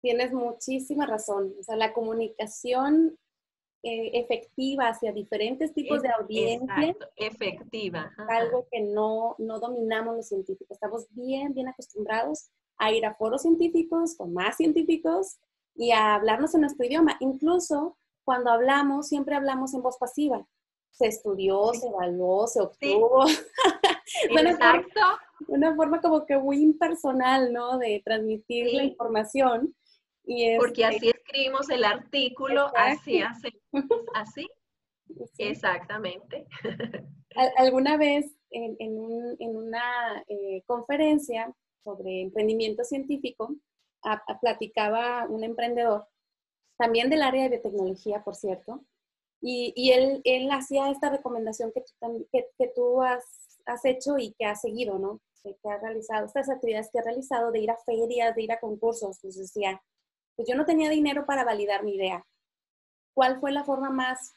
Tienes 0.01 0.31
muchísima 0.33 1.05
razón. 1.05 1.53
O 1.59 1.63
sea, 1.63 1.75
la 1.75 1.93
comunicación 1.93 3.17
eh, 3.83 4.11
efectiva 4.19 4.89
hacia 4.89 5.13
diferentes 5.13 5.73
tipos 5.73 6.01
de 6.01 6.09
audiencia. 6.09 6.95
efectiva. 7.15 8.11
Algo 8.27 8.67
que 8.71 8.81
no, 8.81 9.35
no 9.37 9.59
dominamos 9.59 10.17
los 10.17 10.27
científicos. 10.27 10.75
Estamos 10.75 11.07
bien, 11.11 11.53
bien 11.53 11.69
acostumbrados 11.69 12.49
a 12.77 12.91
ir 12.91 13.05
a 13.05 13.15
foros 13.15 13.43
científicos 13.43 14.15
con 14.17 14.33
más 14.33 14.57
científicos 14.57 15.37
y 15.75 15.91
a 15.91 16.15
hablarnos 16.15 16.53
en 16.55 16.61
nuestro 16.61 16.85
idioma. 16.85 17.15
Incluso 17.21 17.97
cuando 18.25 18.51
hablamos, 18.51 19.07
siempre 19.07 19.35
hablamos 19.35 19.73
en 19.73 19.81
voz 19.81 19.97
pasiva. 19.97 20.45
Se 20.91 21.07
estudió, 21.07 21.73
se 21.73 21.87
evaluó, 21.87 22.47
se 22.47 22.61
obtuvo. 22.61 23.25
Exacto. 24.29 25.01
Una 25.47 25.73
forma, 25.75 26.01
como 26.01 26.25
que 26.25 26.37
muy 26.37 26.61
impersonal, 26.61 27.53
¿no? 27.53 27.77
De 27.77 28.01
transmitir 28.03 28.73
la 28.73 28.83
información. 28.83 29.73
Y 30.31 30.57
Porque 30.57 30.83
este 30.83 30.95
así 30.95 31.09
escribimos 31.09 31.69
el 31.69 31.83
artículo, 31.83 32.71
así 32.75 33.21
hacemos, 33.21 33.61
así. 34.13 34.47
Exactamente. 35.39 36.45
Alguna 37.57 37.97
vez 37.97 38.35
en, 38.51 38.75
en, 38.79 39.55
una 39.55 40.23
eh, 40.27 40.61
conferencia 40.67 41.51
sobre 41.83 42.21
emprendimiento 42.21 42.83
científico, 42.83 43.55
platicaba 44.39 45.25
un 45.27 45.43
emprendedor, 45.43 46.07
también 46.77 47.09
del 47.09 47.23
área 47.23 47.43
de 47.43 47.49
biotecnología, 47.49 48.23
por 48.23 48.35
cierto, 48.35 48.85
y, 49.41 49.73
y 49.75 49.91
él, 49.91 50.21
él, 50.25 50.51
hacía 50.51 50.91
esta 50.91 51.09
recomendación 51.09 51.71
que 51.73 51.81
tú, 51.81 52.27
que, 52.31 52.45
que 52.57 52.71
tú 52.75 53.01
has 53.01 53.49
has 53.69 53.85
hecho 53.85 54.17
y 54.17 54.33
que 54.33 54.45
has 54.45 54.61
seguido, 54.61 54.99
¿no? 54.99 55.21
Que, 55.43 55.55
has 55.69 55.81
realizado, 55.81 56.25
estas 56.25 56.49
actividades 56.49 56.89
que 56.91 56.99
has 56.99 57.05
realizado 57.05 57.51
de 57.51 57.59
ir 57.59 57.71
a 57.71 57.77
ferias, 57.77 58.35
de 58.35 58.43
ir 58.43 58.51
a 58.51 58.59
concursos, 58.59 59.19
pues 59.21 59.37
decía, 59.37 59.81
pues 60.39 60.47
yo 60.47 60.55
no 60.55 60.63
tenía 60.63 60.89
dinero 60.89 61.25
para 61.25 61.43
validar 61.43 61.83
mi 61.83 61.95
idea. 61.95 62.25
¿Cuál 63.13 63.41
fue 63.41 63.51
la 63.51 63.65
forma 63.65 63.89
más 63.89 64.31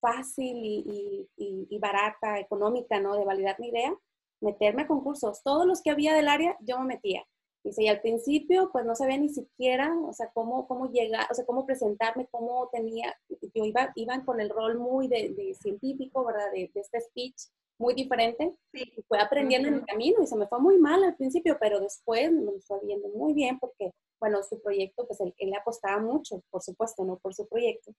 fácil 0.00 0.56
y, 0.56 1.78
barata, 1.78 2.38
económica, 2.38 2.98
¿no? 2.98 3.14
De 3.14 3.26
validar 3.26 3.60
mi 3.60 3.68
idea? 3.68 3.94
Meterme 4.40 4.82
a 4.82 4.86
concursos. 4.86 5.42
Todos 5.42 5.66
los 5.66 5.82
que 5.82 5.90
había 5.90 6.14
del 6.14 6.28
área, 6.28 6.56
yo 6.60 6.78
me 6.78 6.94
metía. 6.94 7.26
Dice, 7.62 7.82
y 7.82 7.88
al 7.88 8.00
principio, 8.00 8.70
pues 8.72 8.86
no 8.86 8.94
sabía 8.94 9.18
ni 9.18 9.28
siquiera, 9.28 9.94
o 10.08 10.14
sea, 10.14 10.30
cómo, 10.32 10.66
cómo 10.66 10.90
llegar, 10.90 11.26
o 11.30 11.34
sea, 11.34 11.44
cómo 11.44 11.66
presentarme, 11.66 12.26
cómo 12.30 12.70
tenía, 12.72 13.14
yo 13.28 13.66
iba, 13.66 13.92
iban 13.96 14.24
con 14.24 14.40
el 14.40 14.48
rol 14.48 14.78
muy 14.78 15.08
de, 15.08 15.54
científico, 15.60 16.24
¿verdad? 16.24 16.52
De, 16.52 16.70
este 16.74 17.02
speech, 17.02 17.50
muy 17.78 17.94
diferente. 17.94 18.54
Y 18.72 19.02
fue 19.08 19.18
aprendiendo 19.20 19.68
en 19.68 19.74
el 19.74 19.86
camino 19.86 20.22
y 20.22 20.26
se 20.26 20.36
me 20.36 20.46
fue 20.46 20.60
muy 20.60 20.78
mal 20.78 21.02
al 21.04 21.16
principio, 21.16 21.56
pero 21.60 21.80
después 21.80 22.30
me 22.32 22.52
fue 22.60 22.78
viendo 22.84 23.08
muy 23.08 23.32
bien 23.32 23.58
porque, 23.58 23.92
bueno, 24.20 24.42
su 24.42 24.60
proyecto, 24.60 25.06
pues 25.06 25.20
él, 25.20 25.34
le 25.38 25.56
apostaba 25.56 26.00
mucho, 26.00 26.42
por 26.50 26.62
supuesto, 26.62 27.04
no 27.04 27.18
por 27.18 27.34
su 27.34 27.46
proyecto. 27.48 27.92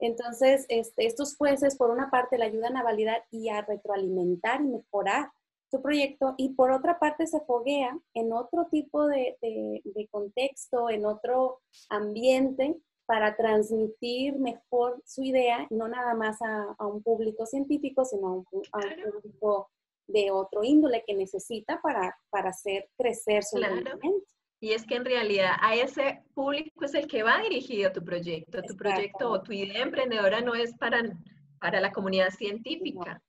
Entonces, 0.00 0.64
este, 0.68 1.06
estos 1.06 1.36
jueces, 1.36 1.76
por 1.76 1.90
una 1.90 2.10
parte, 2.10 2.38
le 2.38 2.44
ayudan 2.44 2.76
a 2.76 2.84
validar 2.84 3.24
y 3.30 3.48
a 3.48 3.62
retroalimentar 3.62 4.60
y 4.60 4.64
mejorar 4.64 5.30
su 5.70 5.82
proyecto, 5.82 6.34
y 6.38 6.54
por 6.54 6.70
otra 6.70 6.98
parte, 6.98 7.26
se 7.26 7.40
foguea 7.40 7.98
en 8.14 8.32
otro 8.32 8.68
tipo 8.70 9.06
de, 9.06 9.36
de 9.42 10.08
contexto, 10.10 10.88
en 10.88 11.04
otro 11.04 11.60
ambiente, 11.90 12.80
para 13.08 13.34
transmitir 13.34 14.38
mejor 14.38 15.02
su 15.06 15.22
idea, 15.22 15.66
no 15.70 15.88
nada 15.88 16.12
más 16.14 16.36
a, 16.42 16.86
un 16.86 17.02
público 17.02 17.46
científico, 17.46 18.04
sino 18.04 18.28
a 18.28 18.32
un, 18.34 18.44
público 18.44 19.70
de 20.06 20.30
otro 20.30 20.62
índole 20.62 21.02
que 21.06 21.14
necesita 21.14 21.80
para, 21.80 22.14
para 22.28 22.50
hacer 22.50 22.90
crecer 22.98 23.42
su 23.44 23.56
claro. 23.56 23.98
Y 24.60 24.72
es 24.72 24.84
que 24.84 24.96
en 24.96 25.06
realidad 25.06 25.52
a 25.62 25.74
ese 25.74 26.22
público 26.34 26.84
es 26.84 26.92
el 26.92 27.06
que 27.06 27.22
va 27.22 27.40
dirigido 27.40 27.90
tu 27.92 28.04
proyecto. 28.04 28.60
Tu 28.60 28.76
proyecto 28.76 29.30
o 29.30 29.42
tu 29.42 29.52
idea 29.52 29.84
emprendedora 29.84 30.42
no 30.42 30.54
es 30.54 30.74
para, 30.76 31.00
para 31.60 31.80
la 31.80 31.92
comunidad 31.92 32.28
científica. 32.30 33.22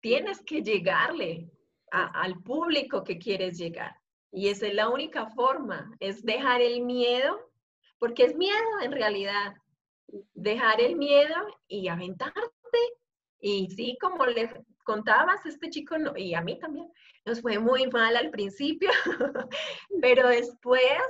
Tienes 0.00 0.40
que 0.42 0.62
llegarle 0.62 1.50
al 1.90 2.42
público 2.42 3.04
que 3.04 3.18
quieres 3.18 3.58
llegar. 3.58 3.94
Y 4.30 4.48
esa 4.48 4.66
es 4.66 4.74
la 4.74 4.88
única 4.88 5.26
forma, 5.26 5.94
es 6.00 6.24
dejar 6.24 6.62
el 6.62 6.80
miedo 6.80 7.51
porque 8.02 8.24
es 8.24 8.34
miedo 8.34 8.80
en 8.82 8.90
realidad. 8.90 9.54
dejar 10.34 10.80
el 10.80 10.96
miedo 10.96 11.36
y 11.68 11.86
aventarte. 11.86 12.80
Y 13.38 13.70
sí, 13.70 13.96
como 14.00 14.26
les 14.26 14.50
contabas, 14.82 15.46
este 15.46 15.70
chico, 15.70 15.94
y 16.16 16.34
a 16.34 16.40
mí 16.40 16.58
también, 16.58 16.90
nos 17.24 17.40
fue 17.40 17.60
muy 17.60 17.86
mal 17.86 18.16
al 18.16 18.30
principio, 18.30 18.90
pero 20.02 20.28
después 20.30 21.00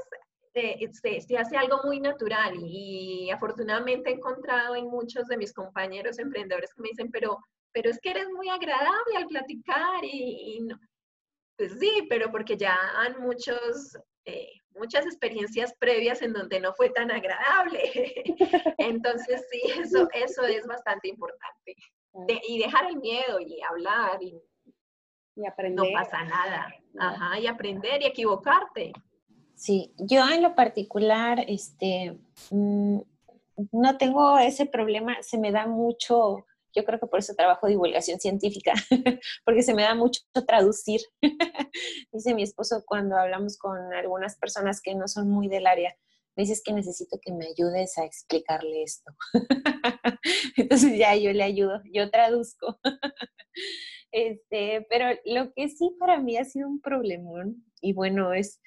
eh, 0.53 0.87
se, 0.93 1.39
hace 1.39 1.57
algo 1.57 1.81
muy 1.83 1.99
natural 1.99 2.57
y, 2.63 3.31
afortunadamente 3.31 4.11
he 4.11 4.15
encontrado 4.15 4.77
en 4.77 4.89
muchos 4.89 5.27
de 5.29 5.39
mis 5.39 5.55
compañeros 5.55 6.19
emprendedores 6.19 6.75
que 6.75 6.83
me 6.83 6.91
dicen, 6.91 7.11
pero, 7.11 7.39
pero 7.73 7.89
es 7.89 7.99
que 8.01 8.11
eres 8.11 8.29
muy 8.29 8.51
agradable 8.51 9.17
al 9.17 9.29
platicar 9.29 10.05
y, 10.05 10.61
no. 10.61 10.79
Pues 11.57 11.73
sí, 11.81 12.07
pero 12.11 12.31
porque 12.31 12.59
ya 12.59 12.77
han 12.99 13.19
muchos, 13.19 13.97
eh, 14.27 14.62
muchas 14.83 15.07
experiencias 15.07 15.73
previas 15.79 16.23
en 16.23 16.33
donde 16.33 16.59
no 16.59 16.73
fue 16.75 16.91
tan 16.91 17.11
agradable. 17.11 18.25
Entonces 18.79 19.47
sí, 19.51 19.61
eso, 19.79 20.09
eso 20.13 20.43
es 20.43 20.67
bastante 20.67 21.09
importante. 21.09 21.77
y 22.49 22.59
dejar 22.59 22.87
el 22.91 22.97
miedo 22.97 23.39
y 23.41 23.61
hablar 23.63 24.21
y, 24.21 24.43
y 25.37 25.47
aprender. 25.47 25.87
No 25.87 25.93
pasa 25.93 26.25
nada. 26.25 26.75
Ajá, 26.99 27.39
y 27.39 27.47
aprender 27.47 28.03
y 28.03 28.07
equivocarte. 28.07 28.93
Sí, 29.55 29.95
yo 29.97 30.29
en 30.29 30.43
lo 30.43 30.57
particular, 30.57 31.45
este, 31.47 32.19
mm, 32.51 32.99
no 33.71 33.97
tengo 33.99 34.37
ese 34.39 34.67
problema, 34.67 35.23
se 35.23 35.39
me 35.39 35.53
da 35.53 35.67
mucho, 35.67 36.45
yo 36.75 36.85
creo 36.85 36.99
que 36.99 37.07
por 37.07 37.19
eso 37.19 37.35
trabajo 37.35 37.67
divulgación 37.67 38.21
científica, 38.21 38.73
porque 39.45 39.63
se 39.63 39.75
me 39.75 39.83
da 39.83 39.95
mucho 39.95 40.23
traducir. 40.47 41.01
Dice 42.13 42.35
mi 42.35 42.43
esposo 42.43 42.83
cuando 42.87 43.17
hablamos 43.17 43.59
con 43.59 43.93
algunas 43.95 44.37
personas 44.37 44.81
que 44.81 44.95
no 44.95 45.09
son 45.09 45.29
muy 45.29 45.49
del 45.49 45.67
área, 45.67 45.95
me 46.35 46.45
dices 46.45 46.63
que 46.65 46.73
necesito 46.73 47.19
que 47.21 47.31
me 47.31 47.47
ayudes 47.47 47.99
a 47.99 48.07
explicarle 48.07 48.83
esto. 48.83 49.13
Entonces 50.57 50.99
ya 50.99 51.15
yo 51.15 51.31
le 51.33 51.43
ayudo, 51.43 51.83
yo 51.93 52.11
traduzco. 52.11 52.79
este, 54.13 54.87
pero 54.89 55.19
lo 55.27 55.53
que 55.53 55.69
sí 55.69 55.95
para 56.01 56.19
mí 56.19 56.39
ha 56.39 56.45
sido 56.47 56.69
un 56.69 56.81
problemón, 56.81 57.67
y 57.83 57.93
bueno, 57.93 58.33
es 58.33 58.61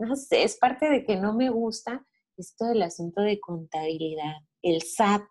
no 0.00 0.16
sé, 0.16 0.44
es 0.44 0.56
parte 0.56 0.88
de 0.88 1.04
que 1.04 1.16
no 1.16 1.34
me 1.34 1.50
gusta 1.50 2.06
esto 2.36 2.64
del 2.66 2.82
asunto 2.82 3.20
de 3.20 3.38
contabilidad. 3.38 4.36
El 4.62 4.82
SAT 4.82 5.22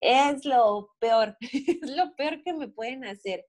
es 0.00 0.44
lo 0.44 0.90
peor, 0.98 1.36
es 1.40 1.90
lo 1.90 2.14
peor 2.16 2.42
que 2.42 2.52
me 2.52 2.68
pueden 2.68 3.04
hacer. 3.04 3.46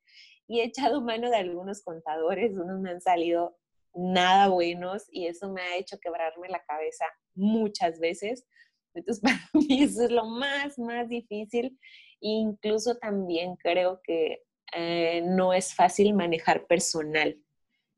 Y 0.47 0.59
he 0.59 0.65
echado 0.65 1.01
mano 1.01 1.29
de 1.29 1.37
algunos 1.37 1.81
contadores, 1.83 2.57
unos 2.57 2.79
me 2.79 2.91
han 2.91 3.01
salido 3.01 3.57
nada 3.93 4.47
buenos 4.47 5.05
y 5.11 5.27
eso 5.27 5.51
me 5.51 5.61
ha 5.61 5.77
hecho 5.77 5.99
quebrarme 5.99 6.49
la 6.49 6.63
cabeza 6.63 7.05
muchas 7.35 7.99
veces. 7.99 8.45
Entonces, 8.93 9.21
para 9.23 9.39
mí 9.53 9.83
eso 9.83 10.03
es 10.03 10.11
lo 10.11 10.25
más, 10.25 10.77
más 10.77 11.09
difícil. 11.09 11.77
Incluso 12.19 12.95
también 12.95 13.55
creo 13.55 14.01
que 14.03 14.43
eh, 14.73 15.21
no 15.25 15.53
es 15.53 15.73
fácil 15.73 16.13
manejar 16.13 16.67
personal. 16.67 17.37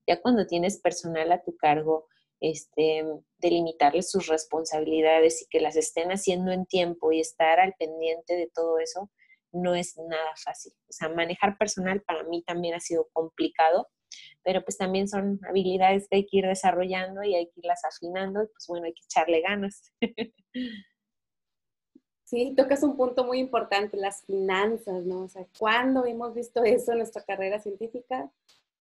Ya 0.07 0.21
cuando 0.21 0.47
tienes 0.47 0.79
personal 0.79 1.31
a 1.31 1.43
tu 1.43 1.55
cargo, 1.55 2.07
este, 2.43 3.05
delimitarles 3.37 4.11
sus 4.11 4.27
responsabilidades 4.27 5.41
y 5.41 5.45
que 5.47 5.61
las 5.61 5.77
estén 5.77 6.09
haciendo 6.09 6.51
en 6.51 6.65
tiempo 6.65 7.13
y 7.13 7.21
estar 7.21 7.61
al 7.61 7.73
pendiente 7.79 8.35
de 8.35 8.51
todo 8.53 8.79
eso, 8.79 9.09
no 9.53 9.75
es 9.75 9.97
nada 9.97 10.33
fácil. 10.43 10.73
O 10.89 10.91
sea, 10.91 11.07
manejar 11.07 11.57
personal 11.57 12.01
para 12.01 12.23
mí 12.23 12.43
también 12.43 12.75
ha 12.75 12.81
sido 12.81 13.07
complicado, 13.13 13.87
pero 14.43 14.61
pues 14.61 14.77
también 14.77 15.07
son 15.07 15.39
habilidades 15.47 16.09
que 16.09 16.17
hay 16.17 16.25
que 16.25 16.39
ir 16.39 16.45
desarrollando 16.45 17.23
y 17.23 17.33
hay 17.33 17.45
que 17.45 17.61
irlas 17.61 17.85
afinando 17.85 18.43
y 18.43 18.47
pues 18.47 18.65
bueno, 18.67 18.87
hay 18.87 18.93
que 18.93 19.05
echarle 19.05 19.41
ganas. 19.41 19.93
Sí, 22.25 22.55
tocas 22.57 22.81
un 22.81 22.97
punto 22.97 23.25
muy 23.25 23.37
importante, 23.37 23.95
las 23.95 24.23
finanzas, 24.25 25.05
¿no? 25.05 25.25
O 25.25 25.29
sea, 25.29 25.45
¿cuándo 25.59 26.03
hemos 26.03 26.33
visto 26.33 26.63
eso 26.63 26.93
en 26.93 26.97
nuestra 26.99 27.21
carrera 27.23 27.59
científica? 27.59 28.31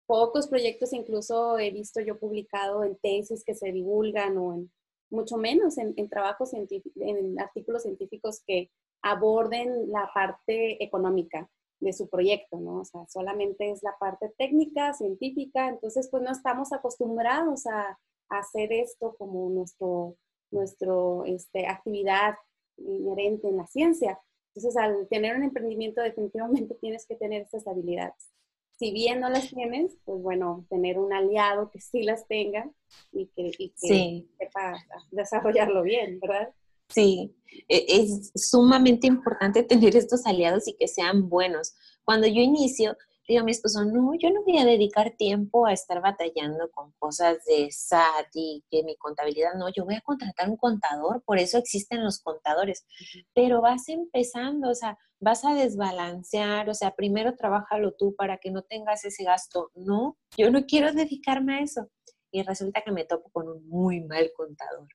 Pocos 0.06 0.48
proyectos 0.48 0.94
incluso 0.94 1.58
he 1.58 1.72
visto 1.72 2.02
yo 2.02 2.20
publicado 2.20 2.84
en 2.84 2.98
tesis 2.98 3.44
que 3.44 3.56
se 3.56 3.72
divulgan 3.72 4.38
o 4.38 4.54
en, 4.54 4.72
mucho 5.10 5.38
menos 5.38 5.78
en, 5.78 6.10
trabajos 6.10 6.50
científicos, 6.50 7.02
en 7.02 7.40
artículos 7.40 7.84
científicos 7.84 8.42
que 8.46 8.72
aborden 9.02 9.92
la 9.92 10.10
parte 10.14 10.84
económica 10.84 11.50
de 11.80 11.94
su 11.94 12.10
proyecto, 12.10 12.60
¿no? 12.60 12.82
O 12.82 12.86
sea, 12.86 13.06
solamente 13.08 13.70
es 13.70 13.84
la 13.84 13.96
parte 14.00 14.34
técnica, 14.38 14.94
científica, 14.94 15.68
entonces 15.68 16.08
pues 16.10 16.24
no 16.24 16.32
estamos 16.32 16.74
acostumbrados 16.74 17.66
a, 17.68 17.98
hacer 18.30 18.74
esto 18.74 19.16
como 19.20 19.48
nuestro, 19.52 20.16
nuestro 20.50 21.24
este, 21.26 21.68
actividad 21.68 22.34
inherente 22.78 23.48
en 23.48 23.58
la 23.58 23.68
ciencia. 23.68 24.20
Entonces, 24.56 24.76
al 24.82 25.08
tener 25.08 25.36
un 25.36 25.44
emprendimiento, 25.44 26.02
definitivamente 26.02 26.74
tienes 26.82 27.06
que 27.06 27.16
tener 27.16 27.44
estas 27.44 27.68
habilidades 27.68 28.33
si 28.78 28.92
bien 28.92 29.20
no 29.20 29.30
las 29.30 29.50
tienes, 29.50 29.98
pues 30.04 30.22
bueno, 30.22 30.66
tener 30.70 30.98
un 30.98 31.14
aliado 31.14 31.70
que 31.72 31.80
sí 31.80 32.04
las 32.04 32.28
tenga 32.28 32.70
y 33.12 33.28
que, 33.28 33.52
sepa 33.76 34.78
desarrollarlo 35.12 35.84
bien, 35.84 36.20
¿verdad? 36.20 36.54
Sí, 36.90 37.36
e, 37.70 37.86
es 37.88 38.32
sumamente 38.36 39.08
importante 39.08 39.64
tener 39.64 39.96
estos 39.96 40.26
aliados 40.26 40.68
y 40.68 40.74
que 40.74 40.88
sean 40.88 41.30
buenos. 41.30 41.74
Cuando 42.04 42.28
yo 42.28 42.42
inicio, 42.42 42.98
digo 43.28 43.42
a 43.42 43.44
mi 43.44 43.52
esposo, 43.52 43.86
no, 43.86 44.14
yo 44.16 44.30
no 44.32 44.44
voy 44.44 44.58
a 44.58 44.66
dedicar 44.66 45.16
tiempo 45.18 45.66
a 45.66 45.74
estar 45.74 46.02
batallando 46.02 46.70
con 46.72 46.92
cosas 47.00 47.38
de 47.46 47.72
SAT 47.72 48.28
y 48.34 48.64
que 48.70 48.84
mi 48.84 48.96
contabilidad, 48.98 49.54
no, 49.56 49.70
yo 49.70 49.86
voy 49.86 49.96
a 49.96 50.02
contratar 50.02 50.50
un 50.50 50.58
contador, 50.58 51.24
por 51.24 51.40
eso 51.40 51.58
existen 51.58 52.04
los 52.04 52.20
contadores, 52.20 52.86
pero 53.34 53.62
vas 53.62 53.88
empezando, 53.88 54.70
o 54.70 54.76
sea, 54.76 54.98
vas 55.24 55.46
a 55.46 55.56
desbalancear, 55.56 56.70
o 56.70 56.74
sea, 56.74 56.96
primero 56.96 57.36
trabájalo 57.36 57.94
tú 57.94 58.14
para 58.16 58.38
que 58.38 58.52
no 58.52 58.62
tengas 58.64 59.06
ese 59.06 59.24
gasto, 59.24 59.72
no, 59.74 60.18
yo 60.38 60.52
no 60.52 60.66
quiero 60.66 60.92
dedicarme 60.92 61.56
a 61.56 61.62
eso. 61.62 61.90
Y 62.32 62.42
resulta 62.44 62.82
que 62.82 62.92
me 62.92 63.06
topo 63.06 63.30
con 63.32 63.48
un 63.48 63.68
muy 63.70 64.02
mal 64.02 64.32
contador. 64.36 64.88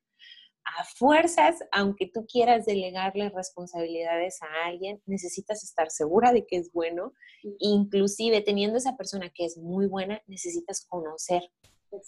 A 0.65 0.85
fuerzas, 0.85 1.57
aunque 1.73 2.11
tú 2.13 2.27
quieras 2.27 2.67
delegarle 2.67 3.31
responsabilidades 3.31 4.43
a 4.43 4.67
alguien, 4.67 5.01
necesitas 5.07 5.65
estar 5.65 5.91
segura 5.91 6.33
de 6.33 6.47
que 6.47 6.57
es 6.57 6.71
bueno. 6.73 7.15
Inclusive 7.59 8.43
teniendo 8.43 8.77
esa 8.77 8.97
persona 8.97 9.31
que 9.31 9.47
es 9.47 9.57
muy 9.57 9.87
buena, 9.87 10.21
necesitas 10.27 10.85
conocer 10.87 11.43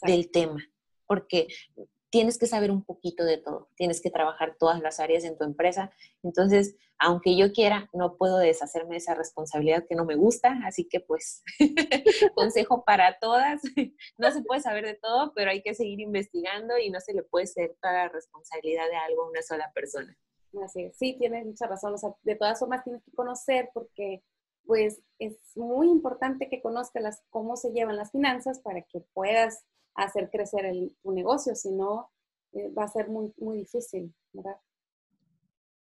del 0.02 0.30
tema, 0.30 0.62
porque 1.06 1.46
tienes 2.10 2.38
que 2.38 2.46
saber 2.46 2.70
un 2.70 2.84
poquito 2.84 3.24
de 3.24 3.38
todo, 3.38 3.68
tienes 3.76 4.00
que 4.00 4.10
trabajar 4.10 4.56
todas 4.58 4.80
las 4.80 5.00
áreas 5.00 5.24
en 5.24 5.38
tu 5.38 5.44
empresa. 5.44 5.92
Entonces, 6.22 6.76
aunque 6.98 7.36
yo 7.36 7.52
quiera, 7.52 7.88
no 7.92 8.16
puedo 8.16 8.38
deshacerme 8.38 8.90
de 8.90 8.98
esa 8.98 9.14
responsabilidad 9.14 9.86
que 9.88 9.94
no 9.94 10.04
me 10.04 10.16
gusta, 10.16 10.60
así 10.64 10.86
que 10.88 11.00
pues 11.00 11.42
consejo 12.34 12.84
para 12.84 13.18
todas, 13.18 13.62
no 14.18 14.30
se 14.32 14.42
puede 14.42 14.60
saber 14.60 14.84
de 14.84 14.94
todo, 14.94 15.32
pero 15.34 15.50
hay 15.50 15.62
que 15.62 15.74
seguir 15.74 16.00
investigando 16.00 16.76
y 16.78 16.90
no 16.90 17.00
se 17.00 17.14
le 17.14 17.22
puede 17.22 17.46
ser 17.46 17.76
toda 17.80 17.94
la 17.94 18.08
responsabilidad 18.08 18.88
de 18.90 18.96
algo 18.96 19.22
a 19.22 19.30
una 19.30 19.42
sola 19.42 19.70
persona. 19.72 20.16
Así 20.64 20.82
es, 20.82 20.96
sí, 20.96 21.16
tienes 21.16 21.46
mucha 21.46 21.68
razón, 21.68 21.94
o 21.94 21.98
sea, 21.98 22.10
de 22.22 22.34
todas 22.34 22.58
formas 22.58 22.82
tienes 22.82 23.04
que 23.04 23.12
conocer 23.12 23.70
porque 23.72 24.24
pues 24.66 25.00
es 25.18 25.36
muy 25.56 25.88
importante 25.88 26.48
que 26.48 26.60
conozcas 26.60 27.22
cómo 27.30 27.56
se 27.56 27.72
llevan 27.72 27.96
las 27.96 28.12
finanzas 28.12 28.60
para 28.60 28.82
que 28.82 29.00
puedas 29.14 29.64
hacer 29.94 30.30
crecer 30.30 30.64
el, 30.66 30.96
tu 31.02 31.12
negocio, 31.12 31.54
si 31.54 31.70
no, 31.70 32.10
eh, 32.52 32.70
va 32.72 32.84
a 32.84 32.88
ser 32.88 33.08
muy, 33.08 33.32
muy 33.38 33.58
difícil, 33.58 34.14
¿verdad? 34.32 34.56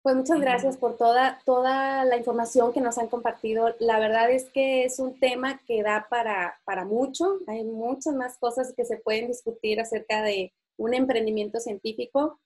Pues 0.04 0.16
muchas 0.16 0.40
gracias 0.40 0.78
por 0.78 0.98
toda, 0.98 1.40
toda 1.46 2.04
la 2.06 2.18
información 2.18 2.74
que 2.74 2.82
nos 2.82 2.98
han 2.98 3.08
compartido. 3.08 3.76
La 3.80 4.00
verdad 4.00 4.32
es 4.32 4.50
que 4.50 4.84
es 4.84 4.98
un 4.98 5.20
tema 5.20 5.62
que 5.68 5.84
da 5.84 6.08
para, 6.10 6.60
para 6.66 6.86
mucho. 6.86 7.40
Hay 7.46 7.64
muchas 7.64 8.16
más 8.16 8.40
cosas 8.40 8.74
que 8.76 8.84
se 8.84 8.98
pueden 8.98 9.28
discutir 9.28 9.80
acerca 9.80 10.24
de 10.24 10.54
un 10.78 10.96
emprendimiento 10.96 11.60
científico 11.60 12.40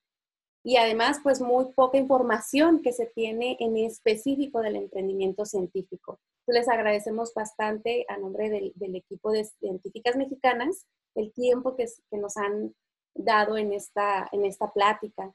y 0.62 0.76
además 0.76 1.20
pues 1.22 1.40
muy 1.40 1.72
poca 1.72 1.96
información 1.96 2.82
que 2.82 2.92
se 2.92 3.06
tiene 3.06 3.56
en 3.58 3.78
específico 3.78 4.60
del 4.60 4.76
emprendimiento 4.76 5.46
científico. 5.46 6.20
les 6.46 6.68
agradecemos 6.68 7.32
bastante 7.32 8.04
a 8.08 8.18
nombre 8.18 8.50
del, 8.50 8.72
del 8.74 8.96
equipo 8.96 9.32
de 9.32 9.44
científicas 9.44 10.16
mexicanas 10.16 10.86
el 11.16 11.32
tiempo 11.32 11.74
que, 11.76 11.86
nos 12.12 12.36
han 12.36 12.74
dado 13.14 13.56
en 13.56 13.72
esta, 13.72 14.28
en 14.32 14.44
esta 14.44 14.72
plática. 14.72 15.34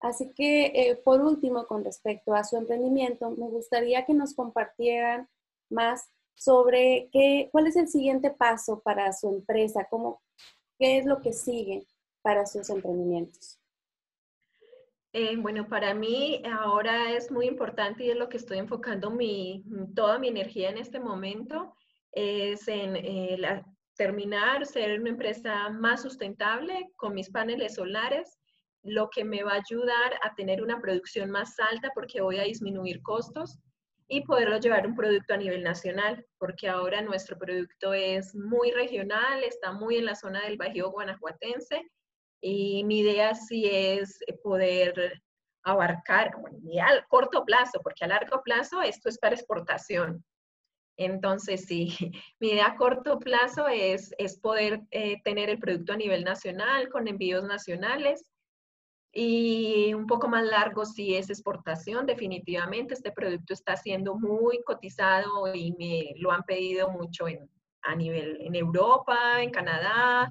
Así 0.00 0.32
que, 0.34 0.66
eh, 0.66 0.96
por 0.96 1.20
último, 1.20 1.66
con 1.66 1.84
respecto 1.84 2.34
a 2.34 2.44
su 2.44 2.56
emprendimiento, 2.56 3.30
me 3.30 3.48
gustaría 3.48 4.04
que 4.04 4.14
nos 4.14 4.34
compartieran 4.34 5.28
más 5.70 6.10
sobre 6.34 7.08
qué, 7.12 7.48
cuál 7.52 7.68
es 7.68 7.76
el 7.76 7.88
siguiente 7.88 8.30
paso 8.30 8.80
para 8.80 9.12
su 9.12 9.28
empresa, 9.28 9.86
cómo, 9.88 10.20
qué 10.78 10.98
es 10.98 11.06
lo 11.06 11.20
que 11.20 11.32
sigue 11.32 11.86
para 12.20 12.46
sus 12.46 12.68
emprendimientos. 12.70 13.60
Eh, 15.14 15.36
bueno, 15.36 15.68
para 15.68 15.92
mí 15.94 16.42
ahora 16.50 17.12
es 17.12 17.30
muy 17.30 17.46
importante 17.46 18.04
y 18.04 18.10
es 18.10 18.16
lo 18.16 18.30
que 18.30 18.38
estoy 18.38 18.58
enfocando 18.58 19.10
mi, 19.10 19.62
toda 19.94 20.18
mi 20.18 20.28
energía 20.28 20.70
en 20.70 20.78
este 20.78 21.00
momento, 21.00 21.76
es 22.12 22.66
en 22.66 22.96
eh, 22.96 23.36
la, 23.38 23.64
terminar, 23.96 24.66
ser 24.66 25.00
una 25.00 25.10
empresa 25.10 25.68
más 25.70 26.02
sustentable 26.02 26.90
con 26.96 27.14
mis 27.14 27.30
paneles 27.30 27.74
solares 27.74 28.38
lo 28.82 29.08
que 29.10 29.24
me 29.24 29.42
va 29.44 29.52
a 29.52 29.62
ayudar 29.66 30.18
a 30.22 30.34
tener 30.34 30.62
una 30.62 30.80
producción 30.80 31.30
más 31.30 31.58
alta 31.60 31.90
porque 31.94 32.20
voy 32.20 32.38
a 32.38 32.44
disminuir 32.44 33.00
costos 33.02 33.58
y 34.08 34.22
poderlo 34.22 34.58
llevar 34.58 34.86
un 34.86 34.96
producto 34.96 35.34
a 35.34 35.38
nivel 35.38 35.62
nacional, 35.62 36.26
porque 36.38 36.68
ahora 36.68 37.00
nuestro 37.00 37.38
producto 37.38 37.94
es 37.94 38.34
muy 38.34 38.70
regional, 38.72 39.42
está 39.44 39.72
muy 39.72 39.96
en 39.96 40.06
la 40.06 40.14
zona 40.14 40.42
del 40.42 40.58
Bajío 40.58 40.90
guanajuatense 40.90 41.80
y 42.40 42.84
mi 42.84 43.00
idea 43.00 43.34
sí 43.34 43.66
es 43.70 44.18
poder 44.42 45.22
abarcar, 45.62 46.32
bueno, 46.40 46.58
a 46.82 47.06
corto 47.06 47.44
plazo, 47.44 47.80
porque 47.82 48.04
a 48.04 48.08
largo 48.08 48.42
plazo 48.42 48.82
esto 48.82 49.08
es 49.08 49.18
para 49.18 49.36
exportación. 49.36 50.24
Entonces, 50.96 51.64
sí, 51.66 51.96
mi 52.40 52.48
idea 52.48 52.66
a 52.66 52.76
corto 52.76 53.18
plazo 53.18 53.68
es, 53.68 54.14
es 54.18 54.38
poder 54.38 54.82
eh, 54.90 55.20
tener 55.24 55.48
el 55.50 55.58
producto 55.58 55.92
a 55.92 55.96
nivel 55.96 56.24
nacional, 56.24 56.88
con 56.88 57.08
envíos 57.08 57.44
nacionales 57.44 58.24
y 59.14 59.92
un 59.92 60.06
poco 60.06 60.26
más 60.26 60.44
largo 60.44 60.86
si 60.86 61.14
es 61.14 61.28
exportación, 61.28 62.06
definitivamente. 62.06 62.94
Este 62.94 63.12
producto 63.12 63.52
está 63.52 63.76
siendo 63.76 64.16
muy 64.16 64.62
cotizado 64.62 65.54
y 65.54 65.72
me 65.72 66.14
lo 66.18 66.32
han 66.32 66.42
pedido 66.44 66.90
mucho 66.90 67.26
a 67.82 67.94
nivel 67.94 68.38
en 68.40 68.54
Europa, 68.54 69.42
en 69.42 69.50
Canadá. 69.50 70.30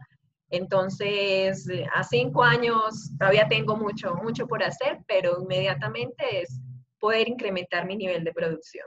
Entonces, 0.49 1.68
a 1.93 2.03
cinco 2.03 2.43
años 2.43 3.12
todavía 3.18 3.47
tengo 3.47 3.78
mucho, 3.78 4.16
mucho 4.16 4.47
por 4.47 4.64
hacer, 4.64 4.99
pero 5.07 5.41
inmediatamente 5.41 6.41
es 6.41 6.59
poder 6.99 7.30
incrementar 7.30 7.86
mi 7.86 7.95
nivel 7.95 8.24
de 8.24 8.34
producción. 8.34 8.86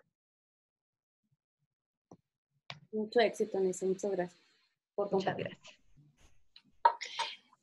Mucho 2.94 3.18
éxito 3.18 3.58
en 3.58 3.66
eso, 3.66 3.86
muchas 3.86 4.12
gracias. 4.12 4.40
Muchas 4.96 5.36
gracias. 5.36 5.58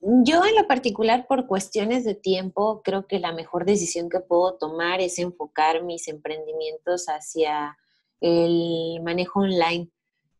Yo 0.02 0.44
en 0.44 0.56
lo 0.56 0.68
particular, 0.68 1.26
por 1.26 1.48
cuestiones 1.48 2.04
de 2.04 2.16
tiempo, 2.16 2.82
creo 2.84 3.08
que 3.08 3.20
la 3.20 3.32
mejor 3.32 3.66
decisión 3.66 4.10
que 4.10 4.20
puedo 4.20 4.56
tomar 4.56 5.00
es 5.00 5.20
enfocar 5.20 5.84
mis 5.84 6.08
emprendimientos 6.10 7.06
hacia 7.06 7.78
el 8.20 9.00
manejo 9.04 9.40
online, 9.40 9.90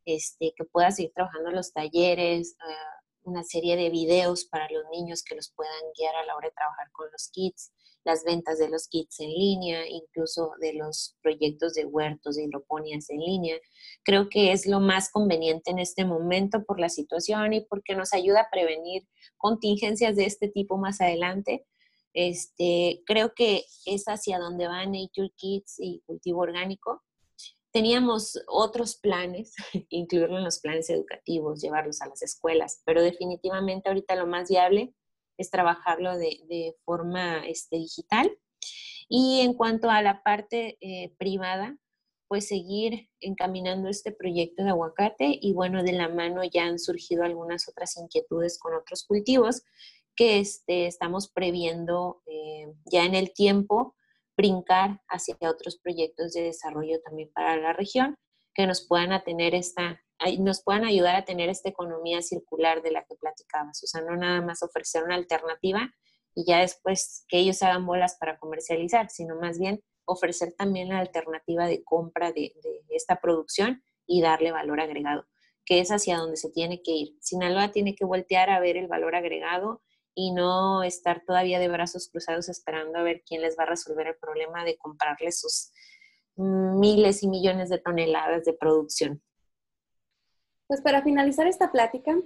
este, 0.04 0.52
que 0.54 0.64
pueda 0.64 0.90
seguir 0.90 1.12
trabajando 1.14 1.50
en 1.50 1.56
los 1.56 1.72
talleres, 1.72 2.56
ah, 2.60 3.02
una 3.22 3.44
serie 3.44 3.76
de 3.76 3.88
videos 3.88 4.44
para 4.44 4.68
los 4.68 4.84
niños 4.90 5.22
que 5.22 5.36
los 5.36 5.48
puedan 5.50 5.80
guiar 5.96 6.16
a 6.16 6.26
la 6.26 6.36
hora 6.36 6.48
de 6.48 6.54
trabajar 6.54 6.90
con 6.90 7.10
los 7.10 7.30
kits, 7.30 7.72
las 8.04 8.24
ventas 8.24 8.58
de 8.58 8.68
los 8.68 8.88
kits 8.88 9.20
en 9.20 9.30
línea, 9.30 9.88
incluso 9.88 10.52
de 10.60 10.74
los 10.74 11.16
proyectos 11.22 11.74
de 11.74 11.84
huertos, 11.84 12.36
de 12.36 12.44
hidroponías 12.44 13.08
en 13.10 13.20
línea. 13.20 13.56
Creo 14.02 14.28
que 14.28 14.52
es 14.52 14.66
lo 14.66 14.80
más 14.80 15.10
conveniente 15.10 15.70
en 15.70 15.78
este 15.78 16.04
momento 16.04 16.64
por 16.64 16.80
la 16.80 16.88
situación 16.88 17.52
y 17.52 17.60
porque 17.62 17.94
nos 17.94 18.12
ayuda 18.12 18.42
a 18.42 18.50
prevenir 18.50 19.06
contingencias 19.36 20.16
de 20.16 20.24
este 20.24 20.48
tipo 20.48 20.78
más 20.78 21.00
adelante. 21.00 21.64
Este, 22.14 23.02
creo 23.06 23.32
que 23.34 23.64
es 23.86 24.04
hacia 24.04 24.38
donde 24.38 24.66
va 24.66 24.84
Nature 24.84 25.32
Kits 25.36 25.76
y 25.78 26.02
cultivo 26.04 26.40
orgánico. 26.40 27.02
Teníamos 27.70 28.38
otros 28.48 28.96
planes, 28.96 29.54
incluirlo 29.88 30.38
en 30.38 30.44
los 30.44 30.58
planes 30.58 30.90
educativos, 30.90 31.62
llevarlos 31.62 32.02
a 32.02 32.08
las 32.08 32.20
escuelas, 32.22 32.82
pero 32.84 33.00
definitivamente 33.00 33.88
ahorita 33.88 34.16
lo 34.16 34.26
más 34.26 34.50
viable 34.50 34.92
es 35.42 35.50
trabajarlo 35.50 36.16
de, 36.16 36.74
forma 36.84 37.46
este, 37.46 37.76
digital. 37.76 38.30
Y 39.08 39.40
en 39.40 39.54
cuanto 39.54 39.90
a 39.90 40.00
la 40.00 40.22
parte 40.22 40.78
eh, 40.80 41.14
privada, 41.18 41.76
pues 42.28 42.48
seguir 42.48 43.10
encaminando 43.20 43.90
este 43.90 44.10
proyecto 44.10 44.64
de 44.64 44.70
aguacate 44.70 45.38
y 45.38 45.52
bueno, 45.52 45.82
de 45.82 45.92
la 45.92 46.08
mano 46.08 46.42
ya 46.44 46.64
han 46.64 46.78
surgido 46.78 47.24
algunas 47.24 47.68
otras 47.68 47.98
inquietudes 47.98 48.58
con 48.58 48.72
otros 48.74 49.04
cultivos 49.04 49.64
que 50.16 50.38
este, 50.38 50.86
estamos 50.86 51.28
previendo 51.28 52.22
eh, 52.26 52.72
ya 52.90 53.04
en 53.04 53.14
el 53.14 53.34
tiempo 53.34 53.94
brincar 54.34 55.02
hacia 55.08 55.36
otros 55.42 55.76
proyectos 55.76 56.32
de 56.32 56.44
desarrollo 56.44 57.00
también 57.02 57.30
para 57.34 57.56
la 57.58 57.74
región 57.74 58.16
que 58.54 58.66
nos 58.66 58.86
puedan 58.86 59.12
a 59.12 59.24
tener 59.24 59.54
esta, 59.54 60.02
nos 60.38 60.62
puedan 60.62 60.84
ayudar 60.84 61.16
a 61.16 61.24
tener 61.24 61.48
esta 61.48 61.68
economía 61.68 62.22
circular 62.22 62.82
de 62.82 62.92
la 62.92 63.04
que 63.04 63.16
platicabas. 63.16 63.82
O 63.82 63.86
sea, 63.86 64.02
no 64.02 64.16
nada 64.16 64.40
más 64.40 64.62
ofrecer 64.62 65.04
una 65.04 65.14
alternativa 65.14 65.92
y 66.34 66.44
ya 66.46 66.60
después 66.60 67.24
que 67.28 67.38
ellos 67.38 67.62
hagan 67.62 67.86
bolas 67.86 68.16
para 68.18 68.38
comercializar, 68.38 69.10
sino 69.10 69.36
más 69.36 69.58
bien 69.58 69.82
ofrecer 70.04 70.52
también 70.56 70.88
la 70.88 70.98
alternativa 70.98 71.66
de 71.66 71.82
compra 71.84 72.32
de, 72.32 72.52
esta 72.88 73.20
producción 73.20 73.82
y 74.06 74.20
darle 74.20 74.52
valor 74.52 74.80
agregado, 74.80 75.26
que 75.64 75.80
es 75.80 75.90
hacia 75.90 76.18
donde 76.18 76.36
se 76.36 76.50
tiene 76.50 76.82
que 76.82 76.92
ir. 76.92 77.16
Sinaloa 77.20 77.72
tiene 77.72 77.94
que 77.94 78.04
voltear 78.04 78.50
a 78.50 78.60
ver 78.60 78.76
el 78.76 78.88
valor 78.88 79.14
agregado 79.14 79.82
y 80.14 80.32
no 80.32 80.82
estar 80.82 81.22
todavía 81.24 81.58
de 81.58 81.68
brazos 81.68 82.08
cruzados 82.10 82.48
esperando 82.48 82.98
a 82.98 83.02
ver 83.02 83.22
quién 83.26 83.42
les 83.42 83.56
va 83.58 83.64
a 83.64 83.66
resolver 83.66 84.08
el 84.08 84.16
problema 84.16 84.64
de 84.64 84.76
comprarles 84.76 85.40
sus 85.40 85.72
miles 86.36 87.22
y 87.22 87.28
millones 87.28 87.68
de 87.68 87.78
toneladas 87.78 88.44
de 88.44 88.52
producción. 88.52 89.22
Pues 90.72 90.80
para 90.80 91.02
finalizar 91.02 91.46
esta 91.46 91.70
plática, 91.70 92.16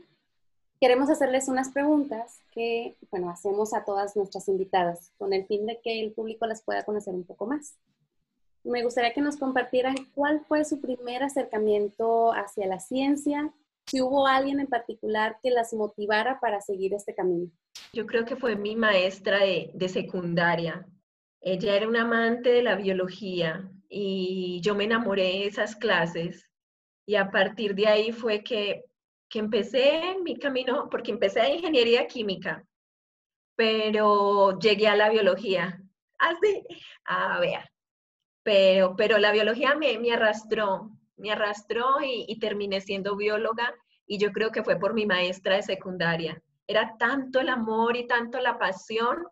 queremos 0.80 1.10
hacerles 1.10 1.48
unas 1.48 1.72
preguntas 1.72 2.44
que, 2.52 2.96
bueno, 3.10 3.28
hacemos 3.28 3.74
a 3.74 3.84
todas 3.84 4.14
nuestras 4.14 4.46
invitadas 4.46 5.10
con 5.18 5.32
el 5.32 5.46
fin 5.46 5.66
de 5.66 5.80
que 5.82 6.00
el 6.00 6.12
público 6.12 6.46
las 6.46 6.62
pueda 6.62 6.84
conocer 6.84 7.12
un 7.12 7.24
poco 7.24 7.46
más. 7.46 7.76
Me 8.62 8.84
gustaría 8.84 9.12
que 9.12 9.20
nos 9.20 9.36
compartieran 9.36 9.96
cuál 10.14 10.44
fue 10.46 10.64
su 10.64 10.80
primer 10.80 11.24
acercamiento 11.24 12.32
hacia 12.34 12.68
la 12.68 12.78
ciencia, 12.78 13.52
si 13.84 14.00
hubo 14.00 14.28
alguien 14.28 14.60
en 14.60 14.68
particular 14.68 15.38
que 15.42 15.50
las 15.50 15.72
motivara 15.74 16.38
para 16.38 16.60
seguir 16.60 16.94
este 16.94 17.16
camino. 17.16 17.50
Yo 17.92 18.06
creo 18.06 18.24
que 18.24 18.36
fue 18.36 18.54
mi 18.54 18.76
maestra 18.76 19.40
de, 19.40 19.72
de 19.74 19.88
secundaria. 19.88 20.86
Ella 21.40 21.74
era 21.74 21.88
una 21.88 22.02
amante 22.02 22.50
de 22.50 22.62
la 22.62 22.76
biología 22.76 23.68
y 23.88 24.60
yo 24.62 24.76
me 24.76 24.84
enamoré 24.84 25.24
de 25.24 25.46
esas 25.46 25.74
clases 25.74 26.45
y 27.06 27.14
a 27.14 27.30
partir 27.30 27.74
de 27.74 27.86
ahí 27.86 28.12
fue 28.12 28.42
que, 28.42 28.84
que 29.28 29.38
empecé 29.38 30.16
mi 30.22 30.36
camino, 30.38 30.88
porque 30.90 31.12
empecé 31.12 31.40
a 31.40 31.48
ingeniería 31.48 32.06
química, 32.06 32.64
pero 33.54 34.58
llegué 34.58 34.88
a 34.88 34.96
la 34.96 35.08
biología. 35.08 35.80
Así, 36.18 36.66
ah, 37.04 37.36
a 37.36 37.40
ver, 37.40 37.70
pero, 38.42 38.96
pero 38.96 39.18
la 39.18 39.32
biología 39.32 39.74
me, 39.76 39.98
me 39.98 40.12
arrastró, 40.12 40.90
me 41.16 41.30
arrastró 41.30 41.96
y, 42.02 42.38
terminé 42.38 42.80
siendo 42.80 43.16
bióloga 43.16 43.74
y 44.06 44.18
yo 44.18 44.32
creo 44.32 44.50
que 44.50 44.62
fue 44.62 44.78
por 44.78 44.94
mi 44.94 45.06
maestra 45.06 45.56
de 45.56 45.62
secundaria. 45.62 46.42
Era 46.66 46.96
tanto 46.98 47.40
el 47.40 47.48
amor 47.48 47.96
y 47.96 48.06
tanto 48.06 48.40
la 48.40 48.58
pasión 48.58 49.26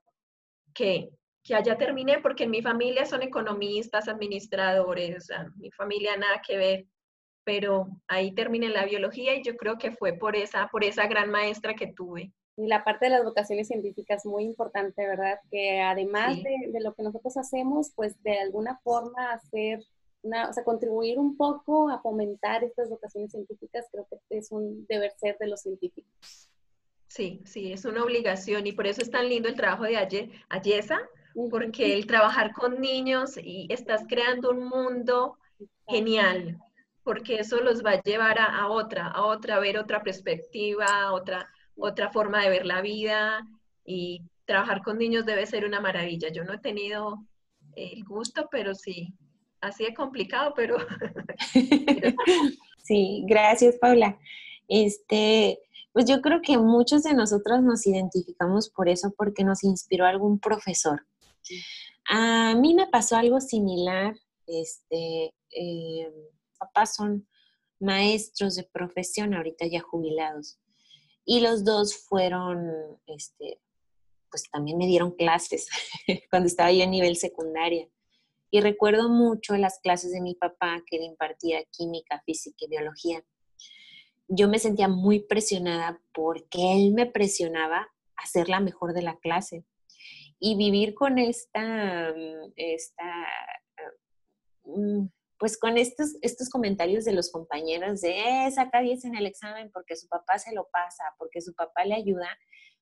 que, 0.72 1.10
que 1.42 1.54
allá 1.54 1.76
terminé, 1.76 2.20
porque 2.20 2.44
en 2.44 2.50
mi 2.50 2.62
familia 2.62 3.04
son 3.04 3.22
economistas, 3.22 4.08
administradores, 4.08 5.28
mi 5.56 5.70
familia 5.70 6.16
nada 6.16 6.40
que 6.46 6.56
ver, 6.56 6.86
pero 7.44 7.88
ahí 8.08 8.32
terminé 8.32 8.68
la 8.68 8.84
biología 8.84 9.34
y 9.34 9.42
yo 9.42 9.56
creo 9.56 9.78
que 9.78 9.92
fue 9.92 10.14
por 10.14 10.36
esa, 10.36 10.68
por 10.68 10.84
esa 10.84 11.06
gran 11.06 11.30
maestra 11.30 11.74
que 11.74 11.88
tuve. 11.88 12.32
Y 12.56 12.66
la 12.68 12.84
parte 12.84 13.06
de 13.06 13.10
las 13.10 13.24
vocaciones 13.24 13.68
científicas 13.68 14.24
muy 14.24 14.44
importante, 14.44 15.06
¿verdad? 15.06 15.40
Que 15.50 15.80
además 15.80 16.36
de, 16.36 16.70
de, 16.70 16.80
lo 16.80 16.94
que 16.94 17.02
nosotros 17.02 17.36
hacemos, 17.36 17.92
pues 17.96 18.20
de 18.22 18.38
alguna 18.38 18.78
forma 18.84 19.32
hacer, 19.32 19.82
una, 20.22 20.48
o 20.48 20.52
sea, 20.52 20.62
contribuir 20.62 21.18
un 21.18 21.36
poco 21.36 21.90
a 21.90 22.00
fomentar 22.00 22.62
estas 22.62 22.88
vocaciones 22.88 23.32
científicas, 23.32 23.86
creo 23.90 24.06
que 24.08 24.38
es 24.38 24.52
un 24.52 24.86
deber 24.86 25.12
ser 25.16 25.36
de 25.38 25.48
los 25.48 25.62
científicos. 25.62 26.48
Sí, 27.08 27.40
sí, 27.44 27.72
es 27.72 27.84
una 27.84 28.02
obligación 28.02 28.66
y 28.66 28.72
por 28.72 28.86
eso 28.86 29.02
es 29.02 29.10
tan 29.10 29.28
lindo 29.28 29.48
el 29.48 29.54
trabajo 29.54 29.84
de 29.84 29.96
Ayesa, 30.48 31.00
porque 31.50 31.94
el 31.94 32.06
trabajar 32.06 32.52
con 32.52 32.80
niños 32.80 33.36
y 33.36 33.66
estás 33.70 34.04
creando 34.08 34.50
un 34.50 34.64
mundo 34.64 35.38
genial, 35.86 36.58
porque 37.04 37.36
eso 37.36 37.60
los 37.60 37.84
va 37.84 37.92
a 37.92 38.02
llevar 38.02 38.38
a, 38.38 38.68
otra, 38.68 39.08
a 39.08 39.24
otra, 39.24 39.56
a 39.56 39.60
ver 39.60 39.78
otra 39.78 40.02
perspectiva, 40.02 41.12
otra, 41.12 41.48
otra 41.76 42.10
forma 42.10 42.42
de 42.42 42.50
ver 42.50 42.66
la 42.66 42.80
vida 42.80 43.46
y 43.84 44.22
trabajar 44.46 44.82
con 44.82 44.98
niños 44.98 45.26
debe 45.26 45.46
ser 45.46 45.64
una 45.66 45.80
maravilla. 45.80 46.30
Yo 46.32 46.44
no 46.44 46.54
he 46.54 46.58
tenido 46.58 47.24
el 47.76 48.04
gusto, 48.04 48.48
pero 48.50 48.74
sí, 48.74 49.14
así 49.60 49.84
es 49.84 49.94
complicado, 49.94 50.54
pero... 50.56 50.78
sí, 52.82 53.22
gracias 53.26 53.76
Paula. 53.76 54.18
Este, 54.66 55.58
pues 55.92 56.06
yo 56.06 56.22
creo 56.22 56.40
que 56.40 56.56
muchos 56.56 57.02
de 57.02 57.12
nosotros 57.14 57.62
nos 57.62 57.86
identificamos 57.86 58.70
por 58.70 58.88
eso, 58.88 59.12
porque 59.16 59.44
nos 59.44 59.62
inspiró 59.62 60.06
algún 60.06 60.40
profesor. 60.40 61.06
A 62.08 62.54
mí 62.54 62.74
me 62.74 62.86
pasó 62.86 63.16
algo 63.16 63.40
similar. 63.40 64.14
Este, 64.46 65.32
eh, 65.50 66.12
papás 66.64 66.94
son 66.94 67.26
maestros 67.80 68.56
de 68.56 68.64
profesión, 68.64 69.34
ahorita 69.34 69.66
ya 69.66 69.80
jubilados. 69.80 70.58
Y 71.24 71.40
los 71.40 71.64
dos 71.64 71.96
fueron, 71.96 72.70
este, 73.06 73.60
pues 74.30 74.44
también 74.50 74.78
me 74.78 74.86
dieron 74.86 75.12
clases 75.12 75.68
cuando 76.30 76.46
estaba 76.46 76.72
yo 76.72 76.84
a 76.84 76.88
nivel 76.88 77.16
secundaria. 77.16 77.88
Y 78.50 78.60
recuerdo 78.60 79.08
mucho 79.08 79.56
las 79.56 79.80
clases 79.80 80.12
de 80.12 80.20
mi 80.20 80.34
papá 80.34 80.82
que 80.86 80.96
él 80.96 81.02
impartía 81.02 81.64
química, 81.70 82.22
física 82.24 82.56
y 82.60 82.68
biología. 82.68 83.24
Yo 84.28 84.48
me 84.48 84.58
sentía 84.58 84.88
muy 84.88 85.20
presionada 85.20 86.00
porque 86.12 86.74
él 86.74 86.92
me 86.92 87.06
presionaba 87.06 87.88
a 88.16 88.26
ser 88.26 88.48
la 88.48 88.60
mejor 88.60 88.94
de 88.94 89.02
la 89.02 89.16
clase 89.18 89.64
y 90.38 90.56
vivir 90.56 90.94
con 90.94 91.18
esta, 91.18 92.12
mm, 92.12 92.52
esta 92.56 93.26
mm, 94.64 95.06
pues 95.44 95.58
con 95.58 95.76
estos, 95.76 96.16
estos 96.22 96.48
comentarios 96.48 97.04
de 97.04 97.12
los 97.12 97.30
compañeros 97.30 98.00
de, 98.00 98.46
eh, 98.46 98.50
saca 98.50 98.80
10 98.80 99.04
en 99.04 99.14
el 99.14 99.26
examen 99.26 99.70
porque 99.74 99.94
su 99.94 100.08
papá 100.08 100.38
se 100.38 100.54
lo 100.54 100.70
pasa, 100.72 101.04
porque 101.18 101.42
su 101.42 101.52
papá 101.52 101.84
le 101.84 101.94
ayuda, 101.94 102.26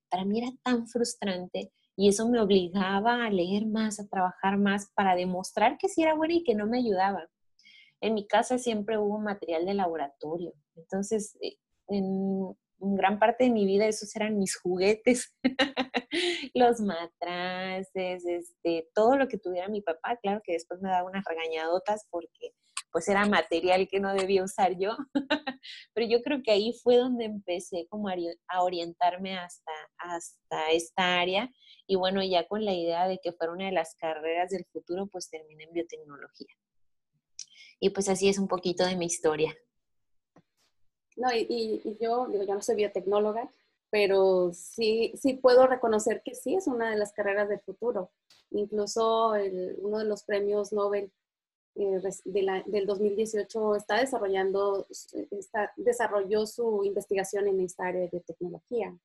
para 0.09 0.25
mí 0.25 0.39
era 0.39 0.53
tan 0.63 0.87
frustrante 0.87 1.73
y 1.97 2.09
eso 2.09 2.29
me 2.29 2.39
obligaba 2.39 3.25
a 3.25 3.31
leer 3.31 3.67
más, 3.67 3.99
a 3.99 4.07
trabajar 4.07 4.59
más 4.59 4.93
para 4.95 5.17
demostrar 5.17 5.77
que 5.77 5.89
sí 5.89 6.05
era 6.05 6.15
buena 6.15 6.35
y 6.35 6.45
que 6.45 6.55
no 6.55 6.69
me 6.69 6.79
ayudaba. 6.79 7.29
En 8.01 8.15
mi 8.15 8.29
casa 8.29 8.59
siempre 8.59 8.97
hubo 8.97 9.19
material 9.19 9.67
de 9.67 9.75
laboratorio, 9.75 10.53
entonces 10.77 11.37
eh, 11.41 11.57
en, 11.89 12.57
gran 12.83 13.19
parte 13.19 13.45
de 13.45 13.51
mi 13.51 13.65
vida 13.65 13.87
esos 13.87 14.15
eran 14.17 14.39
mis 14.39 14.57
juguetes, 14.57 15.35
los 16.55 16.81
matraces, 16.81 18.27
este, 18.27 18.89
todo 18.95 19.17
lo 19.17 19.29
que 19.29 19.39
tuviera 19.39 19.69
mi 19.69 19.81
papá, 19.81 20.17
claro 20.21 20.41
que 20.45 20.55
después 20.55 20.81
me 20.81 20.91
daba 20.91 21.09
unas 21.09 21.25
regañadotas 21.25 22.07
porque 22.11 22.55
pues 22.91 23.09
era 23.09 23.25
material 23.25 23.89
que 23.89 24.01
no 24.01 24.13
debía 24.13 24.45
usar 24.45 24.77
yo, 24.79 24.97
pero 25.95 26.07
yo 26.07 26.23
creo 26.23 26.43
que 26.43 26.51
ahí 26.51 26.75
fue 26.83 26.97
donde 26.97 27.25
empecé 27.25 27.87
como 27.89 28.09
a 28.09 28.63
orientarme 28.63 29.39
hasta, 29.39 29.73
hasta 29.97 30.71
esta 30.73 31.21
área 31.21 31.51
y 31.87 31.97
bueno, 31.97 32.23
ya 32.23 32.47
con 32.47 32.65
la 32.65 32.75
idea 32.75 33.09
de 33.09 33.19
que 33.23 33.33
fuera 33.33 33.53
una 33.53 33.67
de 33.67 33.73
las 33.73 33.95
carreras 33.95 34.51
del 34.51 34.67
futuro, 34.67 35.07
pues 35.07 35.31
terminé 35.31 35.65
en 35.65 35.73
biotecnología. 35.73 36.55
Y 37.81 37.91
pues 37.91 38.09
así 38.09 38.29
es 38.29 38.39
un 38.39 38.49
poquito 38.49 38.85
de 38.85 38.97
mi 38.97 39.07
historia. 39.07 39.57
No, 41.17 41.29
y, 41.33 41.97
yo, 42.01 42.27
digo, 42.29 42.45
yo 42.45 42.55
no 42.55 42.63
soy 42.63 42.77
biotecnóloga, 42.77 43.51
pero 43.91 44.53
sí, 44.55 45.13
sí 45.21 45.35
puedo 45.35 45.67
reconocer 45.67 46.23
que 46.25 46.35
sí 46.35 46.55
es 46.55 46.67
una 46.67 46.91
de 46.91 46.97
las 46.97 47.13
carreras 47.13 47.49
del 47.49 47.61
futuro. 47.61 48.11
Incluso 48.51 49.35
uno 49.79 49.99
de 49.99 50.05
los 50.05 50.25
premios 50.25 50.73
Nobel 50.73 51.13
eh, 51.75 52.01
del 52.25 52.87
2018 52.87 53.77
está 53.77 53.99
desarrollando, 53.99 54.87
está, 55.31 55.73
desarrolló 55.77 56.47
su 56.47 56.85
investigación 56.85 57.49
en 57.49 57.61
esta 57.61 57.87
área 57.87 58.03
de 58.03 58.09
biotecnología. 58.09 58.97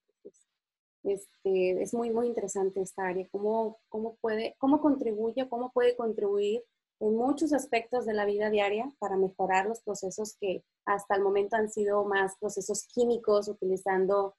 Este, 1.04 1.82
es 1.82 1.94
muy, 1.94 2.10
muy 2.10 2.28
interesante 2.28 2.82
esta 2.82 3.08
área, 3.08 3.26
cómo, 3.32 3.80
cómo, 3.88 4.16
puede, 4.20 4.56
cómo 4.58 4.82
contribuye, 4.82 5.48
cómo 5.48 5.72
puede 5.72 5.96
contribuir 5.96 6.64
en 7.00 7.16
muchos 7.16 7.54
aspectos 7.54 8.06
de 8.06 8.14
la 8.14 8.26
vida 8.26 8.50
diaria 8.50 8.92
para 9.00 9.18
mejorar 9.18 9.68
los 9.68 9.82
procesos 9.82 10.36
que 10.40 10.64
hasta 10.86 11.16
el 11.16 11.22
momento 11.22 11.56
han 11.56 11.70
sido 11.70 12.04
más 12.06 12.36
procesos 12.40 12.88
químicos, 12.88 13.48
utilizando 13.48 14.36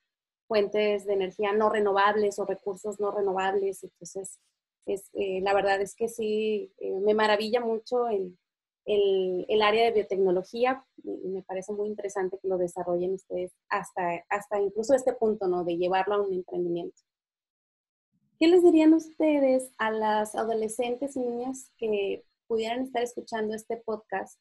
fuentes 0.49 1.05
de 1.05 1.13
energía 1.13 1.53
no 1.53 1.69
renovables 1.71 2.39
o 2.39 2.47
recursos 2.47 2.99
no 2.99 3.11
renovables. 3.13 3.85
Entonces, 3.85 4.41
es, 4.87 5.11
eh, 5.13 5.41
la 5.43 5.55
verdad 5.55 5.81
es 5.81 5.95
que 5.95 6.09
sí, 6.09 6.73
eh, 6.79 6.99
me 7.01 7.15
maravilla 7.15 7.61
mucho 7.61 8.09
el, 8.09 8.37
el, 8.87 9.45
el, 9.49 9.63
área 9.63 9.85
de 9.85 9.93
biotecnología 9.93 10.85
y 11.05 11.29
me 11.29 11.43
parece 11.43 11.73
muy 11.73 11.89
interesante 11.89 12.39
que 12.41 12.49
lo 12.49 12.57
desarrollen 12.57 13.13
ustedes 13.13 13.53
hasta, 13.69 14.25
hasta 14.31 14.61
incluso 14.61 14.95
este 14.95 15.13
punto, 15.13 15.47
¿no? 15.47 15.63
De 15.65 15.77
llevarlo 15.77 16.15
a 16.15 16.23
un 16.23 16.33
emprendimiento. 16.33 17.03
¿Qué 18.39 18.47
les 18.47 18.63
dirían 18.63 18.95
ustedes 18.95 19.73
a 19.79 19.91
las 19.91 20.35
adolescentes 20.35 21.17
y 21.17 21.21
niñas 21.21 21.71
que 21.77 22.25
pudieran 22.49 22.83
estar 22.83 23.03
escuchando 23.03 23.55
este 23.55 23.77
podcast 23.77 24.39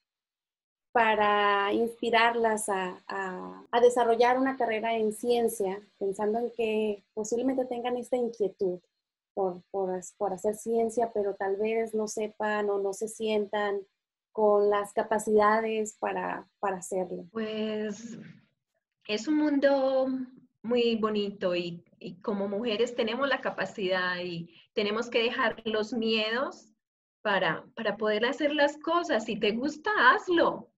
para 0.92 1.72
inspirarlas 1.74 2.70
a, 2.70 3.04
a, 3.08 3.82
desarrollar 3.82 4.40
una 4.40 4.58
carrera 4.58 4.96
en 4.96 5.14
ciencia, 5.14 5.80
pensando 6.00 6.40
en 6.40 6.52
que 6.52 7.04
posiblemente 7.14 7.66
tengan 7.66 7.98
esta 7.98 8.18
inquietud 8.18 8.80
por, 9.36 9.62
por, 9.70 10.02
por, 10.18 10.34
hacer 10.34 10.56
ciencia, 10.56 11.12
pero 11.14 11.36
tal 11.36 11.58
vez 11.58 11.94
no 11.94 12.08
sepan 12.08 12.72
o 12.72 12.80
no 12.80 12.94
se 12.94 13.08
sientan 13.08 13.82
con 14.32 14.72
las 14.72 14.92
capacidades 14.94 15.96
para, 16.00 16.50
para 16.60 16.78
hacerlo? 16.78 17.26
Pues 17.32 18.18
es 19.08 19.28
un 19.28 19.38
mundo 19.38 20.08
muy 20.64 20.96
bonito 20.96 21.56
y, 21.56 21.84
y 22.00 22.20
como 22.22 22.48
mujeres 22.48 22.96
tenemos 22.96 23.28
la 23.28 23.42
capacidad 23.42 24.18
y 24.24 24.50
tenemos 24.74 25.10
que 25.10 25.22
dejar 25.22 25.62
los 25.66 25.94
miedos 25.94 26.74
para, 27.28 27.66
para 27.76 27.98
poder 27.98 28.26
hacer 28.26 28.56
las 28.56 28.78
cosas. 28.78 29.26
Si 29.26 29.38
te 29.38 29.52
gusta, 29.52 29.92
hazlo. 29.98 30.72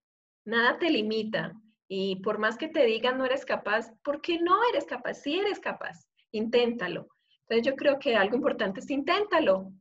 Nada 0.45 0.80
te 0.80 0.89
limita. 0.89 1.54
Y 1.88 2.16
por 2.24 2.39
más 2.39 2.58
que 2.58 2.68
te 2.68 2.88
digan 2.88 3.20
no 3.20 3.26
eres 3.26 3.45
capaz, 3.45 3.91
¿por 4.04 4.20
qué 4.20 4.39
no 4.39 4.58
eres 4.72 4.86
capaz? 4.86 5.14
Sí 5.14 5.38
eres 5.38 5.60
capaz. 5.60 6.08
Inténtalo. 6.32 7.08
Entonces 7.41 7.68
yo 7.68 7.76
creo 7.76 8.00
que 8.00 8.16
algo 8.16 8.36
importante 8.36 8.80
es 8.80 8.89
inténtalo. 8.89 9.72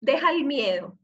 Deja 0.00 0.30
el 0.30 0.44
miedo. 0.44 0.98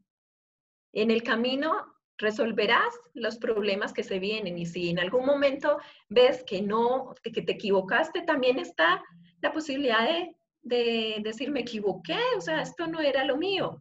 En 0.91 1.11
el 1.11 1.21
camino 1.21 1.71
resolverás 2.17 2.91
los 3.13 3.37
problemas 3.37 3.93
que 3.93 4.03
se 4.03 4.17
vienen 4.17 4.57
y 4.57 4.65
si 4.65 4.89
en 4.89 4.97
algún 4.97 5.27
momento 5.27 5.77
ves 6.09 6.43
que 6.47 6.63
no, 6.63 7.13
que 7.21 7.43
te 7.43 7.51
equivocaste, 7.51 8.23
también 8.23 8.57
está 8.57 9.03
la 9.39 9.51
posibilidad 9.53 10.03
de, 10.03 10.35
de 10.63 11.21
decir 11.23 11.51
me 11.51 11.59
equivoqué, 11.59 12.17
o 12.35 12.41
sea, 12.41 12.63
esto 12.63 12.87
no 12.87 12.99
era 13.01 13.23
lo 13.23 13.37
mío 13.37 13.79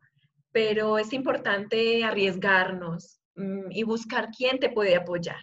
pero 0.53 0.99
es 0.99 1.13
importante 1.13 2.05
arriesgarnos 2.05 3.21
mm, 3.37 3.71
y 3.71 3.83
buscar 3.85 4.31
quién 4.37 4.59
te 4.59 4.71
puede 4.71 4.97
apoyar. 4.97 5.41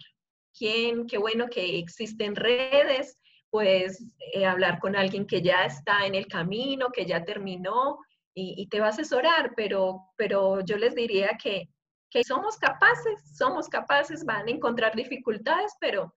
Quién, 0.56 1.06
qué 1.06 1.18
bueno 1.18 1.46
que 1.48 1.78
existen 1.78 2.34
redes, 2.34 3.18
puedes 3.50 4.04
eh, 4.34 4.44
hablar 4.44 4.78
con 4.80 4.96
alguien 4.96 5.26
que 5.26 5.40
ya 5.40 5.64
está 5.64 6.06
en 6.06 6.14
el 6.14 6.26
camino, 6.26 6.90
que 6.90 7.06
ya 7.06 7.24
terminó 7.24 7.98
y, 8.34 8.68
te 8.68 8.78
va 8.78 8.86
a 8.86 8.90
asesorar, 8.90 9.54
pero, 9.56 10.12
pero 10.16 10.60
yo 10.60 10.76
les 10.76 10.94
diría 10.94 11.36
que, 11.42 11.68
que 12.08 12.22
somos 12.22 12.56
capaces, 12.56 13.36
somos 13.36 13.68
capaces, 13.68 14.24
van 14.24 14.46
a 14.46 14.50
encontrar 14.52 14.94
dificultades, 14.94 15.72
pero, 15.80 16.14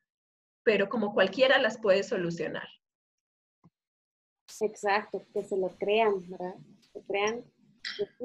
pero 0.63 0.87
como 0.87 1.15
cualquiera 1.15 1.57
las 1.57 1.79
puede 1.79 2.03
solucionar. 2.03 2.67
Exacto, 4.59 5.23
que 5.33 5.43
se 5.43 5.57
lo 5.57 5.69
crean, 5.79 6.29
¿verdad? 6.29 6.55
Que 6.93 7.01
crean 7.07 7.43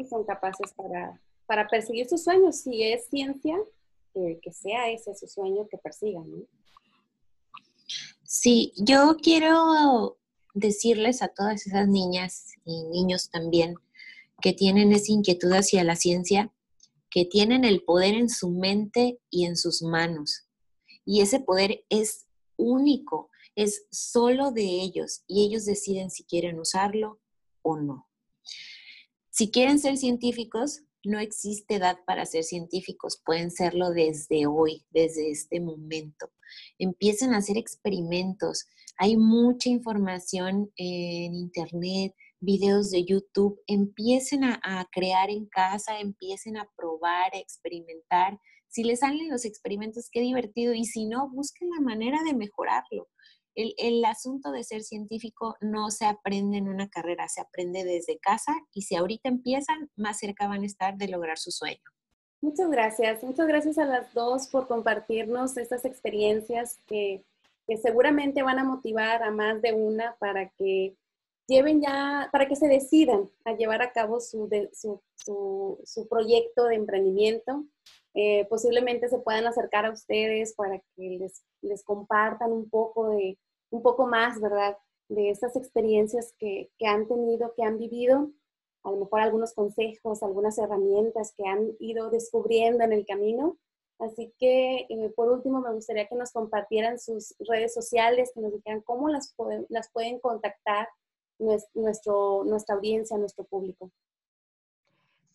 son 0.08 0.24
capaces 0.24 0.72
para, 0.74 1.20
para 1.46 1.66
perseguir 1.66 2.08
sus 2.08 2.24
sueños. 2.24 2.56
Si 2.56 2.82
es 2.82 3.06
ciencia, 3.08 3.56
que, 4.42 4.52
sea 4.52 4.90
ese 4.90 5.14
su 5.14 5.26
sueño 5.26 5.68
que 5.68 5.78
persigan. 5.78 6.26
Sí, 8.24 8.72
yo 8.76 9.16
quiero 9.22 10.18
decirles 10.54 11.22
a 11.22 11.28
todas 11.28 11.66
esas 11.66 11.86
niñas 11.86 12.54
y 12.64 12.84
niños 12.84 13.30
también 13.30 13.74
que 14.40 14.52
tienen 14.52 14.92
esa 14.92 15.12
inquietud 15.12 15.52
hacia 15.52 15.84
la 15.84 15.96
ciencia, 15.96 16.52
que 17.10 17.24
tienen 17.24 17.64
el 17.64 17.82
poder 17.82 18.14
en 18.14 18.28
su 18.28 18.50
mente 18.50 19.18
y 19.30 19.46
en 19.46 19.56
sus 19.56 19.82
manos. 19.82 20.46
Y 21.04 21.20
ese 21.20 21.40
poder 21.40 21.84
es 21.88 22.26
único, 22.56 23.30
es 23.54 23.86
solo 23.90 24.50
de 24.50 24.64
ellos 24.64 25.22
y 25.26 25.46
ellos 25.46 25.64
deciden 25.64 26.10
si 26.10 26.24
quieren 26.24 26.58
usarlo 26.58 27.20
o 27.62 27.76
no. 27.76 28.08
Si 29.36 29.50
quieren 29.50 29.78
ser 29.78 29.98
científicos, 29.98 30.80
no 31.04 31.18
existe 31.18 31.74
edad 31.74 31.98
para 32.06 32.24
ser 32.24 32.42
científicos, 32.42 33.20
pueden 33.22 33.50
serlo 33.50 33.90
desde 33.90 34.46
hoy, 34.46 34.86
desde 34.92 35.30
este 35.30 35.60
momento. 35.60 36.30
Empiecen 36.78 37.34
a 37.34 37.36
hacer 37.36 37.58
experimentos. 37.58 38.64
Hay 38.96 39.18
mucha 39.18 39.68
información 39.68 40.72
en 40.76 41.34
Internet, 41.34 42.14
videos 42.40 42.90
de 42.90 43.04
YouTube. 43.04 43.60
Empiecen 43.66 44.42
a, 44.42 44.88
crear 44.90 45.28
en 45.28 45.44
casa, 45.44 46.00
empiecen 46.00 46.56
a 46.56 46.70
probar, 46.74 47.34
a 47.34 47.38
experimentar. 47.38 48.40
Si 48.68 48.84
les 48.84 49.00
salen 49.00 49.28
los 49.28 49.44
experimentos, 49.44 50.08
qué 50.10 50.20
divertido. 50.20 50.72
Y 50.72 50.86
si 50.86 51.04
no, 51.04 51.28
busquen 51.28 51.68
la 51.76 51.82
manera 51.82 52.22
de 52.24 52.32
mejorarlo 52.32 53.06
el, 53.56 54.04
asunto 54.04 54.52
de 54.52 54.62
ser 54.64 54.82
científico 54.82 55.56
no 55.60 55.90
se 55.90 56.04
aprende 56.04 56.58
en 56.58 56.68
una 56.68 56.88
carrera, 56.88 57.26
se 57.28 57.40
aprende 57.40 57.84
desde 57.84 58.18
casa 58.18 58.52
y 58.72 58.82
si 58.82 58.96
ahorita 58.96 59.28
empiezan, 59.28 59.90
más 59.96 60.18
cerca 60.18 60.46
van 60.46 60.62
a 60.62 60.66
estar 60.66 60.96
de 60.96 61.08
lograr 61.08 61.38
su 61.38 61.50
sueño. 61.50 61.82
Muchas 62.42 62.70
gracias, 62.70 63.22
muchas 63.22 63.46
gracias 63.46 63.78
a 63.78 63.86
las 63.86 64.12
dos 64.12 64.48
por 64.48 64.68
compartirnos 64.68 65.56
estas 65.56 65.84
experiencias 65.84 66.78
que, 66.86 67.24
seguramente 67.82 68.44
van 68.44 68.60
a 68.60 68.64
motivar 68.64 69.24
a 69.24 69.32
más 69.32 69.60
de 69.60 69.72
una 69.72 70.14
para 70.20 70.50
que 70.50 70.94
lleven 71.48 71.80
ya, 71.80 72.28
para 72.30 72.46
que 72.46 72.54
se 72.54 72.68
decidan 72.68 73.28
a 73.44 73.54
llevar 73.54 73.82
a 73.82 73.90
cabo 73.90 74.20
su, 74.20 74.48
su, 74.72 76.08
proyecto 76.08 76.66
de 76.66 76.76
emprendimiento. 76.76 77.64
Eh, 78.14 78.46
posiblemente 78.48 79.08
se 79.08 79.18
puedan 79.18 79.48
acercar 79.48 79.84
a 79.84 79.90
ustedes 79.90 80.54
para 80.54 80.78
que 80.78 81.18
les, 81.18 81.42
les 81.60 81.82
compartan 81.82 82.52
un 82.52 82.70
poco 82.70 83.10
de, 83.10 83.36
un 83.70 83.82
poco 83.82 84.06
más, 84.06 84.40
¿verdad? 84.40 84.76
De 85.08 85.30
estas 85.30 85.56
experiencias 85.56 86.34
que, 86.38 86.70
han 86.84 87.06
tenido, 87.06 87.52
que 87.54 87.62
han 87.62 87.78
vivido, 87.78 88.30
a 88.82 88.90
lo 88.90 88.98
mejor 88.98 89.20
algunos 89.20 89.54
consejos, 89.54 90.22
algunas 90.22 90.58
herramientas 90.58 91.34
que 91.36 91.46
han 91.46 91.72
ido 91.80 92.10
descubriendo 92.10 92.84
en 92.84 92.92
el 92.92 93.06
camino. 93.06 93.58
Así 93.98 94.32
que, 94.38 94.86
eh, 94.88 95.12
por 95.16 95.30
último, 95.30 95.60
me 95.60 95.72
gustaría 95.72 96.06
que 96.06 96.14
nos 96.14 96.32
compartieran 96.32 96.98
sus 96.98 97.34
redes 97.40 97.72
sociales, 97.72 98.30
que 98.34 98.40
nos 98.40 98.52
dijeran 98.52 98.82
cómo 98.82 99.08
las, 99.08 99.32
pueden, 99.34 99.66
las 99.68 99.90
pueden 99.90 100.20
contactar 100.20 100.88
nuestro, 101.38 102.44
nuestra 102.44 102.76
audiencia, 102.76 103.16
nuestro 103.18 103.44
público? 103.44 103.90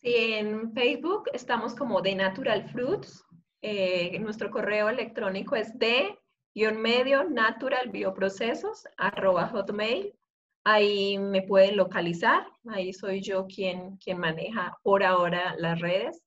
Sí, 0.00 0.32
en 0.34 0.72
Facebook 0.72 1.30
estamos 1.32 1.74
como 1.74 2.00
de 2.00 2.14
Natural 2.14 2.68
Fruits. 2.70 3.24
Eh, 3.62 4.18
nuestro 4.18 4.50
correo 4.50 4.88
electrónico 4.88 5.54
es 5.54 5.78
de-medio 6.54 7.24
natural 7.24 7.90
bioprocesos 7.90 8.86
arroba 8.96 9.48
hotmail. 9.48 10.14
Ahí 10.64 11.18
me 11.18 11.42
pueden 11.42 11.76
localizar. 11.76 12.46
Ahí 12.68 12.92
soy 12.92 13.20
yo 13.20 13.46
quien, 13.46 13.96
quien 13.96 14.18
maneja 14.18 14.76
por 14.82 15.02
ahora 15.02 15.54
las 15.58 15.80
redes. 15.80 16.22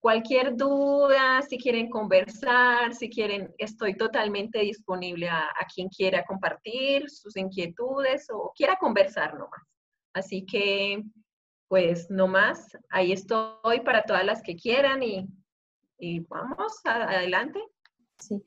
Cualquier 0.00 0.56
duda, 0.56 1.42
si 1.42 1.58
quieren 1.58 1.90
conversar, 1.90 2.94
si 2.94 3.08
quieren, 3.10 3.52
estoy 3.58 3.96
totalmente 3.96 4.60
disponible 4.60 5.28
a, 5.28 5.46
a 5.48 5.66
quien 5.74 5.88
quiera 5.88 6.24
compartir 6.24 7.10
sus 7.10 7.36
inquietudes 7.36 8.28
o 8.30 8.52
quiera 8.54 8.76
conversar 8.76 9.34
nomás. 9.34 9.62
Así 10.12 10.46
que 10.46 11.02
pues 11.68 12.10
no 12.10 12.28
más, 12.28 12.76
ahí 12.90 13.12
estoy 13.12 13.80
para 13.84 14.04
todas 14.04 14.24
las 14.24 14.42
que 14.42 14.56
quieran 14.56 15.02
y, 15.02 15.28
vamos, 16.28 16.80
adelante. 16.84 17.60
Sí. 18.18 18.42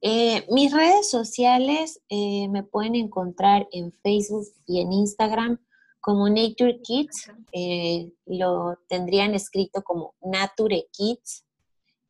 Eh, 0.00 0.44
mis 0.50 0.72
redes 0.72 1.08
sociales 1.08 2.00
eh, 2.08 2.48
me 2.48 2.64
pueden 2.64 2.96
encontrar 2.96 3.68
en 3.70 3.92
Facebook 4.02 4.48
y 4.66 4.80
en 4.80 4.92
Instagram 4.92 5.58
como 6.00 6.28
Nature 6.28 6.80
Kids. 6.82 7.30
Eh, 7.52 8.12
lo 8.26 8.78
tendrían 8.88 9.34
escrito 9.34 9.82
como 9.82 10.14
Nature 10.20 10.88
Kids 10.92 11.44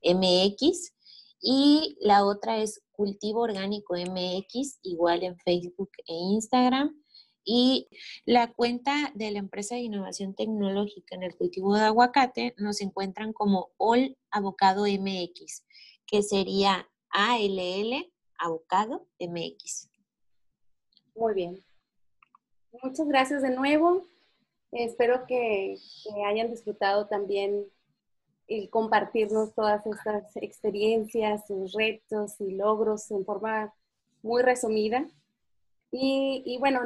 MX. 0.02 0.94
Y 1.40 1.98
la 2.00 2.24
otra 2.24 2.58
es 2.58 2.80
Cultivo 2.92 3.40
Orgánico 3.40 3.94
MX, 3.94 4.78
igual 4.82 5.22
en 5.22 5.36
Facebook 5.38 5.90
e 6.06 6.14
Instagram. 6.14 6.96
Y 7.44 7.88
la 8.24 8.52
cuenta 8.52 9.12
de 9.14 9.32
la 9.32 9.40
empresa 9.40 9.74
de 9.74 9.82
innovación 9.82 10.34
tecnológica 10.34 11.16
en 11.16 11.24
el 11.24 11.36
cultivo 11.36 11.74
de 11.74 11.82
aguacate 11.82 12.54
nos 12.56 12.80
encuentran 12.80 13.32
como 13.32 13.70
All 13.76 14.16
Avocado 14.30 14.84
MX, 14.86 15.64
que 16.06 16.22
sería 16.22 16.88
ALL 17.12 18.10
Avocado 18.38 19.06
MX. 19.20 19.88
Muy 21.14 21.34
bien. 21.34 21.64
Muchas 22.82 23.06
gracias 23.06 23.42
de 23.42 23.50
nuevo. 23.50 24.02
Espero 24.72 25.26
que, 25.26 25.76
hayan 26.26 26.50
disfrutado 26.50 27.06
también 27.06 27.66
el 28.48 28.70
compartirnos 28.70 29.54
todas 29.54 29.86
estas 29.86 30.34
experiencias, 30.36 31.46
sus 31.46 31.72
retos 31.74 32.40
y 32.40 32.52
logros 32.52 33.10
en 33.10 33.24
forma 33.24 33.74
muy 34.22 34.42
resumida. 34.42 35.06
Y, 35.90 36.56
bueno, 36.58 36.80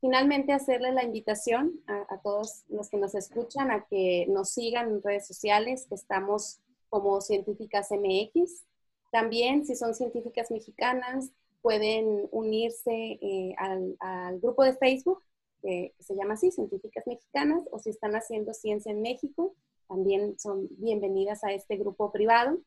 finalmente 0.00 0.54
hacerle 0.54 0.92
la 0.92 1.04
invitación 1.04 1.80
a, 1.86 2.18
todos 2.22 2.64
los 2.68 2.88
que 2.88 2.96
nos 2.96 3.14
escuchan 3.14 3.70
a 3.70 3.84
que 3.84 4.26
nos 4.30 4.48
sigan 4.48 4.88
en 4.88 5.02
redes 5.02 5.26
sociales, 5.26 5.86
que 5.86 5.94
estamos 5.94 6.58
como 6.88 7.20
Científicas 7.20 7.90
MX. 7.90 8.64
También, 9.10 9.64
si 9.64 9.74
son 9.74 9.94
científicas 9.94 10.50
mexicanas, 10.50 11.30
pueden 11.62 12.28
unirse 12.30 13.18
eh, 13.20 13.54
al, 13.58 14.40
grupo 14.40 14.64
de 14.64 14.74
Facebook, 14.74 15.22
que 15.62 15.94
se 15.98 16.14
llama 16.14 16.34
así, 16.34 16.50
Científicas 16.50 17.06
Mexicanas, 17.06 17.64
o 17.72 17.78
si 17.78 17.90
están 17.90 18.14
haciendo 18.14 18.54
ciencia 18.54 18.92
en 18.92 19.02
México, 19.02 19.54
también 19.88 20.38
son 20.38 20.68
bienvenidas 20.78 21.42
a 21.44 21.52
este 21.52 21.76
grupo 21.76 22.12
privado. 22.12 22.58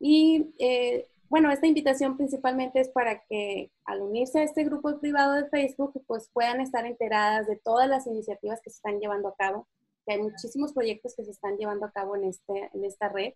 Y 0.00 0.54
eh, 0.58 1.08
bueno, 1.28 1.50
esta 1.50 1.66
invitación 1.66 2.16
principalmente 2.16 2.80
es 2.80 2.88
para 2.90 3.24
que 3.24 3.70
al 3.84 4.02
unirse 4.02 4.40
a 4.40 4.42
este 4.42 4.64
grupo 4.64 4.98
privado 5.00 5.32
de 5.32 5.48
Facebook, 5.48 6.02
pues 6.06 6.28
puedan 6.32 6.60
estar 6.60 6.84
enteradas 6.84 7.46
de 7.46 7.56
todas 7.56 7.88
las 7.88 8.06
iniciativas 8.06 8.60
que 8.60 8.70
se 8.70 8.76
están 8.76 9.00
llevando 9.00 9.28
a 9.28 9.34
cabo, 9.34 9.66
que 10.06 10.14
hay 10.14 10.22
muchísimos 10.22 10.72
proyectos 10.72 11.14
que 11.16 11.24
se 11.24 11.30
están 11.30 11.56
llevando 11.56 11.86
a 11.86 11.92
cabo 11.92 12.16
en, 12.16 12.24
este, 12.24 12.70
en 12.74 12.84
esta 12.84 13.08
red, 13.08 13.32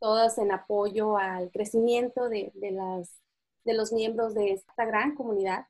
todos 0.00 0.38
en 0.38 0.50
apoyo 0.50 1.16
al 1.16 1.50
crecimiento 1.50 2.28
de, 2.28 2.50
de 2.54 2.72
las, 2.72 3.20
de 3.64 3.74
los 3.74 3.92
miembros 3.92 4.34
de 4.34 4.52
esta 4.52 4.84
gran 4.84 5.14
comunidad. 5.14 5.66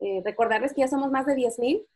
Eh, 0.00 0.22
recordarles 0.24 0.74
que 0.74 0.82
ya 0.82 0.88
somos 0.88 1.10
más 1.10 1.26
de 1.26 1.34
10.000 1.34 1.86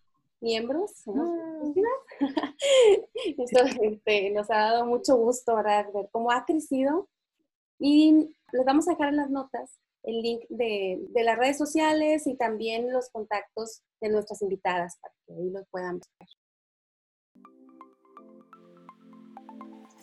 miembros. 0.40 0.92
Mm. 1.06 1.72
Esto 3.38 3.64
este, 3.80 4.30
nos 4.30 4.50
ha 4.50 4.56
dado 4.56 4.86
mucho 4.86 5.16
gusto 5.16 5.56
ver 5.56 6.08
cómo 6.10 6.30
ha 6.30 6.44
crecido 6.44 7.08
y 7.78 8.34
les 8.52 8.64
vamos 8.64 8.86
a 8.86 8.92
dejar 8.92 9.08
en 9.08 9.16
las 9.16 9.30
notas 9.30 9.78
el 10.02 10.20
link 10.20 10.42
de, 10.48 11.00
las 11.14 11.38
redes 11.38 11.56
sociales 11.56 12.26
y 12.26 12.34
también 12.34 12.92
los 12.92 13.08
contactos 13.10 13.82
de 14.00 14.08
nuestras 14.08 14.42
invitadas 14.42 14.98
para 15.00 15.14
que 15.26 15.34
ahí 15.34 15.50
los 15.50 15.66
puedan 15.68 16.00
ver. 16.00 16.28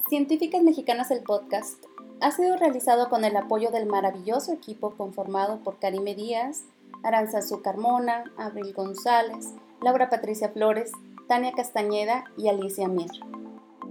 Científicas 0.10 0.64
Mexicanas 0.64 1.12
el 1.12 1.22
podcast 1.22 1.86
ha 2.20 2.32
sido 2.32 2.58
realizado 2.58 3.10
con 3.10 3.26
el 3.26 3.38
apoyo 3.38 3.70
del 3.70 3.86
maravilloso 3.86 4.52
equipo 4.52 4.96
conformado 4.96 5.60
por 5.60 5.78
Karime 5.78 6.16
Díaz, 6.16 6.64
Aranzazú 7.04 7.62
Carmona, 7.62 8.24
Abril 8.36 8.74
González, 8.74 9.54
Laura 9.84 10.10
Patricia 10.10 10.50
Flores, 10.50 10.92
Tania 11.28 11.52
Castañeda 11.52 12.24
y 12.38 12.48
Alicia 12.48 12.88
Mir. 12.88 13.12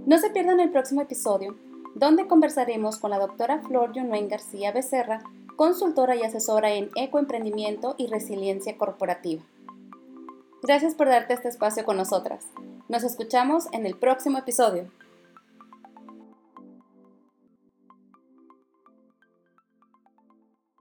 No 0.05 0.17
se 0.17 0.29
pierdan 0.29 0.59
el 0.59 0.71
próximo 0.71 0.99
episodio 0.99 1.55
donde 1.95 2.27
conversaremos 2.27 2.97
con 2.97 3.11
la 3.11 3.19
doctora 3.19 3.61
Flor 3.61 3.93
Yunuen 3.93 4.27
García 4.27 4.73
Becerra, 4.73 5.23
consultora 5.55 6.17
y 6.17 6.23
asesora 6.23 6.73
en 6.73 6.89
ecoemprendimiento 6.95 7.95
y 7.97 8.07
resiliencia 8.07 8.77
corporativa. 8.77 9.41
Gracias 10.63 10.95
por 10.95 11.07
darte 11.07 11.33
este 11.33 11.47
espacio 11.47 11.85
con 11.85 11.95
nosotras. 11.95 12.45
Nos 12.89 13.05
escuchamos 13.05 13.67
en 13.71 13.85
el 13.85 13.95
próximo 13.95 14.37
episodio. 14.37 14.91